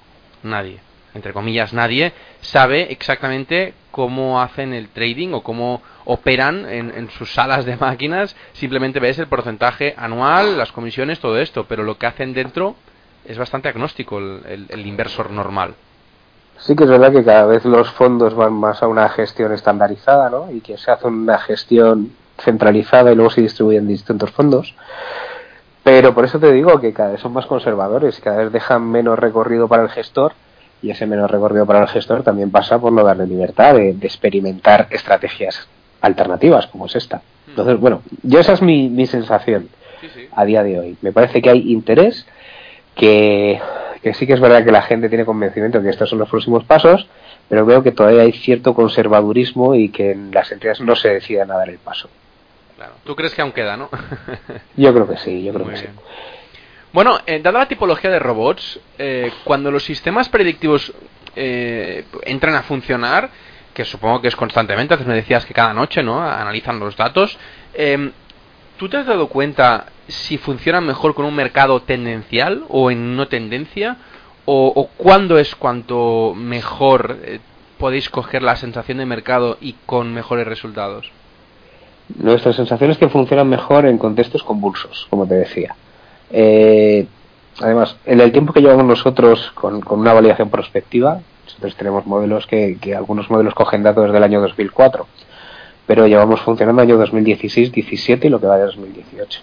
nadie, 0.44 0.80
entre 1.14 1.34
comillas, 1.34 1.74
nadie 1.74 2.14
sabe 2.42 2.92
exactamente 2.92 3.74
cómo 3.92 4.42
hacen 4.42 4.74
el 4.74 4.90
trading 4.90 5.34
o 5.34 5.42
cómo 5.42 5.82
operan 6.04 6.66
en, 6.70 7.10
sus 7.12 7.34
salas 7.34 7.66
de 7.66 7.78
máquinas. 7.78 8.36
Simplemente 8.54 9.00
ves 9.00 9.18
el 9.20 9.28
porcentaje 9.28 9.96
anual, 9.98 10.58
las 10.58 10.72
comisiones, 10.72 11.20
todo 11.20 11.40
esto, 11.40 11.66
pero 11.68 11.84
lo 11.84 11.98
que 11.98 12.06
hacen 12.06 12.34
dentro 12.34 12.76
es 13.24 13.38
bastante 13.38 13.70
agnóstico 13.70 14.18
el, 14.20 14.68
el 14.70 14.86
inversor 14.86 15.32
normal. 15.32 15.76
Sí 16.58 16.76
que 16.76 16.84
es 16.84 16.90
verdad 16.90 17.12
que 17.12 17.24
cada 17.24 17.46
vez 17.46 17.66
los 17.66 17.92
fondos 17.92 18.34
van 18.34 18.54
más 18.54 18.82
a 18.82 18.88
una 18.88 19.10
gestión 19.10 19.54
estandarizada, 19.54 20.30
¿no? 20.30 20.52
Y 20.52 20.62
que 20.62 20.78
se 20.78 20.92
hace 20.92 21.08
una 21.08 21.38
gestión 21.40 22.12
centralizada 22.38 23.12
y 23.12 23.16
luego 23.16 23.30
se 23.30 23.42
distribuyen 23.42 23.88
distintos 23.88 24.32
fondos. 24.32 24.76
Pero 25.86 26.16
por 26.16 26.26
eso 26.26 26.40
te 26.40 26.52
digo 26.52 26.80
que 26.82 26.94
cada 26.94 27.12
vez 27.12 27.22
son 27.22 27.32
más 27.32 27.46
conservadores, 27.46 28.20
cada 28.20 28.38
vez 28.38 28.52
dejan 28.52 28.90
menos 28.90 29.20
recorrido 29.20 29.68
para 29.68 29.84
el 29.84 29.90
gestor 29.90 30.34
y 30.82 30.90
ese 30.90 31.06
menos 31.06 31.30
recorrido 31.30 31.68
para 31.68 31.84
el 31.84 31.88
gestor 31.88 32.24
también 32.24 32.50
pasa 32.50 32.80
por 32.80 32.92
no 32.92 33.04
darle 33.04 33.28
libertad 33.28 33.76
de, 33.76 33.92
experimentar 34.02 34.88
estrategias 34.90 35.68
alternativas 36.02 36.66
como 36.66 36.88
es 36.88 36.96
esta. 36.96 37.18
Hmm. 37.18 37.50
Entonces, 37.52 37.80
bueno, 37.80 38.02
yo 38.24 38.40
esa 38.40 38.54
es 38.54 38.64
mi, 38.64 39.06
sensación 39.06 39.70
a 40.36 40.44
día 40.44 40.64
de 40.64 40.80
hoy. 40.80 40.98
Me 41.04 41.12
parece 41.12 41.40
que 41.40 41.52
hay 41.52 41.72
interés, 41.72 42.26
que, 42.96 43.62
que 44.02 44.16
sí 44.16 44.26
que 44.26 44.34
es 44.34 44.40
verdad 44.40 44.66
que 44.66 44.72
la 44.72 44.82
gente 44.82 45.08
tiene 45.08 45.24
convencimiento 45.24 45.78
de 45.78 45.84
que 45.84 45.92
estos 45.92 46.10
son 46.10 46.18
los 46.18 46.30
próximos 46.30 46.64
pasos, 46.64 47.08
pero 47.48 47.64
veo 47.64 47.84
que 47.84 47.92
todavía 47.92 48.24
hay 48.24 48.32
cierto 48.32 48.74
conservadurismo 48.74 49.76
y 49.76 49.90
que 49.90 50.18
las 50.32 50.52
entidades 50.52 50.82
no 50.82 50.96
se 50.96 51.10
decidan 51.10 51.52
a 51.52 51.58
dar 51.58 51.70
el 51.70 51.78
paso. 51.78 52.10
Claro. 52.76 52.94
¿Tú 53.04 53.16
crees 53.16 53.34
que 53.34 53.42
aún 53.42 53.52
queda, 53.52 53.78
no? 53.78 53.90
yo 54.76 54.94
creo 54.94 55.08
que 55.08 55.18
sí, 55.18 55.44
yo 55.44 55.54
creo 55.54 55.68
que 55.68 55.78
sí. 55.78 55.86
Bueno, 56.92 57.20
eh, 57.26 57.40
dada 57.42 57.60
la 57.60 57.68
tipología 57.68 58.10
de 58.10 58.20
robots, 58.20 58.80
eh, 58.98 59.32
cuando 59.44 59.72
los 59.72 59.84
sistemas 59.84 60.30
predictivos 60.30 60.94
eh, 61.36 62.06
entran 62.24 62.56
a 62.56 62.64
funcionar, 62.64 63.30
que 63.74 63.84
supongo 63.84 64.22
que 64.22 64.30
es 64.30 64.36
constantemente, 64.36 64.94
antes 64.94 65.08
me 65.08 65.14
decías 65.14 65.46
que 65.46 65.54
cada 65.54 65.74
noche, 65.74 66.02
¿no? 66.02 66.22
Analizan 66.22 66.80
los 66.80 66.96
datos. 66.96 67.38
Em, 67.74 68.12
¿Tú 68.78 68.90
te 68.90 68.98
has 68.98 69.06
dado 69.06 69.28
cuenta 69.28 69.88
si 70.08 70.38
funcionan 70.38 70.86
mejor 70.86 71.16
con 71.16 71.26
un 71.26 71.36
mercado 71.36 71.82
tendencial 71.82 72.64
o 72.70 72.92
en 72.92 73.16
no 73.16 73.28
tendencia? 73.28 73.98
¿O, 74.46 74.72
o 74.76 74.88
cuándo 74.98 75.38
es 75.40 75.56
cuanto 75.56 76.34
mejor 76.36 77.18
eh, 77.24 77.40
podéis 77.78 78.10
coger 78.10 78.42
la 78.44 78.56
sensación 78.56 79.00
de 79.00 79.06
mercado 79.06 79.58
y 79.60 79.76
con 79.86 80.14
mejores 80.14 80.48
resultados? 80.48 81.12
Nuestra 82.20 82.54
sensación 82.54 82.92
es 82.92 82.98
que 82.98 83.10
funcionan 83.10 83.50
mejor 83.50 83.86
en 83.86 83.98
contextos 83.98 84.44
convulsos, 84.44 85.08
como 85.10 85.26
te 85.26 85.36
decía. 85.36 85.76
Eh, 86.32 87.08
además, 87.60 87.98
en 88.06 88.22
el 88.22 88.32
tiempo 88.32 88.54
que 88.54 88.62
llevamos 88.62 88.86
nosotros 88.86 89.52
con, 89.56 89.82
una 89.88 90.14
validación 90.14 90.50
prospectiva, 90.50 91.20
nosotros 91.46 91.76
tenemos 91.76 92.06
modelos 92.06 92.46
que, 92.46 92.78
que, 92.80 92.96
algunos 92.96 93.30
modelos 93.30 93.56
cogen 93.56 93.84
datos 93.84 94.06
desde 94.06 94.18
el 94.18 94.24
año 94.24 94.42
2004, 94.42 95.08
pero 95.88 96.08
llevamos 96.08 96.42
funcionando 96.42 96.82
año 96.82 96.98
2016, 96.98 97.72
17 97.72 98.28
y 98.28 98.30
lo 98.30 98.40
que 98.40 98.48
va 98.48 98.58
de 98.58 98.66
2018. 98.66 99.42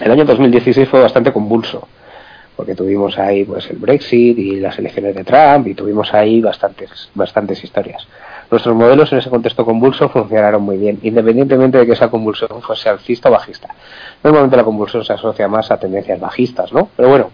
El 0.00 0.10
año 0.10 0.24
2016 0.24 0.88
fue 0.88 1.00
bastante 1.00 1.32
convulso, 1.32 1.86
porque 2.56 2.74
tuvimos 2.74 3.18
ahí 3.18 3.44
pues 3.44 3.68
el 3.70 3.76
Brexit 3.76 4.38
y 4.38 4.56
las 4.56 4.78
elecciones 4.78 5.14
de 5.14 5.24
Trump 5.24 5.66
y 5.66 5.74
tuvimos 5.74 6.12
ahí 6.14 6.40
bastantes, 6.40 7.10
bastantes 7.14 7.62
historias. 7.62 8.06
Nuestros 8.50 8.74
modelos 8.74 9.12
en 9.12 9.18
ese 9.18 9.30
contexto 9.30 9.64
convulso 9.64 10.08
funcionaron 10.08 10.62
muy 10.62 10.76
bien, 10.76 10.98
independientemente 11.02 11.78
de 11.78 11.86
que 11.86 11.92
esa 11.92 12.08
convulsión 12.08 12.62
fuese 12.62 12.88
alcista 12.88 13.28
o 13.28 13.32
bajista. 13.32 13.68
Normalmente 14.22 14.56
la 14.56 14.64
convulsión 14.64 15.04
se 15.04 15.12
asocia 15.12 15.48
más 15.48 15.70
a 15.70 15.78
tendencias 15.78 16.20
bajistas, 16.20 16.72
¿no? 16.72 16.88
Pero 16.96 17.08
bueno, 17.08 17.30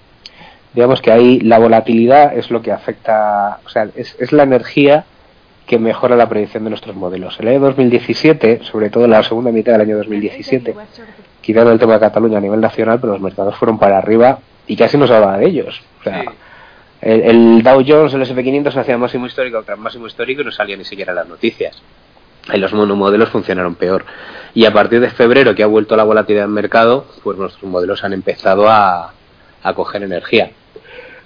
digamos 0.73 1.01
que 1.01 1.13
ahí 1.13 1.41
la 1.41 1.59
volatilidad 1.59 2.37
es 2.37 2.51
lo 2.51 2.63
que 2.63 2.73
afecta, 2.73 3.59
o 3.65 3.69
sea, 3.69 3.89
es, 3.95 4.17
es 4.19 4.33
la 4.33 4.45
energía 4.45 5.05
que 5.67 5.79
mejora 5.79 6.17
la 6.17 6.29
predicción 6.29 6.65
de 6.65 6.71
nuestros 6.71 6.97
modelos. 6.97 7.39
El 7.39 7.49
año 7.49 7.61
2017, 7.61 8.61
sobre 8.65 8.91
todo 8.91 9.05
en 9.05 9.13
la 9.13 9.23
segunda 9.23 9.53
mitad 9.53 9.73
del 9.73 9.83
año 9.83 9.97
2017, 9.99 10.75
quitando 11.41 11.71
el 11.71 11.79
tema 11.79 11.95
de 11.95 12.01
Cataluña 12.01 12.39
a 12.39 12.41
nivel 12.41 12.61
nacional, 12.61 12.99
pero 13.01 13.13
los 13.13 13.23
mercados 13.23 13.55
fueron 13.57 13.79
para 13.79 13.99
arriba 13.99 14.41
y 14.67 14.77
casi 14.77 14.99
no 14.99 15.07
se 15.07 15.15
hablaba 15.15 15.39
de 15.39 15.47
ellos. 15.47 15.81
O 16.01 16.03
sea. 16.03 16.25
El, 17.03 17.63
Dow 17.63 17.83
Jones, 17.87 18.15
el 18.15 18.23
SP500 18.23 18.77
hacía 18.77 18.99
máximo 18.99 19.27
histórico 19.27 19.65
máximo 19.79 20.07
histórico 20.07 20.43
y 20.43 20.45
no 20.45 20.53
salía 20.53 20.77
ni 20.77 20.85
siquiera 20.85 21.15
las 21.15 21.27
noticias. 21.27 21.81
Y 22.53 22.59
los 22.59 22.73
monomodelos 22.73 23.29
funcionaron 23.31 23.75
peor. 23.75 24.05
Y 24.55 24.65
a 24.65 24.73
partir 24.73 25.01
de 25.01 25.11
febrero, 25.11 25.55
que 25.55 25.63
ha 25.63 25.67
vuelto 25.67 25.97
la 25.97 26.05
volatilidad 26.05 26.45
del 26.45 26.53
mercado, 26.53 27.07
pues 27.23 27.39
nuestros 27.39 27.71
modelos 27.71 28.03
han 28.05 28.13
empezado 28.13 28.69
a, 28.69 29.13
a 29.63 29.75
coger 29.75 30.03
energía. 30.03 30.51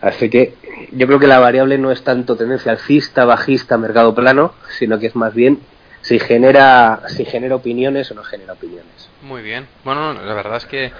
Así 0.00 0.28
que 0.28 0.54
yo 0.92 1.06
creo 1.06 1.18
que 1.18 1.26
la 1.26 1.38
variable 1.38 1.78
no 1.78 1.90
es 1.90 2.04
tanto 2.04 2.36
tendencia 2.36 2.72
alcista, 2.72 3.24
bajista, 3.24 3.78
mercado 3.78 4.14
plano, 4.14 4.54
sino 4.78 4.98
que 4.98 5.06
es 5.06 5.16
más 5.16 5.34
bien 5.34 5.60
si 6.02 6.18
genera, 6.18 7.00
si 7.08 7.24
genera 7.24 7.56
opiniones 7.56 8.10
o 8.10 8.14
no 8.14 8.22
genera 8.22 8.52
opiniones. 8.52 9.08
Muy 9.22 9.40
bien. 9.40 9.66
Bueno, 9.84 10.12
la 10.12 10.34
verdad 10.34 10.58
es 10.58 10.66
que 10.66 10.92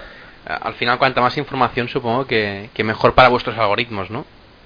al 0.45 0.73
final 0.73 0.97
cuanta 0.97 1.21
más 1.21 1.37
información 1.37 1.87
supongo 1.87 2.25
que 2.25 2.69
mejor 2.83 3.13
para 3.13 3.29
vuestros 3.29 3.57
algoritmos, 3.57 4.09
¿no? 4.09 4.25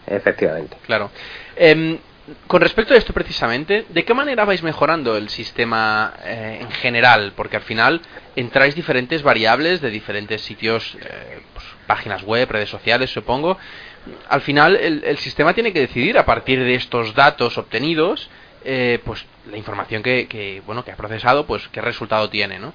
Efectivamente. 0.09 0.77
Claro. 0.85 1.11
Eh, 1.55 1.99
con 2.47 2.61
respecto 2.61 2.93
a 2.93 2.97
esto 2.97 3.13
precisamente, 3.13 3.85
¿de 3.89 4.05
qué 4.05 4.13
manera 4.13 4.45
vais 4.45 4.61
mejorando 4.61 5.17
el 5.17 5.29
sistema 5.29 6.13
eh, 6.23 6.59
en 6.61 6.71
general? 6.71 7.33
Porque 7.35 7.57
al 7.57 7.63
final 7.63 8.01
entráis 8.35 8.75
diferentes 8.75 9.23
variables 9.23 9.81
de 9.81 9.89
diferentes 9.89 10.41
sitios, 10.41 10.95
eh, 11.01 11.39
pues, 11.53 11.65
páginas 11.87 12.23
web, 12.23 12.49
redes 12.49 12.69
sociales, 12.69 13.09
supongo. 13.09 13.57
Al 14.29 14.41
final 14.41 14.75
el, 14.75 15.03
el, 15.03 15.17
sistema 15.17 15.53
tiene 15.53 15.73
que 15.73 15.81
decidir 15.81 16.17
a 16.17 16.25
partir 16.25 16.59
de 16.63 16.75
estos 16.75 17.15
datos 17.15 17.57
obtenidos, 17.57 18.29
eh, 18.63 18.99
pues 19.03 19.25
la 19.49 19.57
información 19.57 20.03
que, 20.03 20.27
que, 20.27 20.61
bueno 20.65 20.83
que 20.83 20.91
ha 20.91 20.95
procesado, 20.95 21.45
pues 21.45 21.67
qué 21.69 21.81
resultado 21.81 22.29
tiene, 22.29 22.59
¿no? 22.59 22.73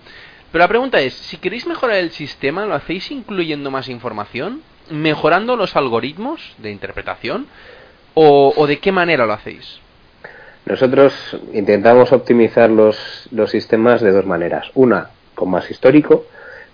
Pero 0.51 0.63
la 0.63 0.69
pregunta 0.69 1.01
es, 1.01 1.15
si 1.15 1.37
queréis 1.39 1.67
mejorar 1.67 1.97
el 1.97 2.11
sistema, 2.11 2.67
¿lo 2.67 2.75
hacéis 2.75 3.11
incluyendo 3.11 3.71
más 3.71 3.89
información? 3.89 4.63
¿Mejorando 4.91 5.57
los 5.57 5.77
algoritmos 5.77 6.41
de 6.59 6.71
interpretación? 6.71 7.47
¿O, 8.15 8.67
de 8.67 8.79
qué 8.79 8.93
manera 8.93 9.27
lo 9.27 9.33
hacéis? 9.33 9.79
Nosotros 10.67 11.13
intentamos 11.53 12.13
optimizar 12.13 12.71
los, 12.71 13.29
los 13.33 13.51
sistemas 13.51 14.01
de 14.01 14.13
dos 14.13 14.25
maneras. 14.25 14.71
Una, 14.75 15.11
con 15.35 15.51
más 15.51 15.71
histórico. 15.71 16.27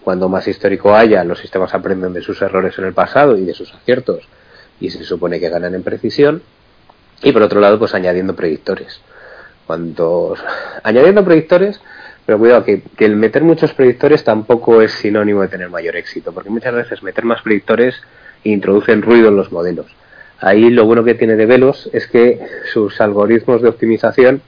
Cuando 0.02 0.28
más 0.28 0.46
histórico 0.48 0.94
haya, 0.94 1.24
los 1.24 1.38
sistemas 1.38 1.74
aprenden 1.74 2.12
de 2.12 2.22
sus 2.22 2.40
errores 2.42 2.78
en 2.78 2.84
el 2.84 2.94
pasado 2.94 3.36
y 3.36 3.44
de 3.44 3.54
sus 3.54 3.74
aciertos 3.74 4.28
y 4.80 4.90
se 4.90 5.04
supone 5.04 5.38
que 5.38 5.48
ganan 5.48 5.74
en 5.74 5.82
precisión. 5.82 6.42
Y 7.22 7.32
por 7.32 7.42
otro 7.42 7.60
lado, 7.60 7.78
pues 7.78 7.94
añadiendo 7.94 8.34
predictores. 8.34 9.00
Cuando 9.66 10.34
añadiendo 10.82 11.24
predictores, 11.24 11.80
pero 12.30 12.38
cuidado 12.38 12.64
que, 12.64 12.82
que, 12.96 13.06
el 13.06 13.16
meter 13.16 13.42
muchos 13.42 13.74
predictores 13.74 14.22
tampoco 14.22 14.82
es 14.82 14.92
sinónimo 14.92 15.42
de 15.42 15.48
tener 15.48 15.68
mayor 15.68 15.96
éxito, 15.96 16.30
porque 16.30 16.48
muchas 16.48 16.72
veces 16.72 17.02
meter 17.02 17.24
más 17.24 17.42
predictores 17.42 18.00
introducen 18.44 19.02
ruido 19.02 19.30
en 19.30 19.36
los 19.36 19.50
modelos. 19.50 19.86
Ahí 20.38 20.70
lo 20.70 20.84
bueno 20.84 21.02
que 21.02 21.16
tiene 21.16 21.34
de 21.34 21.46
Velos 21.46 21.90
es 21.92 22.06
que 22.06 22.38
sus 22.72 23.00
algoritmos 23.00 23.62
de 23.62 23.68
optimización 23.68 24.42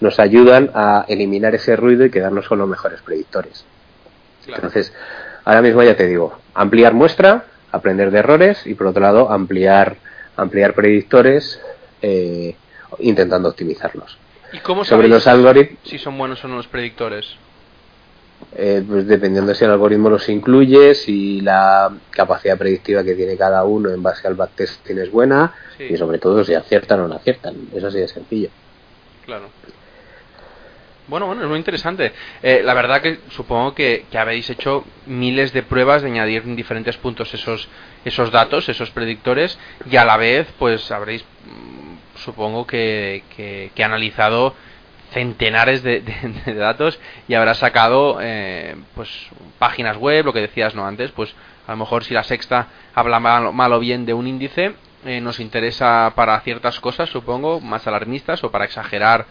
nos 0.00 0.18
ayudan 0.18 0.72
a 0.74 1.04
eliminar 1.06 1.54
ese 1.54 1.76
ruido 1.76 2.04
y 2.04 2.10
quedarnos 2.10 2.48
con 2.48 2.58
los 2.58 2.68
mejores 2.68 3.02
predictores. 3.02 3.64
Claro. 4.44 4.56
Entonces, 4.56 4.92
ahora 5.44 5.62
mismo 5.62 5.84
ya 5.84 5.96
te 5.96 6.08
digo, 6.08 6.36
ampliar 6.54 6.92
muestra, 6.92 7.44
aprender 7.70 8.10
de 8.10 8.18
errores 8.18 8.66
y 8.66 8.74
por 8.74 8.88
otro 8.88 9.00
lado 9.00 9.30
ampliar 9.30 9.94
ampliar 10.34 10.74
predictores 10.74 11.60
eh, 12.02 12.56
intentando 12.98 13.50
optimizarlos. 13.50 14.18
¿Y 14.52 14.58
cómo 14.58 14.84
Sobre 14.84 15.08
los 15.08 15.26
algoritmos 15.26 15.78
si 15.84 15.98
son 15.98 16.16
buenos 16.16 16.42
o 16.44 16.48
no 16.48 16.56
los 16.56 16.68
predictores? 16.68 17.36
Eh, 18.54 18.82
pues 18.86 19.06
dependiendo 19.06 19.54
si 19.54 19.64
el 19.64 19.72
algoritmo 19.72 20.08
los 20.08 20.28
incluye, 20.28 20.94
si 20.94 21.40
la 21.40 21.92
capacidad 22.10 22.56
predictiva 22.56 23.02
que 23.02 23.14
tiene 23.14 23.36
cada 23.36 23.64
uno 23.64 23.90
en 23.90 24.02
base 24.02 24.26
al 24.26 24.34
backtesting 24.34 24.98
es 24.98 25.10
buena 25.10 25.52
sí. 25.76 25.84
y 25.90 25.96
sobre 25.96 26.18
todo 26.18 26.44
si 26.44 26.54
aciertan 26.54 27.00
o 27.00 27.08
no 27.08 27.16
aciertan. 27.16 27.54
Eso 27.74 27.90
sí 27.90 27.98
es 27.98 28.10
sencillo. 28.10 28.48
Claro. 29.26 29.50
Bueno, 31.08 31.26
bueno, 31.26 31.42
es 31.42 31.48
muy 31.48 31.58
interesante. 31.58 32.12
Eh, 32.42 32.60
la 32.62 32.74
verdad 32.74 33.00
que 33.00 33.18
supongo 33.30 33.74
que, 33.74 34.04
que, 34.10 34.18
habéis 34.18 34.50
hecho 34.50 34.84
miles 35.06 35.54
de 35.54 35.62
pruebas 35.62 36.02
de 36.02 36.08
añadir 36.08 36.42
en 36.42 36.54
diferentes 36.54 36.98
puntos 36.98 37.32
esos, 37.32 37.68
esos 38.04 38.30
datos, 38.30 38.68
esos 38.68 38.90
predictores, 38.90 39.58
y 39.90 39.96
a 39.96 40.04
la 40.04 40.18
vez, 40.18 40.46
pues 40.58 40.90
habréis, 40.90 41.24
supongo 42.18 42.66
que, 42.66 43.22
que, 43.36 43.70
que 43.74 43.84
analizado 43.84 44.54
centenares 45.12 45.82
de, 45.82 46.02
datos 46.56 46.98
y 47.26 47.34
habrás 47.34 47.58
sacado 47.58 48.18
eh, 48.20 48.76
pues 48.94 49.08
páginas 49.58 49.96
web, 49.96 50.26
lo 50.26 50.32
que 50.32 50.40
decías 50.40 50.74
no 50.74 50.86
antes, 50.86 51.10
pues 51.12 51.34
a 51.66 51.72
lo 51.72 51.78
mejor 51.78 52.04
si 52.04 52.14
la 52.14 52.24
sexta 52.24 52.68
habla 52.94 53.20
mal, 53.20 53.72
o 53.72 53.78
bien 53.78 54.06
de 54.06 54.14
un 54.14 54.26
índice, 54.26 54.74
eh, 55.04 55.20
nos 55.20 55.38
interesa 55.38 56.12
para 56.16 56.40
ciertas 56.40 56.80
cosas, 56.80 57.10
supongo, 57.10 57.60
más 57.60 57.86
alarmistas 57.86 58.42
o 58.42 58.50
para 58.50 58.64
exagerar 58.64 59.26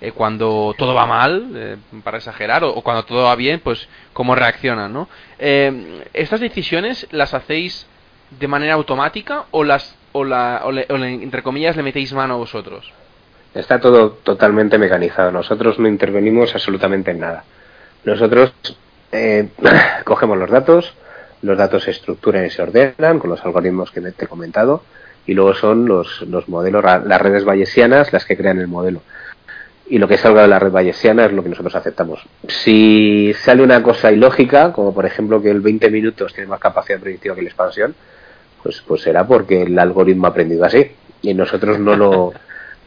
eh, 0.00 0.12
cuando 0.12 0.74
todo 0.78 0.94
va 0.94 1.06
mal, 1.06 1.50
eh, 1.54 1.76
para 2.04 2.18
exagerar, 2.18 2.64
o, 2.64 2.70
o, 2.70 2.82
cuando 2.82 3.04
todo 3.04 3.24
va 3.24 3.34
bien, 3.34 3.60
pues 3.60 3.88
cómo 4.12 4.34
reaccionan, 4.34 4.92
¿no? 4.92 5.08
¿Estas 5.38 6.40
decisiones 6.40 7.06
las 7.10 7.34
hacéis 7.34 7.86
de 8.30 8.48
manera 8.48 8.74
automática 8.74 9.46
o 9.50 9.64
las 9.64 9.96
o, 10.12 10.24
la, 10.24 10.62
o, 10.64 10.72
le, 10.72 10.86
o 10.90 10.96
entre 10.96 11.42
comillas 11.42 11.76
le 11.76 11.82
metéis 11.82 12.12
mano 12.12 12.34
a 12.34 12.38
vosotros? 12.38 12.92
Está 13.54 13.80
todo 13.80 14.10
totalmente 14.10 14.78
mecanizado. 14.78 15.32
Nosotros 15.32 15.78
no 15.78 15.88
intervenimos 15.88 16.54
absolutamente 16.54 17.10
en 17.10 17.20
nada. 17.20 17.44
Nosotros 18.04 18.52
eh, 19.12 19.48
cogemos 20.04 20.38
los 20.38 20.50
datos, 20.50 20.94
los 21.42 21.58
datos 21.58 21.84
se 21.84 21.90
estructuran 21.90 22.46
y 22.46 22.50
se 22.50 22.62
ordenan 22.62 23.18
con 23.18 23.30
los 23.30 23.44
algoritmos 23.44 23.90
que 23.90 24.00
te 24.00 24.24
he 24.24 24.28
comentado 24.28 24.82
y 25.26 25.34
luego 25.34 25.54
son 25.54 25.86
los, 25.86 26.22
los 26.22 26.48
modelos, 26.48 26.82
las 26.84 27.20
redes 27.20 27.44
bayesianas 27.44 28.12
las 28.12 28.24
que 28.24 28.36
crean 28.36 28.58
el 28.58 28.68
modelo. 28.68 29.02
Y 29.88 29.98
lo 29.98 30.06
que 30.06 30.18
salga 30.18 30.42
de 30.42 30.48
la 30.48 30.60
red 30.60 30.70
bayesiana 30.70 31.26
es 31.26 31.32
lo 31.32 31.42
que 31.42 31.48
nosotros 31.48 31.74
aceptamos. 31.74 32.24
Si 32.46 33.34
sale 33.34 33.62
una 33.62 33.82
cosa 33.82 34.12
ilógica, 34.12 34.72
como 34.72 34.94
por 34.94 35.04
ejemplo 35.04 35.42
que 35.42 35.50
el 35.50 35.60
20 35.60 35.90
minutos 35.90 36.32
tiene 36.32 36.48
más 36.48 36.60
capacidad 36.60 37.00
predictiva 37.00 37.34
que 37.34 37.42
la 37.42 37.48
expansión, 37.48 37.94
pues, 38.62 38.82
pues 38.86 39.02
será 39.02 39.26
porque 39.26 39.62
el 39.62 39.78
algoritmo 39.78 40.26
ha 40.26 40.30
aprendido 40.30 40.64
así. 40.64 40.92
Y 41.22 41.34
nosotros 41.34 41.78
no 41.78 41.96
lo, 41.96 42.32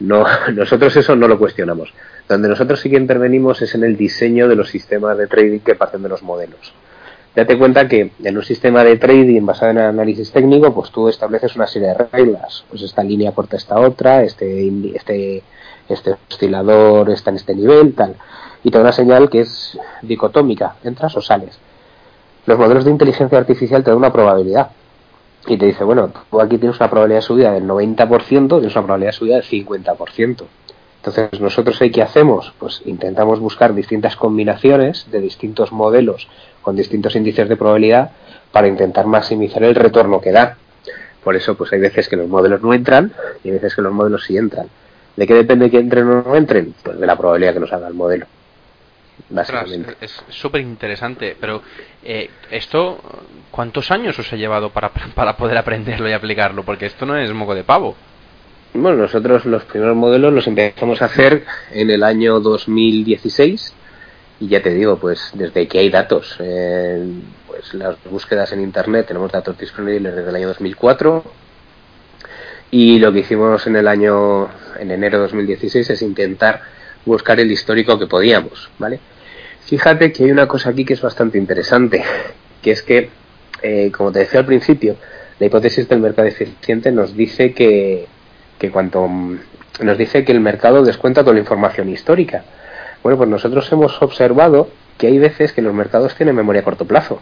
no, 0.00 0.24
nosotros 0.54 0.96
eso 0.96 1.16
no 1.16 1.28
lo 1.28 1.38
cuestionamos. 1.38 1.92
Donde 2.28 2.48
nosotros 2.48 2.80
sí 2.80 2.90
que 2.90 2.96
intervenimos 2.96 3.60
es 3.62 3.74
en 3.74 3.84
el 3.84 3.96
diseño 3.96 4.48
de 4.48 4.56
los 4.56 4.70
sistemas 4.70 5.18
de 5.18 5.26
trading 5.26 5.60
que 5.60 5.74
parten 5.74 6.02
de 6.02 6.08
los 6.08 6.22
modelos. 6.22 6.72
date 7.36 7.58
cuenta 7.58 7.86
que 7.88 8.12
en 8.22 8.36
un 8.36 8.42
sistema 8.42 8.82
de 8.82 8.96
trading 8.96 9.44
basado 9.44 9.72
en 9.72 9.78
análisis 9.78 10.30
técnico, 10.32 10.72
pues 10.74 10.90
tú 10.90 11.08
estableces 11.08 11.54
una 11.56 11.66
serie 11.66 11.88
de 11.88 12.06
reglas. 12.12 12.64
Pues 12.70 12.82
esta 12.82 13.02
línea 13.02 13.32
corta 13.32 13.56
esta 13.56 13.78
otra, 13.78 14.22
este, 14.22 14.72
este, 14.94 15.42
este 15.88 16.16
oscilador 16.30 17.10
está 17.10 17.30
en 17.30 17.36
este 17.36 17.54
nivel, 17.54 17.94
tal. 17.94 18.16
Y 18.62 18.70
te 18.70 18.78
da 18.78 18.82
una 18.82 18.92
señal 18.92 19.28
que 19.28 19.40
es 19.40 19.78
dicotómica, 20.00 20.76
entras 20.82 21.14
o 21.16 21.20
sales. 21.20 21.58
Los 22.46 22.58
modelos 22.58 22.84
de 22.84 22.90
inteligencia 22.90 23.36
artificial 23.36 23.84
te 23.84 23.90
dan 23.90 23.98
una 23.98 24.12
probabilidad. 24.12 24.70
Y 25.46 25.58
te 25.58 25.66
dice, 25.66 25.84
bueno, 25.84 26.10
tú 26.30 26.40
aquí 26.40 26.58
tienes 26.58 26.78
una 26.80 26.88
probabilidad 26.88 27.18
de 27.18 27.26
subida 27.26 27.52
del 27.52 27.64
90%, 27.64 28.48
tienes 28.48 28.74
una 28.74 28.84
probabilidad 28.84 29.12
de 29.12 29.16
subida 29.16 29.34
del 29.36 29.44
50%. 29.44 30.44
Entonces, 30.96 31.38
nosotros 31.38 31.78
qué 31.92 32.02
hacemos? 32.02 32.54
Pues 32.58 32.80
intentamos 32.86 33.38
buscar 33.38 33.74
distintas 33.74 34.16
combinaciones 34.16 35.06
de 35.10 35.20
distintos 35.20 35.70
modelos 35.70 36.28
con 36.62 36.76
distintos 36.76 37.14
índices 37.14 37.46
de 37.46 37.56
probabilidad 37.56 38.12
para 38.52 38.68
intentar 38.68 39.06
maximizar 39.06 39.62
el 39.64 39.74
retorno 39.74 40.22
que 40.22 40.32
da. 40.32 40.56
Por 41.22 41.36
eso, 41.36 41.56
pues 41.56 41.72
hay 41.74 41.80
veces 41.80 42.08
que 42.08 42.16
los 42.16 42.28
modelos 42.28 42.62
no 42.62 42.72
entran 42.72 43.12
y 43.42 43.48
hay 43.48 43.54
veces 43.54 43.74
que 43.74 43.82
los 43.82 43.92
modelos 43.92 44.24
sí 44.24 44.38
entran. 44.38 44.68
¿De 45.16 45.26
qué 45.26 45.34
depende 45.34 45.70
que 45.70 45.78
entren 45.78 46.08
o 46.08 46.22
no 46.22 46.36
entren? 46.36 46.74
Pues 46.82 46.98
de 46.98 47.06
la 47.06 47.16
probabilidad 47.16 47.52
que 47.52 47.60
nos 47.60 47.72
haga 47.72 47.88
el 47.88 47.94
modelo. 47.94 48.26
Básicamente. 49.28 49.96
es 50.00 50.22
súper 50.28 50.60
interesante, 50.60 51.36
pero 51.40 51.62
eh, 52.02 52.30
esto, 52.50 53.00
¿cuántos 53.50 53.90
años 53.90 54.18
os 54.18 54.32
ha 54.32 54.36
llevado 54.36 54.70
para, 54.70 54.90
para 55.14 55.36
poder 55.36 55.56
aprenderlo 55.56 56.08
y 56.08 56.12
aplicarlo? 56.12 56.64
Porque 56.64 56.86
esto 56.86 57.06
no 57.06 57.16
es 57.16 57.32
moco 57.32 57.54
de 57.54 57.64
pavo. 57.64 57.96
Bueno, 58.74 58.98
nosotros 58.98 59.44
los 59.44 59.64
primeros 59.64 59.96
modelos 59.96 60.32
los 60.32 60.46
empezamos 60.48 61.00
a 61.00 61.04
hacer 61.04 61.44
en 61.70 61.90
el 61.90 62.02
año 62.02 62.40
2016 62.40 63.72
y 64.40 64.48
ya 64.48 64.62
te 64.62 64.70
digo, 64.70 64.96
pues 64.98 65.30
desde 65.34 65.68
que 65.68 65.78
hay 65.78 65.90
datos, 65.90 66.36
eh, 66.40 67.06
pues 67.46 67.72
las 67.74 67.96
búsquedas 68.10 68.52
en 68.52 68.62
Internet 68.62 69.06
tenemos 69.06 69.30
datos 69.30 69.56
disponibles 69.56 70.16
desde 70.16 70.28
el 70.28 70.34
año 70.34 70.48
2004 70.48 71.24
y 72.72 72.98
lo 72.98 73.12
que 73.12 73.20
hicimos 73.20 73.64
en 73.68 73.76
el 73.76 73.86
año, 73.86 74.48
en 74.80 74.90
enero 74.90 75.18
de 75.18 75.22
2016 75.22 75.90
es 75.90 76.02
intentar 76.02 76.62
buscar 77.04 77.40
el 77.40 77.50
histórico 77.50 77.98
que 77.98 78.06
podíamos, 78.06 78.70
¿vale? 78.78 79.00
Fíjate 79.66 80.12
que 80.12 80.24
hay 80.24 80.30
una 80.30 80.46
cosa 80.46 80.70
aquí 80.70 80.84
que 80.84 80.94
es 80.94 81.00
bastante 81.00 81.38
interesante, 81.38 82.02
que 82.62 82.70
es 82.70 82.82
que, 82.82 83.10
eh, 83.62 83.90
como 83.90 84.12
te 84.12 84.20
decía 84.20 84.40
al 84.40 84.46
principio, 84.46 84.96
la 85.38 85.46
hipótesis 85.46 85.88
del 85.88 86.00
mercado 86.00 86.28
eficiente 86.28 86.92
nos 86.92 87.16
dice 87.16 87.52
que 87.52 88.06
que 88.58 88.70
cuanto 88.70 89.08
nos 89.80 89.98
dice 89.98 90.24
que 90.24 90.32
el 90.32 90.40
mercado 90.40 90.82
descuenta 90.84 91.22
toda 91.22 91.34
la 91.34 91.40
información 91.40 91.88
histórica. 91.88 92.44
Bueno, 93.02 93.18
pues 93.18 93.28
nosotros 93.28 93.70
hemos 93.72 94.00
observado 94.02 94.68
que 94.96 95.08
hay 95.08 95.18
veces 95.18 95.52
que 95.52 95.62
los 95.62 95.74
mercados 95.74 96.14
tienen 96.14 96.36
memoria 96.36 96.60
a 96.60 96.64
corto 96.64 96.84
plazo 96.86 97.20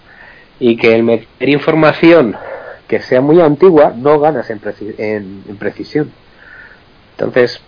y 0.61 0.77
que 0.77 0.95
el 0.95 1.03
meter 1.03 1.49
información 1.49 2.37
que 2.87 3.01
sea 3.01 3.23
muy 3.23 3.41
antigua 3.41 3.95
no 3.97 4.21
ganas 4.21 4.51
en, 4.51 4.61
precisión. 5.59 6.13
Entonces, 7.17 7.61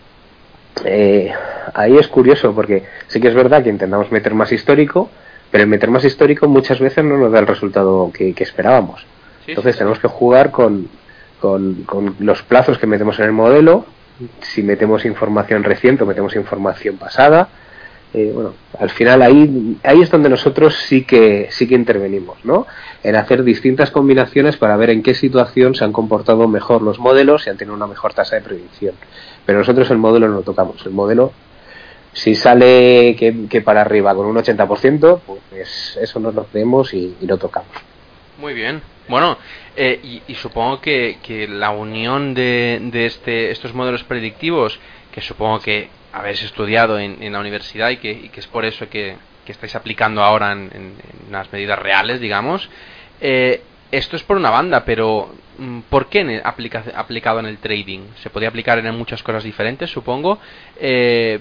eh, 0.84 1.32
ahí 1.72 1.96
es 1.96 2.08
curioso 2.08 2.54
porque 2.54 2.84
sí 3.06 3.20
que 3.20 3.28
es 3.28 3.34
verdad 3.34 3.62
que 3.62 3.70
intentamos 3.70 4.10
meter 4.10 4.34
más 4.34 4.52
histórico, 4.52 5.10
pero 5.50 5.62
el 5.62 5.70
meter 5.70 5.90
más 5.90 6.04
histórico 6.04 6.48
muchas 6.48 6.80
veces 6.80 7.04
no 7.04 7.16
nos 7.16 7.32
da 7.32 7.38
el 7.38 7.46
resultado 7.46 8.10
que, 8.12 8.34
esperábamos. 8.38 9.06
Entonces 9.46 9.76
tenemos 9.76 9.98
que 9.98 10.08
jugar 10.08 10.50
con, 10.50 10.88
con, 11.40 12.16
los 12.18 12.42
plazos 12.42 12.78
que 12.78 12.86
metemos 12.86 13.18
en 13.18 13.26
el 13.26 13.32
modelo, 13.32 13.86
si 14.40 14.62
metemos 14.62 15.04
información 15.04 15.62
reciente 15.62 16.04
o 16.04 16.06
metemos 16.06 16.34
información 16.34 16.96
pasada. 16.96 17.48
Eh, 18.14 18.30
bueno, 18.32 18.54
al 18.78 18.90
final 18.90 19.22
ahí, 19.22 19.76
ahí 19.82 20.00
es 20.00 20.08
donde 20.08 20.28
nosotros 20.28 20.76
sí 20.86 21.02
que, 21.02 21.48
sí 21.50 21.66
que 21.66 21.74
intervenimos, 21.74 22.38
¿no? 22.44 22.64
En 23.02 23.16
hacer 23.16 23.42
distintas 23.42 23.90
combinaciones 23.90 24.56
para 24.56 24.76
ver 24.76 24.90
en 24.90 25.02
qué 25.02 25.14
situación 25.14 25.74
se 25.74 25.84
han 25.84 25.92
comportado 25.92 26.46
mejor 26.46 26.80
los 26.80 27.00
modelos 27.00 27.46
y 27.46 27.50
han 27.50 27.56
tenido 27.56 27.74
una 27.74 27.88
mejor 27.88 28.14
tasa 28.14 28.36
de 28.36 28.42
predicción. 28.42 28.94
Pero 29.46 29.58
nosotros 29.58 29.90
el 29.90 29.98
modelo 29.98 30.28
no 30.28 30.36
lo 30.36 30.42
tocamos. 30.42 30.84
El 30.86 30.92
modelo, 30.92 31.32
si 32.12 32.34
sale 32.34 33.16
que, 33.16 33.60
para 33.60 33.82
arriba 33.82 34.14
con 34.14 34.26
un 34.26 34.36
80%, 34.36 35.20
pues 35.26 35.98
eso 36.00 36.20
nos 36.20 36.34
lo 36.34 36.44
creemos 36.44 36.94
y, 36.94 37.16
y 37.20 37.26
lo 37.26 37.36
tocamos. 37.36 37.72
Muy 38.38 38.54
bien. 38.54 38.82
Bueno, 39.08 39.36
eh, 39.76 40.20
y, 40.26 40.34
supongo 40.34 40.80
que, 40.80 41.46
la 41.50 41.70
unión 41.70 42.34
de, 42.34 42.80
de 42.92 43.06
este, 43.06 43.50
estos 43.50 43.74
modelos 43.74 44.02
predictivos, 44.04 44.78
que 45.12 45.20
supongo 45.20 45.60
que 45.60 45.88
habéis 46.12 46.42
estudiado 46.42 46.98
en, 46.98 47.32
la 47.32 47.40
universidad 47.40 47.90
y 47.90 47.98
que, 47.98 48.30
es 48.34 48.46
por 48.46 48.64
eso 48.64 48.88
que, 48.88 49.16
estáis 49.46 49.74
aplicando 49.74 50.22
ahora 50.22 50.52
en, 50.52 50.70
en, 50.72 50.94
las 51.30 51.52
medidas 51.52 51.78
reales, 51.78 52.18
digamos, 52.20 52.70
eh, 53.20 53.62
esto 53.90 54.16
es 54.16 54.22
por 54.22 54.36
una 54.36 54.50
banda, 54.50 54.84
pero 54.84 55.30
mm, 55.58 55.80
¿por 55.90 56.06
qué 56.06 56.40
aplica, 56.44 56.84
aplicado 56.94 57.40
en 57.40 57.46
el 57.46 57.58
trading? 57.58 58.00
Se 58.22 58.30
podía 58.30 58.48
aplicar 58.48 58.78
en 58.78 58.94
muchas 58.94 59.22
cosas 59.22 59.44
diferentes, 59.44 59.90
supongo. 59.90 60.38
Eh, 60.80 61.38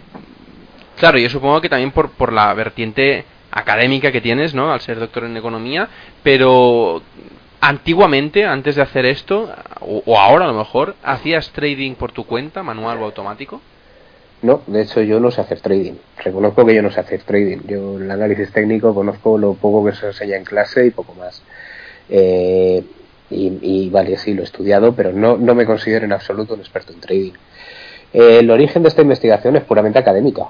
claro, 0.97 1.17
yo 1.17 1.29
supongo 1.29 1.61
que 1.61 1.69
también 1.69 1.91
por, 1.91 2.11
por 2.11 2.31
la 2.31 2.53
vertiente 2.53 3.25
académica 3.51 4.11
que 4.11 4.21
tienes, 4.21 4.53
¿no? 4.53 4.73
Al 4.73 4.81
ser 4.81 4.99
doctor 4.99 5.25
en 5.25 5.37
economía, 5.37 5.87
pero 6.23 7.01
antiguamente, 7.61 8.45
antes 8.45 8.75
de 8.75 8.81
hacer 8.81 9.05
esto, 9.05 9.49
o, 9.79 10.19
ahora 10.19 10.45
a 10.45 10.47
lo 10.49 10.57
mejor, 10.57 10.95
¿hacías 11.01 11.49
trading 11.51 11.95
por 11.95 12.11
tu 12.11 12.25
cuenta, 12.25 12.61
manual 12.61 13.01
o 13.01 13.05
automático? 13.05 13.61
No, 14.41 14.61
de 14.67 14.81
hecho 14.81 15.01
yo 15.01 15.21
no 15.21 15.31
sé 15.31 15.39
hacer 15.39 15.61
trading. 15.61 15.93
Reconozco 16.17 16.65
que 16.65 16.75
yo 16.75 16.81
no 16.81 16.91
sé 16.91 16.99
hacer 16.99 17.21
trading. 17.21 17.59
Yo 17.65 17.97
el 17.97 18.11
análisis 18.11 18.51
técnico 18.51 18.93
conozco 18.93 19.37
lo 19.37 19.53
poco 19.53 19.85
que 19.85 19.95
se 19.95 20.07
enseña 20.07 20.35
en 20.35 20.43
clase 20.43 20.85
y 20.85 20.91
poco 20.91 21.13
más. 21.13 21.41
Eh, 22.09 22.83
y, 23.29 23.89
vale, 23.89 24.17
sí, 24.17 24.33
lo 24.33 24.41
he 24.41 24.45
estudiado, 24.45 24.93
pero 24.93 25.11
no, 25.11 25.37
no 25.37 25.55
me 25.55 25.65
considero 25.65 26.05
en 26.05 26.13
absoluto 26.13 26.53
un 26.53 26.59
experto 26.59 26.93
en 26.93 26.99
trading. 26.99 27.31
Eh, 28.13 28.39
el 28.39 28.51
origen 28.51 28.83
de 28.83 28.89
esta 28.89 29.01
investigación 29.01 29.55
es 29.55 29.63
puramente 29.63 29.97
académica. 29.97 30.43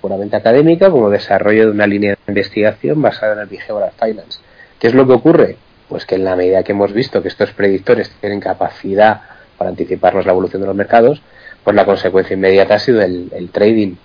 Puramente 0.00 0.36
académica 0.36 0.90
como 0.90 1.10
desarrollo 1.10 1.66
de 1.66 1.70
una 1.72 1.86
línea 1.86 2.10
de 2.10 2.18
investigación 2.28 3.02
basada 3.02 3.32
en 3.32 3.40
el 3.40 3.46
behavioral 3.46 3.90
finance. 3.98 4.38
¿Qué 4.78 4.86
es 4.86 4.94
lo 4.94 5.06
que 5.06 5.12
ocurre? 5.14 5.56
Pues 5.88 6.06
que 6.06 6.14
en 6.14 6.24
la 6.24 6.36
medida 6.36 6.62
que 6.62 6.72
hemos 6.72 6.92
visto 6.92 7.20
que 7.20 7.28
estos 7.28 7.50
predictores 7.52 8.10
tienen 8.20 8.40
capacidad 8.40 9.22
para 9.58 9.70
anticiparnos 9.70 10.24
la 10.24 10.32
evolución 10.32 10.62
de 10.62 10.68
los 10.68 10.76
mercados, 10.76 11.20
pues 11.64 11.76
la 11.76 11.84
consecuencia 11.84 12.34
inmediata 12.34 12.76
ha 12.76 12.78
sido 12.78 13.02
el, 13.02 13.50
trading. 13.52 13.96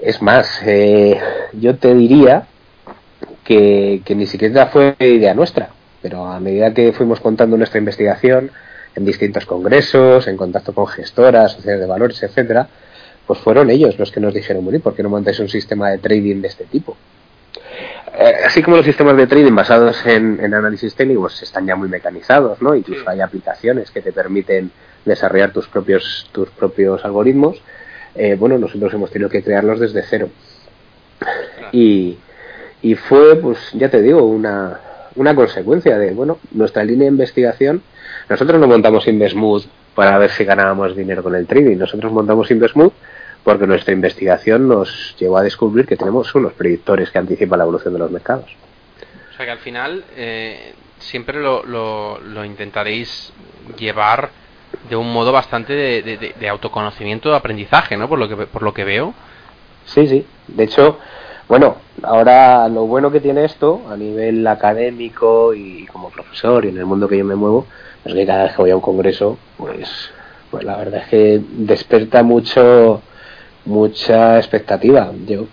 Es 0.00 0.22
más, 0.22 0.62
eh, 0.64 1.20
yo 1.52 1.76
te 1.76 1.94
diría 1.94 2.46
que, 3.44 4.02
ni 4.16 4.26
siquiera 4.26 4.66
fue 4.66 4.94
idea 4.98 5.34
nuestra, 5.34 5.70
pero 6.02 6.26
a 6.26 6.40
medida 6.40 6.74
que 6.74 6.92
fuimos 6.92 7.20
contando 7.20 7.56
nuestra 7.56 7.78
investigación 7.78 8.50
en 8.94 9.04
distintos 9.04 9.46
congresos, 9.46 10.26
en 10.26 10.36
contacto 10.36 10.74
con 10.74 10.86
gestoras, 10.88 11.52
sociedades 11.52 11.80
de 11.80 11.86
valores, 11.86 12.22
etcétera, 12.22 12.68
pues 13.26 13.38
fueron 13.38 13.70
ellos 13.70 13.98
los 13.98 14.10
que 14.10 14.20
nos 14.20 14.34
dijeron, 14.34 14.64
bueno, 14.64 14.80
¿por 14.80 14.94
qué 14.94 15.02
no 15.02 15.08
montáis 15.08 15.38
un 15.38 15.48
sistema 15.48 15.90
de 15.90 15.98
trading 15.98 16.42
de 16.42 16.48
este 16.48 16.64
tipo? 16.64 16.96
Eh, 18.14 18.34
así 18.44 18.62
como 18.62 18.76
los 18.76 18.84
sistemas 18.84 19.16
de 19.16 19.26
trading 19.26 19.54
basados 19.54 20.04
en, 20.04 20.38
análisis 20.52 20.94
técnicos 20.94 21.42
están 21.42 21.66
ya 21.66 21.76
muy 21.76 21.88
mecanizados, 21.88 22.60
¿no? 22.60 22.74
Incluso 22.74 23.08
hay 23.08 23.20
aplicaciones 23.20 23.90
que 23.90 24.02
te 24.02 24.12
permiten 24.12 24.70
desarrollar 25.04 25.52
tus 25.52 25.66
propios 25.68 26.28
tus 26.32 26.50
propios 26.50 27.04
algoritmos. 27.04 27.62
Eh, 28.14 28.36
bueno, 28.38 28.58
nosotros 28.58 28.92
hemos 28.92 29.10
tenido 29.10 29.30
que 29.30 29.42
crearlos 29.42 29.80
desde 29.80 30.02
cero. 30.02 30.28
Y, 31.72 32.18
y 32.82 32.94
fue, 32.96 33.36
pues 33.36 33.58
ya 33.72 33.88
te 33.88 34.02
digo, 34.02 34.24
una, 34.24 34.78
una 35.16 35.34
consecuencia 35.34 35.98
de, 35.98 36.12
bueno, 36.12 36.38
nuestra 36.52 36.84
línea 36.84 37.06
de 37.06 37.12
investigación. 37.12 37.82
Nosotros 38.28 38.60
no 38.60 38.66
montamos 38.66 39.06
InvestSmooth 39.06 39.64
para 39.94 40.18
ver 40.18 40.30
si 40.30 40.44
ganábamos 40.44 40.96
dinero 40.96 41.22
con 41.22 41.34
el 41.34 41.46
trading. 41.46 41.76
Nosotros 41.76 42.12
montamos 42.12 42.50
InvestSmooth 42.50 42.92
porque 43.44 43.66
nuestra 43.66 43.92
investigación 43.92 44.68
nos 44.68 45.16
llevó 45.18 45.38
a 45.38 45.42
descubrir 45.42 45.86
que 45.86 45.96
tenemos 45.96 46.34
unos 46.34 46.52
predictores 46.52 47.10
que 47.10 47.18
anticipan 47.18 47.58
la 47.58 47.64
evolución 47.64 47.92
de 47.92 47.98
los 47.98 48.10
mercados. 48.10 48.54
O 49.32 49.36
sea 49.36 49.46
que 49.46 49.52
al 49.52 49.58
final 49.58 50.04
eh, 50.16 50.74
siempre 50.98 51.40
lo, 51.40 51.64
lo, 51.64 52.44
intentaréis 52.44 53.32
llevar 53.76 54.30
de 54.88 54.96
un 54.96 55.12
modo 55.12 55.32
bastante 55.32 55.72
de, 55.72 56.34
de, 56.38 56.48
autoconocimiento, 56.48 57.30
de 57.30 57.36
aprendizaje, 57.36 57.96
¿no? 57.96 58.08
Por 58.08 58.18
lo 58.18 58.28
que 58.28 58.36
por 58.46 58.62
lo 58.62 58.72
que 58.72 58.84
veo. 58.84 59.14
Sí, 59.86 60.06
sí. 60.06 60.26
De 60.48 60.64
hecho, 60.64 60.98
bueno, 61.52 61.76
ahora 62.02 62.66
lo 62.70 62.86
bueno 62.86 63.10
que 63.10 63.20
tiene 63.20 63.44
esto 63.44 63.82
a 63.90 63.94
nivel 63.94 64.46
académico 64.46 65.52
y 65.52 65.84
como 65.84 66.08
profesor 66.08 66.64
y 66.64 66.68
en 66.68 66.78
el 66.78 66.86
mundo 66.86 67.06
que 67.06 67.18
yo 67.18 67.26
me 67.26 67.34
muevo 67.34 67.66
es 68.06 68.14
que 68.14 68.24
cada 68.24 68.44
vez 68.44 68.52
que 68.52 68.62
voy 68.62 68.70
a 68.70 68.76
un 68.76 68.80
congreso, 68.80 69.36
pues, 69.58 70.08
pues 70.50 70.64
la 70.64 70.78
verdad 70.78 71.02
es 71.02 71.08
que 71.08 71.42
desperta 71.58 72.22
mucho 72.22 73.02
mucha 73.66 74.38
expectativa. 74.38 75.12
Yo, 75.26 75.44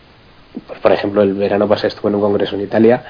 pues, 0.67 0.79
por 0.79 0.93
ejemplo, 0.93 1.21
el 1.21 1.33
verano 1.33 1.67
pasado 1.67 1.89
estuve 1.89 2.07
en 2.11 2.15
un 2.15 2.21
congreso 2.21 2.55
en 2.55 2.61
Italia, 2.61 3.03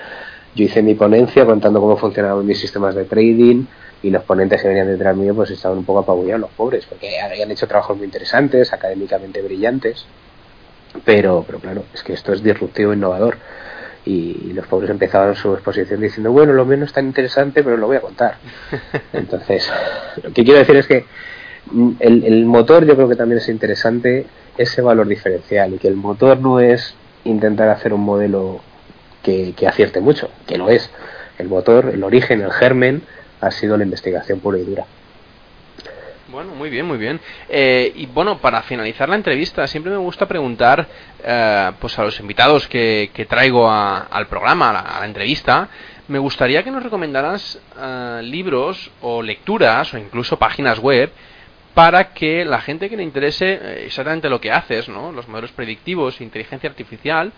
yo 0.55 0.65
hice 0.65 0.81
mi 0.81 0.95
ponencia 0.95 1.45
contando 1.45 1.79
cómo 1.79 1.95
funcionaban 1.95 2.43
mis 2.43 2.59
sistemas 2.59 2.95
de 2.95 3.05
trading 3.05 3.65
y 4.01 4.09
los 4.09 4.23
ponentes 4.23 4.63
que 4.63 4.67
venían 4.67 4.87
detrás 4.87 5.15
mío 5.15 5.35
pues 5.35 5.51
estaban 5.51 5.77
un 5.77 5.85
poco 5.85 5.99
apabullados, 5.99 6.41
los 6.41 6.49
pobres, 6.49 6.87
porque 6.87 7.19
habían 7.19 7.51
hecho 7.51 7.67
trabajos 7.67 7.97
muy 7.97 8.05
interesantes, 8.05 8.73
académicamente 8.73 9.43
brillantes, 9.43 10.07
pero, 11.03 11.43
pero 11.45 11.59
claro, 11.59 11.83
es 11.93 12.03
que 12.03 12.13
esto 12.13 12.33
es 12.33 12.43
disruptivo, 12.43 12.91
e 12.91 12.95
innovador. 12.95 13.37
y 14.05 14.53
los 14.53 14.65
pobres 14.67 14.89
empezaban 14.89 15.35
su 15.35 15.53
exposición 15.53 16.01
diciendo, 16.01 16.31
bueno, 16.31 16.53
lo 16.53 16.65
mío 16.65 16.77
no 16.77 16.85
es 16.85 16.93
tan 16.93 17.05
interesante, 17.05 17.63
pero 17.63 17.77
lo 17.77 17.87
voy 17.87 17.97
a 17.97 18.01
contar. 18.01 18.37
Entonces, 19.13 19.71
lo 20.23 20.33
que 20.33 20.43
quiero 20.43 20.59
decir 20.59 20.75
es 20.77 20.87
que 20.87 21.05
el, 21.99 22.23
el 22.23 22.45
motor 22.45 22.85
yo 22.85 22.95
creo 22.95 23.09
que 23.09 23.15
también 23.15 23.37
es 23.37 23.49
interesante 23.49 24.25
ese 24.57 24.81
valor 24.81 25.07
diferencial 25.07 25.73
y 25.73 25.77
que 25.77 25.87
el 25.87 25.95
motor 25.95 26.39
no 26.39 26.59
es 26.59 26.95
intentar 27.23 27.69
hacer 27.69 27.93
un 27.93 28.01
modelo 28.01 28.61
que, 29.23 29.53
que 29.55 29.67
acierte 29.67 29.99
mucho, 30.01 30.29
que 30.47 30.57
lo 30.57 30.69
es. 30.69 30.89
El 31.37 31.47
motor, 31.47 31.91
el 31.93 32.03
origen, 32.03 32.41
el 32.41 32.51
germen, 32.51 33.03
ha 33.41 33.51
sido 33.51 33.77
la 33.77 33.83
investigación 33.83 34.39
pura 34.39 34.57
y 34.57 34.63
dura. 34.63 34.85
Bueno, 36.31 36.53
muy 36.53 36.69
bien, 36.69 36.85
muy 36.85 36.99
bien. 36.99 37.19
Eh, 37.47 37.91
y 37.95 38.05
bueno, 38.05 38.37
para 38.37 38.61
finalizar 38.61 39.09
la 39.09 39.15
entrevista, 39.15 39.65
siempre 39.65 39.91
me 39.91 39.97
gusta 39.97 40.27
preguntar 40.27 40.87
eh, 41.23 41.71
pues 41.79 41.97
a 41.97 42.03
los 42.03 42.19
invitados 42.19 42.67
que, 42.67 43.09
que 43.15 43.25
traigo 43.25 43.67
al 43.67 44.27
programa, 44.27 44.69
a 44.69 44.99
la, 44.99 45.05
entrevista, 45.07 45.67
me 46.07 46.19
gustaría 46.19 46.61
que 46.61 46.69
nos 46.69 46.83
recomendaras 46.83 47.59
eh, 47.79 48.21
libros 48.23 48.91
o 49.01 49.23
lecturas 49.23 49.91
o 49.95 49.97
incluso 49.97 50.37
páginas 50.37 50.77
web 50.77 51.11
para 51.73 52.13
que 52.13 52.45
la 52.45 52.61
gente 52.61 52.91
que 52.91 52.97
le 52.97 53.03
interese 53.03 53.85
exactamente 53.85 54.29
lo 54.29 54.39
que 54.39 54.51
haces, 54.51 54.87
¿no? 54.87 55.11
los 55.11 55.27
modelos 55.27 55.51
predictivos, 55.53 56.21
inteligencia 56.21 56.69
artificial, 56.69 57.31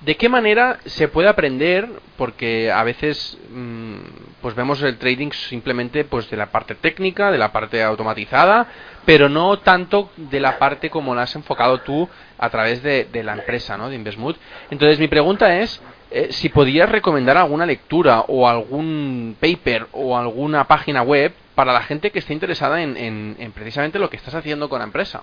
¿De 0.00 0.16
qué 0.16 0.28
manera 0.28 0.78
se 0.86 1.08
puede 1.08 1.28
aprender? 1.28 1.88
Porque 2.16 2.70
a 2.70 2.84
veces 2.84 3.36
mm, 3.50 3.96
pues 4.40 4.54
vemos 4.54 4.80
el 4.82 4.96
trading 4.96 5.30
simplemente 5.32 6.04
pues 6.04 6.30
de 6.30 6.36
la 6.36 6.46
parte 6.46 6.76
técnica, 6.76 7.32
de 7.32 7.38
la 7.38 7.50
parte 7.50 7.82
automatizada, 7.82 8.68
pero 9.04 9.28
no 9.28 9.58
tanto 9.58 10.10
de 10.16 10.38
la 10.38 10.58
parte 10.58 10.88
como 10.88 11.16
la 11.16 11.22
has 11.22 11.34
enfocado 11.34 11.78
tú 11.78 12.08
a 12.38 12.48
través 12.48 12.82
de, 12.82 13.08
la 13.24 13.32
empresa, 13.32 13.76
¿no? 13.76 13.88
De 13.88 13.96
Investmood. 13.96 14.36
Entonces 14.70 15.00
mi 15.00 15.08
pregunta 15.08 15.58
es 15.58 15.82
eh, 16.12 16.28
si 16.30 16.48
podías 16.48 16.88
recomendar 16.88 17.36
alguna 17.36 17.66
lectura 17.66 18.20
o 18.28 18.48
algún 18.48 19.36
paper 19.40 19.88
o 19.90 20.16
alguna 20.16 20.64
página 20.64 21.02
web 21.02 21.32
para 21.56 21.72
la 21.72 21.82
gente 21.82 22.12
que 22.12 22.20
esté 22.20 22.32
interesada 22.32 22.80
en, 22.82 22.96
en 22.96 23.52
precisamente 23.52 23.98
lo 23.98 24.08
que 24.08 24.16
estás 24.16 24.36
haciendo 24.36 24.68
con 24.68 24.78
la 24.78 24.84
empresa. 24.84 25.22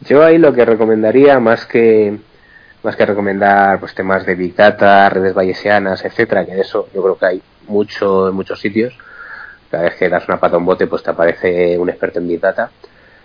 Yo 0.00 0.22
ahí 0.22 0.36
lo 0.36 0.52
que 0.52 0.66
recomendaría 0.66 1.40
más 1.40 1.64
que 1.64 2.18
más 2.82 2.96
que 2.96 3.06
recomendar 3.06 3.80
pues 3.80 3.94
temas 3.94 4.24
de 4.24 4.34
Big 4.34 4.54
Data, 4.54 5.08
redes 5.10 5.34
bayesianas, 5.34 6.04
etcétera, 6.04 6.44
que 6.44 6.54
de 6.54 6.60
eso 6.60 6.88
yo 6.94 7.02
creo 7.02 7.18
que 7.18 7.26
hay 7.26 7.42
mucho 7.66 8.28
en 8.28 8.34
muchos 8.34 8.60
sitios. 8.60 8.96
Cada 9.70 9.84
vez 9.84 9.96
que 9.96 10.08
das 10.08 10.26
una 10.28 10.40
pata 10.40 10.56
a 10.56 10.58
un 10.58 10.64
bote, 10.64 10.86
pues 10.86 11.02
te 11.02 11.10
aparece 11.10 11.76
un 11.78 11.90
experto 11.90 12.18
en 12.18 12.28
Big 12.28 12.40
Data. 12.40 12.70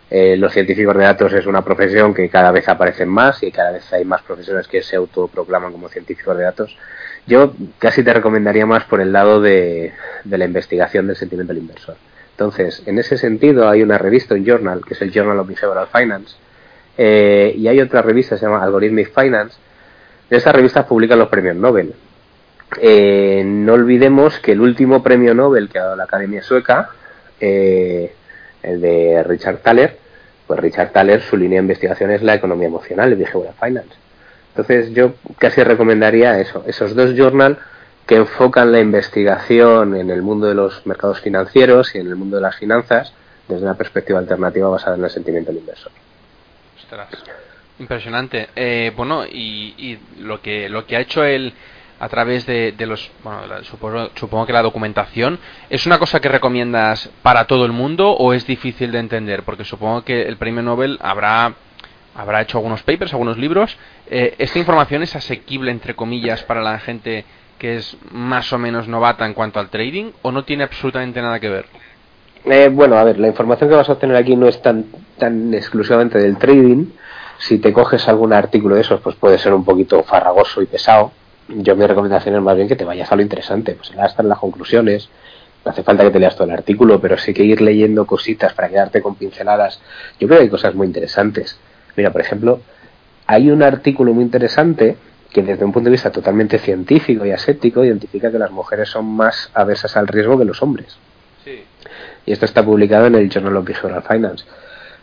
Eh, 0.09 0.35
los 0.37 0.51
científicos 0.51 0.95
de 0.95 1.03
datos 1.03 1.33
es 1.33 1.45
una 1.45 1.63
profesión 1.63 2.13
que 2.13 2.29
cada 2.29 2.51
vez 2.51 2.67
aparecen 2.67 3.09
más 3.09 3.41
y 3.41 3.51
cada 3.51 3.71
vez 3.71 3.91
hay 3.93 4.05
más 4.05 4.21
profesores 4.21 4.67
que 4.67 4.83
se 4.83 4.95
autoproclaman 4.95 5.71
como 5.71 5.89
científicos 5.89 6.37
de 6.37 6.43
datos. 6.43 6.77
Yo 7.25 7.53
casi 7.79 8.03
te 8.03 8.13
recomendaría 8.13 8.65
más 8.65 8.83
por 8.83 8.99
el 8.99 9.13
lado 9.13 9.41
de, 9.41 9.93
de 10.23 10.37
la 10.37 10.45
investigación 10.45 11.07
del 11.07 11.15
sentimiento 11.15 11.53
del 11.53 11.63
inversor. 11.63 11.95
Entonces, 12.31 12.83
en 12.85 12.99
ese 12.99 13.17
sentido, 13.17 13.69
hay 13.69 13.83
una 13.83 13.97
revista, 13.97 14.35
un 14.35 14.45
journal, 14.45 14.81
que 14.85 14.95
es 14.95 15.01
el 15.01 15.11
Journal 15.11 15.39
of 15.39 15.47
Behavioral 15.47 15.87
Finance, 15.87 16.35
eh, 16.97 17.53
y 17.57 17.67
hay 17.67 17.79
otra 17.79 18.01
revista, 18.01 18.37
se 18.37 18.45
llama 18.45 18.63
Algorithmic 18.63 19.13
Finance. 19.13 19.57
De 20.29 20.37
esta 20.37 20.51
revista 20.51 20.85
publican 20.87 21.19
los 21.19 21.29
premios 21.29 21.55
Nobel. 21.55 21.93
Eh, 22.81 23.43
no 23.45 23.73
olvidemos 23.73 24.39
que 24.39 24.53
el 24.53 24.61
último 24.61 25.03
premio 25.03 25.33
Nobel 25.33 25.69
que 25.69 25.79
ha 25.79 25.83
dado 25.83 25.95
la 25.95 26.05
Academia 26.05 26.41
Sueca, 26.41 26.89
eh, 27.39 28.13
el 28.63 28.81
de 28.81 29.23
Richard 29.23 29.57
Thaler, 29.57 29.97
pues 30.47 30.59
Richard 30.59 30.91
Thaler, 30.91 31.21
su 31.21 31.37
línea 31.37 31.57
de 31.57 31.63
investigación 31.63 32.11
es 32.11 32.23
la 32.23 32.35
economía 32.35 32.67
emocional, 32.67 33.11
el 33.11 33.17
Behavioral 33.17 33.53
Finance. 33.59 33.95
Entonces 34.49 34.93
yo 34.93 35.13
casi 35.37 35.63
recomendaría 35.63 36.39
eso, 36.39 36.63
esos 36.67 36.95
dos 36.95 37.15
journals 37.15 37.57
que 38.05 38.15
enfocan 38.15 38.71
la 38.71 38.79
investigación 38.79 39.95
en 39.95 40.09
el 40.09 40.21
mundo 40.21 40.47
de 40.47 40.55
los 40.55 40.85
mercados 40.85 41.21
financieros 41.21 41.95
y 41.95 41.99
en 41.99 42.07
el 42.07 42.15
mundo 42.15 42.37
de 42.37 42.41
las 42.41 42.55
finanzas 42.55 43.13
desde 43.47 43.63
una 43.63 43.75
perspectiva 43.75 44.19
alternativa 44.19 44.69
basada 44.69 44.95
en 44.97 45.03
el 45.03 45.09
sentimiento 45.09 45.51
del 45.51 45.61
inversor. 45.61 45.91
Impresionante. 47.79 48.49
Eh, 48.55 48.91
bueno, 48.95 49.25
y, 49.25 49.97
lo 50.19 50.41
que 50.41 50.69
lo 50.69 50.85
que 50.85 50.95
ha 50.95 50.99
hecho 50.99 51.23
él 51.23 51.53
a 51.99 52.09
través 52.09 52.45
de, 52.45 52.75
los 52.79 53.11
bueno, 53.23 53.43
supongo, 54.15 54.45
que 54.45 54.53
la 54.53 54.61
documentación 54.61 55.39
es 55.69 55.85
una 55.85 55.99
cosa 55.99 56.19
que 56.19 56.27
recomiendas 56.27 57.09
para 57.21 57.45
todo 57.45 57.65
el 57.65 57.71
mundo 57.71 58.11
o 58.11 58.33
es 58.33 58.45
difícil 58.45 58.91
de 58.91 58.99
entender 58.99 59.43
porque 59.43 59.63
supongo 59.63 60.03
que 60.03 60.23
el 60.23 60.37
premio 60.37 60.61
Nobel 60.61 60.99
habrá 61.01 61.53
habrá 62.15 62.41
hecho 62.41 62.57
algunos 62.57 62.83
papers 62.83 63.13
algunos 63.13 63.37
libros. 63.37 63.75
Eh, 64.07 64.35
esta 64.37 64.59
información 64.59 65.01
es 65.01 65.15
asequible 65.15 65.71
entre 65.71 65.95
comillas 65.95 66.43
para 66.43 66.61
la 66.61 66.77
gente 66.79 67.25
que 67.57 67.77
es 67.77 67.97
más 68.11 68.51
o 68.51 68.59
menos 68.59 68.87
novata 68.87 69.25
en 69.25 69.33
cuanto 69.33 69.59
al 69.59 69.69
trading 69.69 70.11
o 70.21 70.31
no 70.31 70.43
tiene 70.43 70.63
absolutamente 70.63 71.21
nada 71.21 71.39
que 71.39 71.49
ver 71.49 71.65
eh, 72.45 72.69
bueno, 72.69 72.97
a 72.97 73.03
ver, 73.03 73.19
la 73.19 73.27
información 73.27 73.69
que 73.69 73.75
vas 73.75 73.87
a 73.89 73.93
obtener 73.93 74.17
aquí 74.17 74.35
no 74.35 74.47
es 74.47 74.61
tan, 74.61 74.85
tan 75.17 75.53
exclusivamente 75.53 76.17
del 76.17 76.37
trading. 76.37 76.87
Si 77.37 77.59
te 77.59 77.71
coges 77.71 78.07
algún 78.07 78.33
artículo 78.33 78.75
de 78.75 78.81
esos, 78.81 78.99
pues 79.01 79.15
puede 79.15 79.37
ser 79.37 79.53
un 79.53 79.63
poquito 79.63 80.03
farragoso 80.03 80.61
y 80.61 80.65
pesado. 80.65 81.11
Yo 81.47 81.75
mi 81.75 81.85
recomendación 81.85 82.35
es 82.35 82.41
más 82.41 82.55
bien 82.55 82.67
que 82.67 82.75
te 82.75 82.85
vayas 82.85 83.11
a 83.11 83.15
lo 83.15 83.21
interesante, 83.21 83.73
pues 83.73 83.91
están 83.91 84.27
las 84.27 84.39
conclusiones. 84.39 85.09
No 85.63 85.71
hace 85.71 85.83
falta 85.83 86.03
que 86.03 86.11
te 86.11 86.19
leas 86.19 86.35
todo 86.35 86.45
el 86.45 86.53
artículo, 86.53 86.99
pero 86.99 87.17
sí 87.17 87.33
que 87.33 87.43
ir 87.43 87.61
leyendo 87.61 88.05
cositas 88.05 88.53
para 88.53 88.67
quedarte 88.67 89.01
con 89.01 89.15
pinceladas. 89.15 89.79
Yo 90.19 90.27
creo 90.27 90.39
que 90.39 90.43
hay 90.43 90.49
cosas 90.49 90.75
muy 90.75 90.87
interesantes. 90.87 91.57
Mira, 91.95 92.11
por 92.11 92.21
ejemplo, 92.21 92.59
hay 93.27 93.49
un 93.49 93.63
artículo 93.63 94.13
muy 94.13 94.23
interesante 94.23 94.97
que 95.31 95.41
desde 95.41 95.63
un 95.63 95.71
punto 95.71 95.85
de 95.85 95.91
vista 95.91 96.11
totalmente 96.11 96.59
científico 96.59 97.25
y 97.25 97.31
aséptico 97.31 97.83
identifica 97.83 98.31
que 98.31 98.37
las 98.37 98.51
mujeres 98.51 98.89
son 98.89 99.05
más 99.05 99.49
aversas 99.53 99.95
al 99.95 100.07
riesgo 100.07 100.37
que 100.37 100.45
los 100.45 100.61
hombres. 100.61 100.97
Sí 101.43 101.63
y 102.25 102.31
esto 102.31 102.45
está 102.45 102.63
publicado 102.63 103.07
en 103.07 103.15
el 103.15 103.29
Journal 103.29 103.57
of 103.57 103.65
Behavioral 103.65 104.03
Finance. 104.03 104.45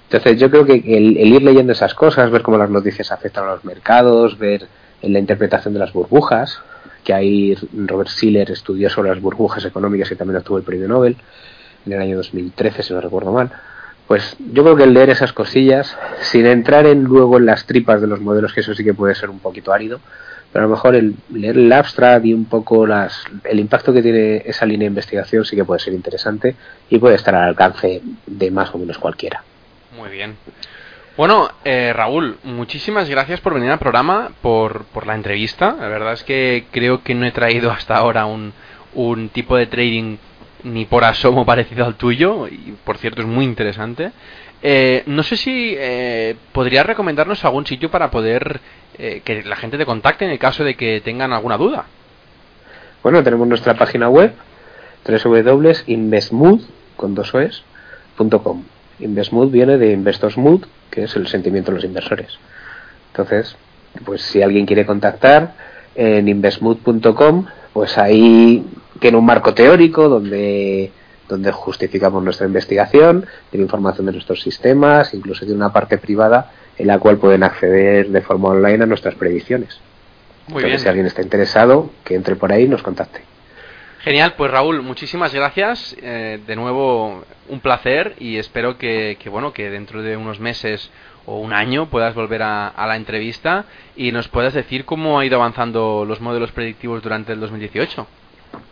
Entonces 0.04 0.40
yo 0.40 0.50
creo 0.50 0.64
que 0.64 0.74
el, 0.74 1.16
ir 1.16 1.42
leyendo 1.42 1.72
esas 1.72 1.94
cosas, 1.94 2.30
ver 2.30 2.42
cómo 2.42 2.58
las 2.58 2.70
noticias 2.70 3.12
afectan 3.12 3.44
a 3.44 3.54
los 3.54 3.64
mercados, 3.64 4.38
ver 4.38 4.66
la 5.02 5.18
interpretación 5.18 5.72
de 5.72 5.80
las 5.80 5.92
burbujas, 5.92 6.60
que 7.04 7.14
ahí 7.14 7.56
Robert 7.72 8.10
Siller 8.10 8.50
estudió 8.50 8.90
sobre 8.90 9.10
las 9.10 9.20
burbujas 9.20 9.64
económicas 9.64 10.10
y 10.10 10.16
también 10.16 10.38
obtuvo 10.38 10.58
el 10.58 10.64
premio 10.64 10.88
Nobel 10.88 11.16
en 11.86 11.92
el 11.92 12.00
año 12.00 12.16
2013, 12.16 12.82
si 12.82 12.92
no 12.92 13.00
recuerdo 13.00 13.32
mal. 13.32 13.50
Pues 14.06 14.36
yo 14.52 14.64
creo 14.64 14.74
que 14.74 14.82
el 14.82 14.92
leer 14.92 15.10
esas 15.10 15.32
cosillas, 15.32 15.96
sin 16.22 16.44
entrar 16.46 16.86
en 16.86 17.04
luego 17.04 17.38
en 17.38 17.46
las 17.46 17.66
tripas 17.66 18.00
de 18.00 18.08
los 18.08 18.20
modelos, 18.20 18.52
que 18.52 18.60
eso 18.60 18.74
sí 18.74 18.82
que 18.82 18.92
puede 18.92 19.14
ser 19.14 19.30
un 19.30 19.38
poquito 19.38 19.72
árido, 19.72 20.00
pero 20.52 20.64
a 20.64 20.68
lo 20.68 20.74
mejor 20.74 20.96
el 20.96 21.14
leer 21.32 21.56
el 21.56 21.72
abstract 21.72 22.24
y 22.26 22.34
un 22.34 22.44
poco 22.44 22.86
las, 22.86 23.24
el 23.44 23.60
impacto 23.60 23.92
que 23.92 24.02
tiene 24.02 24.42
esa 24.44 24.66
línea 24.66 24.86
de 24.86 24.90
investigación 24.90 25.44
sí 25.44 25.54
que 25.54 25.64
puede 25.64 25.80
ser 25.80 25.94
interesante 25.94 26.56
y 26.88 26.98
puede 26.98 27.14
estar 27.14 27.34
al 27.34 27.48
alcance 27.48 28.02
de 28.26 28.50
más 28.50 28.74
o 28.74 28.78
menos 28.78 28.98
cualquiera. 28.98 29.44
Muy 29.96 30.10
bien. 30.10 30.36
Bueno, 31.16 31.50
eh, 31.64 31.92
Raúl, 31.94 32.38
muchísimas 32.44 33.08
gracias 33.08 33.40
por 33.40 33.54
venir 33.54 33.70
al 33.70 33.78
programa, 33.78 34.30
por, 34.40 34.84
por 34.86 35.06
la 35.06 35.14
entrevista. 35.14 35.76
La 35.78 35.88
verdad 35.88 36.14
es 36.14 36.24
que 36.24 36.64
creo 36.70 37.02
que 37.02 37.14
no 37.14 37.26
he 37.26 37.32
traído 37.32 37.70
hasta 37.70 37.96
ahora 37.96 38.26
un, 38.26 38.52
un 38.94 39.28
tipo 39.28 39.56
de 39.56 39.66
trading 39.66 40.16
ni 40.62 40.84
por 40.84 41.04
asomo 41.04 41.44
parecido 41.46 41.84
al 41.84 41.96
tuyo, 41.96 42.48
y 42.48 42.74
por 42.84 42.98
cierto 42.98 43.20
es 43.20 43.26
muy 43.26 43.44
interesante. 43.44 44.12
Eh, 44.62 45.02
no 45.06 45.22
sé 45.22 45.36
si 45.36 45.74
eh, 45.76 46.36
podrías 46.52 46.84
recomendarnos 46.84 47.44
algún 47.44 47.66
sitio 47.66 47.90
para 47.90 48.10
poder 48.10 48.60
eh, 48.98 49.22
que 49.24 49.42
la 49.42 49.56
gente 49.56 49.78
te 49.78 49.86
contacte 49.86 50.24
en 50.24 50.30
el 50.30 50.38
caso 50.38 50.64
de 50.64 50.74
que 50.74 51.00
tengan 51.00 51.32
alguna 51.32 51.56
duda. 51.56 51.86
Bueno, 53.02 53.22
tenemos 53.22 53.48
nuestra 53.48 53.74
página 53.74 54.08
web 54.08 54.34
www.investmood 55.06 56.60
con 56.96 58.64
Investmood 58.98 59.50
viene 59.50 59.78
de 59.78 59.92
Investors 59.92 60.36
Mood, 60.36 60.66
que 60.90 61.04
es 61.04 61.16
el 61.16 61.26
sentimiento 61.26 61.70
de 61.70 61.76
los 61.76 61.84
inversores. 61.84 62.38
Entonces, 63.12 63.56
pues 64.04 64.20
si 64.20 64.42
alguien 64.42 64.66
quiere 64.66 64.84
contactar 64.84 65.54
en 65.94 66.28
investmood.com, 66.28 67.46
pues 67.72 67.96
ahí 67.96 68.66
tiene 69.00 69.16
un 69.16 69.24
marco 69.24 69.54
teórico 69.54 70.08
donde 70.10 70.92
donde 71.30 71.52
justificamos 71.52 72.22
nuestra 72.22 72.46
investigación, 72.46 73.26
tiene 73.50 73.64
información 73.64 74.06
de 74.06 74.12
nuestros 74.12 74.42
sistemas, 74.42 75.14
incluso 75.14 75.44
tiene 75.44 75.56
una 75.56 75.72
parte 75.72 75.98
privada 75.98 76.50
en 76.76 76.86
la 76.86 76.98
cual 76.98 77.18
pueden 77.18 77.42
acceder 77.42 78.08
de 78.08 78.20
forma 78.22 78.48
online 78.48 78.84
a 78.84 78.86
nuestras 78.86 79.14
predicciones. 79.14 79.80
Muy 80.48 80.64
bien. 80.64 80.78
si 80.78 80.88
alguien 80.88 81.06
está 81.06 81.22
interesado, 81.22 81.90
que 82.04 82.14
entre 82.14 82.36
por 82.36 82.52
ahí 82.52 82.64
y 82.64 82.68
nos 82.68 82.82
contacte. 82.82 83.20
Genial, 84.00 84.34
pues 84.36 84.50
Raúl, 84.50 84.82
muchísimas 84.82 85.34
gracias. 85.34 85.94
Eh, 86.00 86.40
de 86.46 86.56
nuevo, 86.56 87.22
un 87.48 87.60
placer 87.60 88.14
y 88.18 88.38
espero 88.38 88.78
que, 88.78 89.16
bueno, 89.30 89.52
que 89.52 89.70
dentro 89.70 90.02
de 90.02 90.16
unos 90.16 90.40
meses 90.40 90.90
o 91.26 91.38
un 91.38 91.52
año 91.52 91.90
puedas 91.90 92.14
volver 92.14 92.42
a, 92.42 92.68
a, 92.68 92.86
la 92.86 92.96
entrevista 92.96 93.66
y 93.94 94.10
nos 94.10 94.28
puedas 94.28 94.54
decir 94.54 94.86
cómo 94.86 95.20
ha 95.20 95.26
ido 95.26 95.36
avanzando 95.36 96.06
los 96.06 96.20
modelos 96.22 96.50
predictivos 96.50 97.02
durante 97.02 97.34
el 97.34 97.40
2018. 97.40 98.06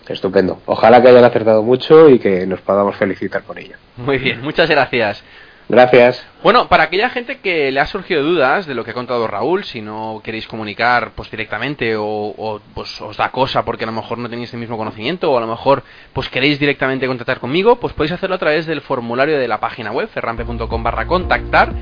Estupendo. 0.09 0.61
Ojalá 0.67 1.03
que 1.03 1.09
hayan 1.09 1.25
acertado 1.25 1.63
mucho 1.63 2.09
y 2.09 2.19
que 2.19 2.47
nos 2.47 2.61
podamos 2.61 2.97
felicitar 2.97 3.43
por 3.43 3.59
ello. 3.59 3.77
Muy 3.97 4.19
bien, 4.19 4.41
muchas 4.43 4.69
gracias. 4.69 5.23
Gracias. 5.69 6.27
Bueno, 6.43 6.69
para 6.69 6.85
aquella 6.85 7.11
gente 7.11 7.41
que 7.41 7.71
le 7.71 7.81
ha 7.81 7.87
surgido 7.87 8.23
dudas 8.23 8.67
de 8.67 8.75
lo 8.75 8.85
que 8.85 8.93
ha 8.93 8.95
contado 8.95 9.27
Raúl, 9.27 9.65
si 9.65 9.83
no 9.83 10.23
queréis 10.25 10.47
comunicar 10.47 11.11
pues 11.15 11.31
directamente 11.31 11.95
o, 11.99 12.61
pues 12.75 13.01
os 13.03 13.19
da 13.19 13.31
cosa 13.31 13.65
porque 13.67 13.85
a 13.85 13.87
lo 13.87 13.93
mejor 13.93 14.17
no 14.17 14.31
tenéis 14.31 14.53
el 14.55 14.61
mismo 14.61 14.79
conocimiento 14.79 15.31
o 15.31 15.37
a 15.37 15.43
lo 15.43 15.47
mejor 15.47 15.83
pues 16.15 16.31
queréis 16.31 16.59
directamente 16.59 17.07
contactar 17.07 17.39
conmigo, 17.39 17.77
pues 17.77 17.93
podéis 17.93 18.13
hacerlo 18.13 18.37
a 18.37 18.39
través 18.39 18.65
del 18.67 18.81
formulario 18.81 19.39
de 19.39 19.47
la 19.47 19.61
página 19.61 19.93
web 19.93 20.09
ferrampe.com 20.09 20.83
barra 20.83 21.07
contactar. 21.07 21.73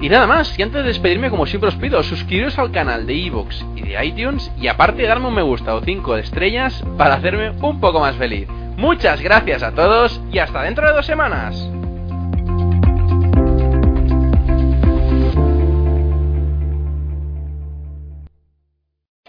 Y 0.00 0.08
nada 0.08 0.26
más, 0.26 0.58
y 0.58 0.62
antes 0.62 0.82
de 0.82 0.88
despedirme 0.88 1.30
como 1.30 1.46
siempre 1.46 1.68
os 1.68 1.76
pido, 1.76 2.02
suscribiros 2.02 2.58
al 2.58 2.72
canal 2.72 3.06
de 3.06 3.14
iVoox 3.14 3.64
y 3.76 3.82
de 3.82 4.04
iTunes 4.04 4.50
y 4.58 4.66
aparte 4.66 5.04
darme 5.04 5.28
un 5.28 5.34
me 5.34 5.42
gusta 5.42 5.74
o 5.74 5.80
5 5.80 6.16
de 6.16 6.20
estrellas 6.20 6.84
para 6.98 7.14
hacerme 7.14 7.50
un 7.50 7.80
poco 7.80 8.00
más 8.00 8.16
feliz. 8.16 8.46
Muchas 8.76 9.22
gracias 9.22 9.62
a 9.62 9.72
todos 9.72 10.20
y 10.30 10.38
hasta 10.38 10.62
dentro 10.62 10.86
de 10.86 10.92
dos 10.92 11.06
semanas. 11.06 11.70